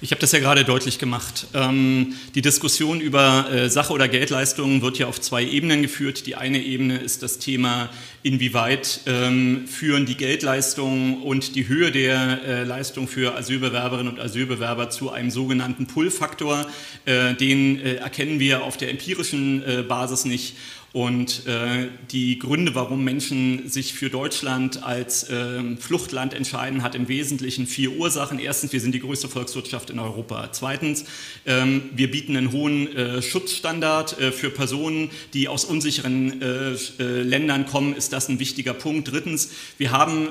Ich 0.02 0.12
habe 0.12 0.22
das 0.22 0.32
ja 0.32 0.40
gerade 0.40 0.64
deutlich 0.64 0.98
gemacht. 0.98 1.48
Ähm, 1.54 2.14
die 2.34 2.42
Diskussion 2.42 3.02
über 3.02 3.52
äh, 3.52 3.70
Sache 3.70 3.92
oder 3.92 4.08
Geldleistungen 4.08 4.82
wird 4.82 4.98
ja 4.98 5.08
auf 5.08 5.20
zwei 5.20 5.44
Ebenen 5.44 5.82
geführt. 5.82 6.26
Die 6.26 6.36
eine 6.36 6.64
Ebene 6.64 7.00
ist 7.00 7.22
das 7.22 7.38
Thema, 7.38 7.90
inwieweit 8.24 9.02
ähm, 9.08 9.68
führen 9.68 10.06
die 10.06 10.16
Geldleistungen 10.16 11.22
und 11.22 11.54
die 11.56 11.68
Höhe 11.68 11.92
der 11.92 12.40
äh, 12.48 12.64
Leistung 12.64 13.10
für 13.10 13.36
Asylbewerberinnen 13.36 14.14
und 14.14 14.22
Asylbewerber 14.22 14.90
zu 14.90 15.12
einem 15.12 15.32
sogenannten 15.32 15.86
Pull-Faktor. 15.86 16.66
Äh, 17.04 17.34
den 17.34 17.82
äh, 17.82 17.96
erkennen 17.96 18.40
wir 18.40 18.64
auf 18.64 18.78
der 18.78 18.92
empirischen 18.92 19.64
äh, 19.64 19.84
Basis 19.84 20.24
nicht. 20.24 20.56
Und 20.92 21.46
äh, 21.46 21.88
die 22.12 22.40
Gründe, 22.40 22.74
warum 22.74 23.04
Menschen 23.04 23.70
sich 23.70 23.94
für 23.94 24.10
Deutschland 24.10 24.82
als 24.82 25.30
äh, 25.30 25.76
Fluchtland 25.78 26.34
entscheiden, 26.34 26.82
hat 26.82 26.96
im 26.96 27.08
Wesentlichen 27.08 27.68
vier 27.68 27.92
Ursachen. 27.92 28.40
Erstens, 28.40 28.74
wir 28.74 28.82
sind 28.82 28.96
die 28.96 29.00
größte 29.00 29.28
Volkswirtschaft 29.28 29.92
in 29.92 30.00
Europa. 30.00 30.50
Zweitens, 30.52 31.06
ähm, 31.46 31.84
wir 31.94 32.10
bieten 32.10 32.36
einen 32.36 32.52
hohen 32.52 32.96
äh, 32.96 33.22
Schutzstandard 33.22 34.20
äh, 34.20 34.32
für 34.32 34.50
Personen, 34.50 35.12
die 35.34 35.48
aus 35.48 35.64
unsicheren 35.64 36.42
äh, 36.42 36.72
äh, 36.72 37.22
Ländern 37.22 37.68
kommen, 37.68 37.96
ist 37.96 38.12
das 38.12 38.28
ein 38.28 38.40
wichtiger 38.40 38.74
Punkt. 38.74 39.12
Drittens, 39.12 39.52
wir 39.78 39.92
haben 39.92 40.28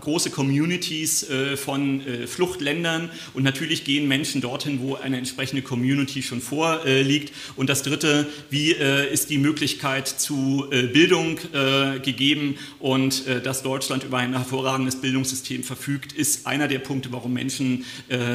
große 0.00 0.30
Communities 0.30 1.26
von 1.56 2.02
Fluchtländern 2.26 3.10
und 3.34 3.42
natürlich 3.42 3.84
gehen 3.84 4.08
Menschen 4.08 4.40
dorthin, 4.40 4.80
wo 4.80 4.94
eine 4.94 5.18
entsprechende 5.18 5.62
Community 5.62 6.22
schon 6.22 6.40
vorliegt. 6.40 7.32
Und 7.56 7.68
das 7.68 7.82
Dritte, 7.82 8.26
wie 8.50 8.72
ist 8.72 9.30
die 9.30 9.38
Möglichkeit, 9.38 9.85
Möglichkeit 9.86 10.08
zu 10.08 10.66
äh, 10.70 10.82
Bildung 10.82 11.38
äh, 11.52 12.00
gegeben 12.00 12.58
und 12.80 13.26
äh, 13.26 13.40
dass 13.40 13.62
Deutschland 13.62 14.02
über 14.02 14.18
ein 14.18 14.32
hervorragendes 14.34 15.00
Bildungssystem 15.00 15.62
verfügt, 15.62 16.12
ist 16.12 16.46
einer 16.46 16.66
der 16.66 16.80
Punkte, 16.80 17.12
warum 17.12 17.32
Menschen 17.32 17.84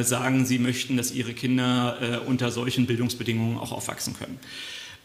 sagen, 0.02 0.46
sie 0.46 0.60
möchten, 0.60 0.98
dass 0.98 1.12
ihre 1.12 1.34
Kinder 1.34 2.22
unter 2.26 2.52
solchen 2.52 2.86
Bildungsbedingungen 2.86 3.58
auch 3.58 3.72
aufwachsen 3.72 4.16
können. 4.18 4.40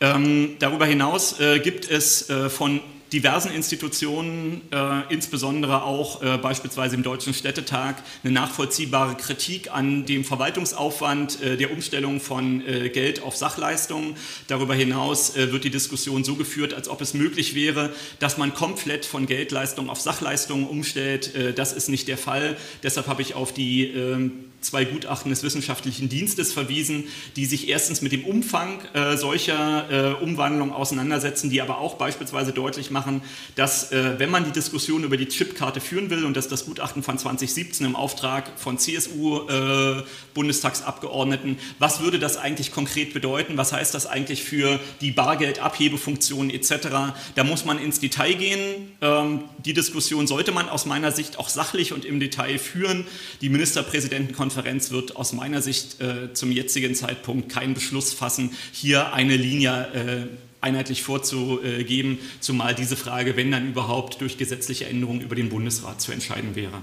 Ähm, 0.01 0.57
darüber 0.59 0.87
hinaus 0.87 1.41
äh, 1.41 1.59
gibt 1.61 1.91
es 1.91 2.29
äh, 2.29 2.51
von 2.51 2.81
diversen 3.13 3.53
Institutionen, 3.53 4.63
äh, 4.73 5.13
insbesondere 5.13 5.83
auch 5.83 6.23
äh, 6.23 6.39
beispielsweise 6.39 6.97
im 6.97 7.03
Deutschen 7.03 7.35
Städtetag, 7.35 7.97
eine 8.25 8.33
nachvollziehbare 8.33 9.15
Kritik 9.15 9.71
an 9.73 10.07
dem 10.07 10.25
Verwaltungsaufwand 10.25 11.43
äh, 11.43 11.57
der 11.57 11.73
Umstellung 11.73 12.21
von 12.21 12.67
äh, 12.67 12.89
Geld 12.89 13.23
auf 13.23 13.37
Sachleistungen. 13.37 14.17
Darüber 14.49 14.75
hinaus 14.75 15.37
äh, 15.37 15.53
wird 15.53 15.65
die 15.65 15.71
Diskussion 15.71 16.25
so 16.25 16.35
geführt, 16.35 16.75
als 16.75 16.89
ob 16.89 17.01
es 17.01 17.15
möglich 17.15 17.55
wäre, 17.55 17.93
dass 18.19 18.39
man 18.39 18.55
komplett 18.55 19.07
von 19.07 19.27
Geldleistungen 19.27 19.91
auf 19.91 20.01
Sachleistungen 20.01 20.67
umstellt. 20.67 21.35
Äh, 21.35 21.53
das 21.53 21.73
ist 21.73 21.89
nicht 21.89 22.09
der 22.09 22.19
Fall. 22.19 22.57
Deshalb 22.83 23.07
habe 23.07 23.23
ich 23.23 23.35
auf 23.35 23.53
die 23.53 23.87
ähm, 23.87 24.47
zwei 24.67 24.85
Gutachten 24.85 25.31
des 25.31 25.43
Wissenschaftlichen 25.43 26.09
Dienstes 26.09 26.53
verwiesen, 26.53 27.05
die 27.37 27.47
sich 27.47 27.69
erstens 27.69 28.03
mit 28.03 28.11
dem 28.13 28.25
Umfang 28.25 28.81
äh, 28.93 29.17
solcher 29.17 29.91
äh, 29.91 30.13
Umwandlungen 30.23 30.75
auseinandersetzen, 30.75 31.51
die 31.51 31.63
aber 31.63 31.79
auch 31.79 31.95
beispielsweise 31.95 32.53
deutlich 32.53 32.91
machen, 32.91 33.23
dass 33.55 33.93
äh, 33.93 34.19
wenn 34.19 34.31
man 34.31 34.45
die 34.45 34.51
Diskussion 34.51 35.05
über 35.05 35.17
die 35.17 35.29
Chipkarte 35.29 35.81
führen 35.81 36.11
will, 36.11 36.25
und 36.25 36.37
das 36.37 36.47
ist 36.47 36.53
das 36.53 36.67
Gutachten 36.67 37.05
von 37.05 37.17
2017 37.17 37.87
im 37.87 37.97
Auftrag 37.97 38.59
von 38.59 38.79
CSU-Bundestagsabgeordneten, 38.79 41.53
äh, 41.53 41.59
was 41.79 42.01
würde 42.01 42.19
das 42.19 42.37
eigentlich 42.37 42.73
konkret 42.73 43.15
bedeuten? 43.15 43.57
Was 43.57 43.73
heißt 43.73 43.95
das 43.95 44.07
eigentlich 44.07 44.43
für 44.43 44.81
die 45.01 45.13
Bargeldabhebefunktion 45.13 46.51
etc.? 46.51 46.89
Da 47.35 47.45
muss 47.45 47.65
man 47.65 47.79
ins 47.79 48.01
Detail 48.01 48.35
gehen. 48.35 48.97
Ähm, 49.01 49.45
die 49.65 49.75
Diskussion 49.75 50.27
sollte 50.27 50.51
man 50.53 50.69
aus 50.69 50.85
meiner 50.87 51.13
Sicht 51.13 51.39
auch 51.39 51.49
sachlich 51.49 51.93
und 51.93 52.05
im 52.05 52.19
Detail 52.19 52.59
führen. 52.59 53.07
Die 53.41 53.49
Ministerpräsidentenkonferenz 53.49 54.56
Konferenz 54.57 54.91
wird 54.91 55.17
aus 55.17 55.35
meiner 55.35 55.61
Sicht 55.61 56.01
äh, 56.01 56.33
zum 56.33 56.51
jetzigen 56.51 56.95
Zeitpunkt 56.95 57.53
keinen 57.53 57.75
Beschluss 57.75 58.15
fassen, 58.15 58.57
hier 58.73 59.13
eine 59.13 59.37
Linie 59.37 59.89
äh, 59.93 60.65
einheitlich 60.65 61.03
vorzugeben, 61.03 62.19
zumal 62.41 62.75
diese 62.75 62.97
Frage, 62.97 63.37
wenn 63.37 63.51
dann 63.51 63.69
überhaupt, 63.69 64.23
durch 64.23 64.39
gesetzliche 64.39 64.87
Änderungen 64.87 65.21
über 65.21 65.35
den 65.35 65.51
Bundesrat 65.51 66.01
zu 66.01 66.11
entscheiden 66.11 66.57
wäre. 66.57 66.79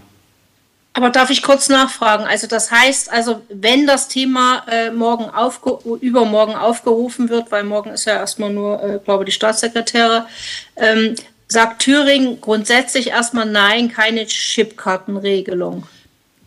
Aber 0.94 1.10
darf 1.10 1.32
ich 1.32 1.42
kurz 1.42 1.70
nachfragen? 1.70 2.26
Also 2.26 2.46
das 2.46 2.70
heißt, 2.70 3.12
also 3.12 3.42
wenn 3.50 3.88
das 3.88 4.08
Thema 4.08 4.64
äh, 4.70 4.92
morgen 4.92 5.26
aufge 5.26 5.80
übermorgen 6.00 6.54
aufgerufen 6.54 7.30
wird, 7.30 7.52
weil 7.52 7.64
morgen 7.64 7.90
ist 7.90 8.06
ja 8.06 8.14
erstmal 8.14 8.52
nur, 8.52 8.84
äh, 8.84 9.00
glaube 9.04 9.26
die 9.26 9.32
Staatssekretäre, 9.32 10.28
ähm, 10.76 11.16
sagt 11.48 11.82
Thüringen 11.82 12.40
grundsätzlich 12.40 13.08
erstmal 13.08 13.48
nein, 13.48 13.92
keine 13.92 14.28
Chipkartenregelung. 14.28 15.88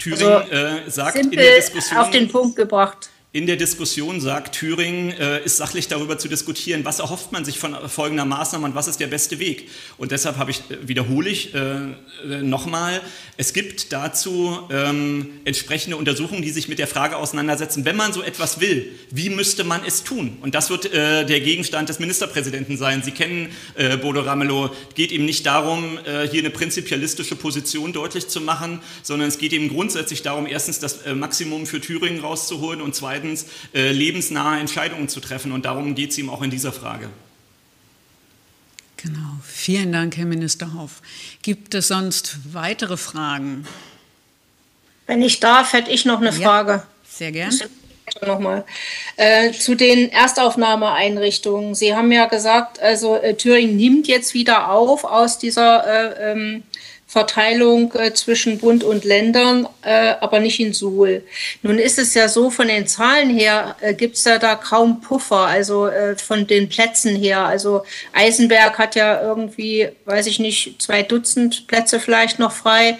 Thüringen 0.07 0.33
also, 0.33 0.53
äh, 0.53 0.91
sagt 0.91 1.17
in 1.17 1.31
der 1.31 1.57
Diskussion. 1.57 2.01
Auf 2.01 2.11
den 2.11 2.29
Punkt 2.29 2.57
gebracht. 2.57 3.11
In 3.37 3.45
der 3.47 3.57
Diskussion 3.57 4.19
sagt, 4.23 4.55
Thüringen 4.55 5.11
äh, 5.11 5.45
ist 5.45 5.59
sachlich 5.59 5.89
darüber 5.89 6.17
zu 6.17 6.27
diskutieren, 6.27 6.87
was 6.87 7.01
erhofft 7.01 7.33
man 7.33 7.45
sich 7.45 7.59
von 7.59 7.77
folgender 7.87 8.25
Maßnahme 8.25 8.65
und 8.65 8.75
was 8.75 8.89
ist 8.89 8.99
der 8.99 9.09
beste 9.09 9.39
Weg. 9.39 9.69
Und 9.99 10.11
deshalb 10.11 10.39
habe 10.39 10.51
ich, 10.51 10.61
äh, 10.71 10.89
wiederhole 10.89 11.29
ich 11.29 11.55
äh, 11.55 11.59
äh, 11.59 11.93
nochmal, 12.41 13.03
es 13.37 13.53
gibt 13.53 13.93
dazu 13.93 14.59
ähm, 14.71 15.29
entsprechende 15.45 15.99
Untersuchungen, 15.99 16.41
die 16.41 16.49
sich 16.49 16.69
mit 16.69 16.79
der 16.79 16.87
Frage 16.87 17.19
auseinandersetzen, 17.19 17.85
wenn 17.85 17.97
man 17.97 18.15
so 18.15 18.23
etwas 18.23 18.59
will, 18.61 18.91
wie 19.11 19.29
müsste 19.29 19.65
man 19.65 19.83
es 19.87 20.03
tun? 20.03 20.39
Und 20.41 20.55
das 20.55 20.71
wird 20.71 20.87
äh, 20.95 21.27
der 21.27 21.41
Gegenstand 21.41 21.91
des 21.91 21.99
Ministerpräsidenten 21.99 22.79
sein. 22.79 23.03
Sie 23.03 23.11
kennen 23.11 23.51
äh, 23.75 23.99
Bodo 23.99 24.23
Ramelow, 24.23 24.71
geht 24.95 25.13
ihm 25.13 25.27
nicht 25.27 25.45
darum, 25.45 25.99
hier 26.31 26.41
eine 26.41 26.51
prinzipialistische 26.51 27.37
Position 27.37 27.93
deutlich 27.93 28.29
zu 28.29 28.41
machen, 28.41 28.81
sondern 29.03 29.29
es 29.29 29.39
geht 29.39 29.53
ihm 29.53 29.69
grundsätzlich 29.69 30.23
darum, 30.23 30.47
erstens 30.47 30.79
das 30.79 31.01
Maximum 31.15 31.67
für 31.67 31.81
Thüringen 31.81 32.21
rauszuholen 32.21 32.81
und 32.81 32.95
zweitens 32.95 33.26
zweitens 33.27 33.47
äh, 33.75 33.93
lebensnahe 33.93 34.61
Entscheidungen 34.61 35.09
zu 35.09 35.21
treffen. 35.21 35.53
Und 35.53 35.65
darum 35.65 35.95
geht 35.95 36.11
es 36.11 36.19
ihm 36.19 36.31
auch 36.31 36.43
in 36.43 36.51
dieser 36.51 36.73
Frage. 36.73 37.09
Genau. 38.97 39.39
Vielen 39.45 39.93
Dank, 39.93 40.17
Herr 40.17 40.25
Minister 40.25 40.73
Hoff. 40.75 41.03
Gibt 41.43 41.75
es 41.75 41.89
sonst 41.89 42.39
weitere 42.53 42.97
Fragen? 42.97 43.67
Wenn 45.07 45.23
ich 45.23 45.39
darf, 45.39 45.73
hätte 45.73 45.91
ich 45.91 46.05
noch 46.05 46.21
eine 46.21 46.31
ja, 46.31 46.49
Frage. 46.49 46.83
Sehr 47.09 47.31
gerne. 47.31 47.57
Nochmal. 48.25 48.65
Äh, 49.17 49.53
zu 49.53 49.75
den 49.75 50.11
Erstaufnahmeeinrichtungen. 50.11 51.75
Sie 51.75 51.95
haben 51.95 52.11
ja 52.11 52.27
gesagt, 52.27 52.81
also 52.81 53.17
äh, 53.17 53.35
Thüringen 53.35 53.77
nimmt 53.77 54.07
jetzt 54.07 54.33
wieder 54.33 54.71
auf 54.71 55.05
aus 55.05 55.39
dieser 55.39 55.87
äh, 55.87 56.33
ähm, 56.33 56.63
Verteilung 57.09 57.93
äh, 57.95 58.13
zwischen 58.15 58.59
Bund 58.59 58.83
und 58.83 59.05
Ländern, 59.05 59.69
äh, 59.83 60.15
aber 60.21 60.41
nicht 60.41 60.59
in 60.59 60.73
Suhl. 60.73 61.23
Nun 61.63 61.79
ist 61.79 61.99
es 61.99 62.15
ja 62.15 62.29
so, 62.29 62.51
von 62.51 62.67
den 62.67 62.89
Zahlen 62.89 63.31
her 63.31 63.77
äh, 63.81 63.95
gibt 63.95 64.17
es 64.17 64.25
ja 64.25 64.39
da 64.39 64.57
kaum 64.57 65.01
Puffer, 65.01 65.47
also 65.47 65.87
äh, 65.87 66.17
von 66.17 66.49
den 66.49 66.69
Plätzen 66.69 67.15
her. 67.15 67.45
Also 67.45 67.85
Eisenberg 68.13 68.79
hat 68.79 68.97
ja 68.97 69.23
irgendwie, 69.23 69.89
weiß 70.05 70.27
ich 70.27 70.41
nicht, 70.41 70.83
zwei 70.83 71.05
Dutzend 71.05 71.69
Plätze 71.69 72.01
vielleicht 72.01 72.41
noch 72.41 72.53
frei 72.53 72.99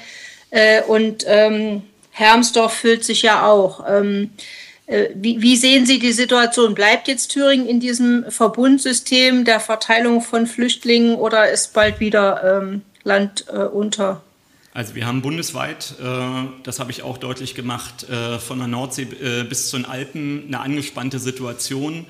äh, 0.51 0.83
und 0.83 1.25
ähm, 1.27 1.83
Hermsdorf 2.13 2.75
füllt 2.75 3.05
sich 3.05 3.23
ja 3.23 3.45
auch. 3.47 3.85
Ähm, 3.89 4.31
äh, 4.87 5.09
wie, 5.15 5.43
wie, 5.43 5.57
sehen 5.57 5.85
Sie 5.85 5.99
die 5.99 6.13
Situation? 6.13 6.75
Bleibt 6.75 7.09
jetzt 7.09 7.33
Thüringen 7.33 7.69
in 7.69 7.81
diesem 7.81 8.31
Verbundsystem 8.31 9.45
der 9.45 9.59
Verteilung 9.59 10.23
von 10.23 10.47
Flüchtlingen 10.47 11.17
oder 11.17 11.51
ist 11.51 11.75
bald 11.75 11.99
wieder 11.99 12.61
ähm, 12.63 12.83
Land 13.07 13.47
äh, 13.49 13.59
unter? 13.59 14.21
Also 14.75 14.95
wir 14.95 15.07
haben 15.07 15.23
bundesweit, 15.23 15.95
äh, 16.03 16.49
das 16.65 16.81
habe 16.81 16.91
ich 16.91 17.03
auch 17.03 17.17
deutlich 17.17 17.55
gemacht, 17.55 18.09
äh, 18.11 18.39
von 18.39 18.59
der 18.59 18.69
Nordsee 18.69 19.05
äh, 19.05 19.45
bis 19.45 19.71
zu 19.71 19.79
den 19.79 19.87
Alpen 19.87 20.45
eine 20.49 20.61
angespannte 20.61 21.19
Situation. 21.19 22.05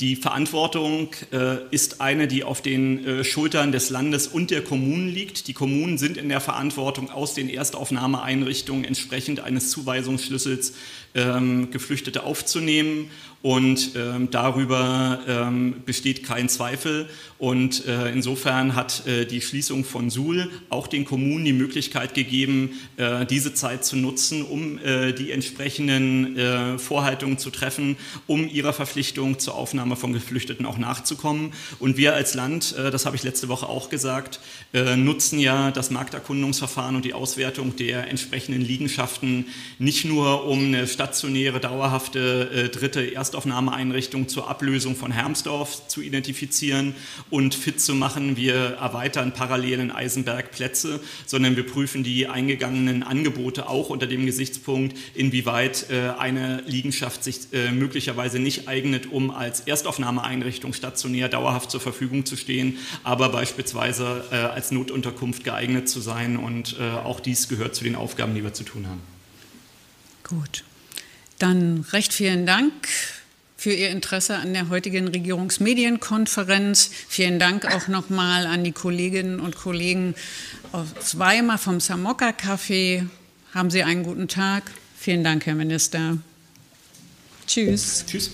Die 0.00 0.16
Verantwortung 0.16 1.08
äh, 1.32 1.58
ist 1.70 2.00
eine, 2.00 2.26
die 2.26 2.42
auf 2.42 2.62
den 2.62 3.04
äh, 3.04 3.24
Schultern 3.24 3.70
des 3.70 3.90
Landes 3.90 4.26
und 4.26 4.50
der 4.50 4.62
Kommunen 4.62 5.08
liegt. 5.08 5.46
Die 5.46 5.52
Kommunen 5.52 5.98
sind 5.98 6.16
in 6.16 6.28
der 6.28 6.40
Verantwortung, 6.40 7.10
aus 7.10 7.34
den 7.34 7.48
Erstaufnahmeeinrichtungen 7.48 8.84
entsprechend 8.84 9.40
eines 9.40 9.70
Zuweisungsschlüssels 9.70 10.74
ähm, 11.14 11.70
Geflüchtete 11.70 12.24
aufzunehmen 12.24 13.10
und 13.44 13.90
ähm, 13.94 14.30
darüber 14.30 15.20
ähm, 15.28 15.82
besteht 15.84 16.24
kein 16.24 16.48
Zweifel. 16.48 17.10
Und 17.36 17.86
äh, 17.86 18.10
insofern 18.10 18.74
hat 18.74 19.06
äh, 19.06 19.26
die 19.26 19.42
Schließung 19.42 19.84
von 19.84 20.08
Suhl 20.08 20.50
auch 20.70 20.86
den 20.86 21.04
Kommunen 21.04 21.44
die 21.44 21.52
Möglichkeit 21.52 22.14
gegeben, 22.14 22.70
äh, 22.96 23.26
diese 23.26 23.52
Zeit 23.52 23.84
zu 23.84 23.96
nutzen, 23.96 24.40
um 24.40 24.78
äh, 24.78 25.12
die 25.12 25.30
entsprechenden 25.30 26.38
äh, 26.38 26.78
Vorhaltungen 26.78 27.36
zu 27.36 27.50
treffen, 27.50 27.98
um 28.26 28.48
ihrer 28.48 28.72
Verpflichtung 28.72 29.38
zur 29.38 29.56
Aufnahme 29.56 29.83
von 29.96 30.12
Geflüchteten 30.14 30.64
auch 30.64 30.78
nachzukommen. 30.78 31.52
Und 31.78 31.96
wir 31.98 32.14
als 32.14 32.34
Land, 32.34 32.74
äh, 32.76 32.90
das 32.90 33.04
habe 33.04 33.16
ich 33.16 33.22
letzte 33.22 33.48
Woche 33.48 33.68
auch 33.68 33.90
gesagt, 33.90 34.40
nutzen 34.96 35.38
ja 35.38 35.70
das 35.70 35.90
Markterkundungsverfahren 35.90 36.96
und 36.96 37.04
die 37.04 37.14
Auswertung 37.14 37.76
der 37.76 38.08
entsprechenden 38.08 38.60
Liegenschaften 38.60 39.46
nicht 39.78 40.04
nur 40.04 40.46
um 40.46 40.64
eine 40.64 40.88
stationäre, 40.88 41.60
dauerhafte 41.60 42.70
dritte 42.72 43.02
Erst 43.04 43.34
Erstaufnahmeeinrichtung 43.34 44.28
zur 44.28 44.48
Ablösung 44.48 44.94
von 44.94 45.10
Hermsdorf 45.10 45.88
zu 45.88 46.00
identifizieren 46.00 46.94
und 47.30 47.54
fit 47.56 47.80
zu 47.80 47.92
machen. 47.94 48.36
Wir 48.36 48.54
erweitern 48.54 49.32
parallel 49.32 49.80
in 49.80 49.90
Eisenberg 49.90 50.52
Plätze, 50.52 51.00
sondern 51.26 51.56
wir 51.56 51.66
prüfen 51.66 52.04
die 52.04 52.28
eingegangenen 52.28 53.02
Angebote 53.02 53.68
auch 53.68 53.90
unter 53.90 54.06
dem 54.06 54.24
Gesichtspunkt, 54.24 54.96
inwieweit 55.14 55.90
äh, 55.90 56.10
eine 56.16 56.62
Liegenschaft 56.66 57.24
sich 57.24 57.52
äh, 57.52 57.72
möglicherweise 57.72 58.38
nicht 58.38 58.68
eignet, 58.68 59.10
um 59.10 59.32
als 59.32 59.66
Erstaufnahmeeinrichtung 59.74 60.72
stationär 60.72 61.28
dauerhaft 61.28 61.70
zur 61.70 61.80
Verfügung 61.80 62.24
zu 62.24 62.36
stehen, 62.36 62.78
aber 63.02 63.28
beispielsweise 63.28 64.24
äh, 64.30 64.36
als 64.36 64.70
Notunterkunft 64.70 65.44
geeignet 65.44 65.88
zu 65.88 66.00
sein. 66.00 66.36
Und 66.36 66.78
auch 66.80 67.20
dies 67.20 67.48
gehört 67.48 67.74
zu 67.74 67.84
den 67.84 67.96
Aufgaben, 67.96 68.34
die 68.34 68.42
wir 68.42 68.52
zu 68.52 68.64
tun 68.64 68.86
haben. 68.86 69.00
Gut. 70.22 70.64
Dann 71.38 71.84
recht 71.92 72.12
vielen 72.12 72.46
Dank 72.46 72.72
für 73.56 73.72
Ihr 73.72 73.90
Interesse 73.90 74.36
an 74.36 74.52
der 74.52 74.68
heutigen 74.68 75.08
Regierungsmedienkonferenz. 75.08 76.90
Vielen 77.08 77.38
Dank 77.38 77.64
auch 77.64 77.88
nochmal 77.88 78.46
an 78.46 78.62
die 78.62 78.72
Kolleginnen 78.72 79.40
und 79.40 79.56
Kollegen 79.56 80.14
aus 80.72 81.18
Weimar 81.18 81.58
vom 81.58 81.80
Samoka 81.80 82.30
Café. 82.30 83.06
Haben 83.54 83.70
Sie 83.70 83.82
einen 83.82 84.02
guten 84.02 84.28
Tag. 84.28 84.70
Vielen 84.98 85.24
Dank, 85.24 85.46
Herr 85.46 85.54
Minister. 85.54 86.18
Tschüss. 87.46 88.04
Tschüss. 88.06 88.30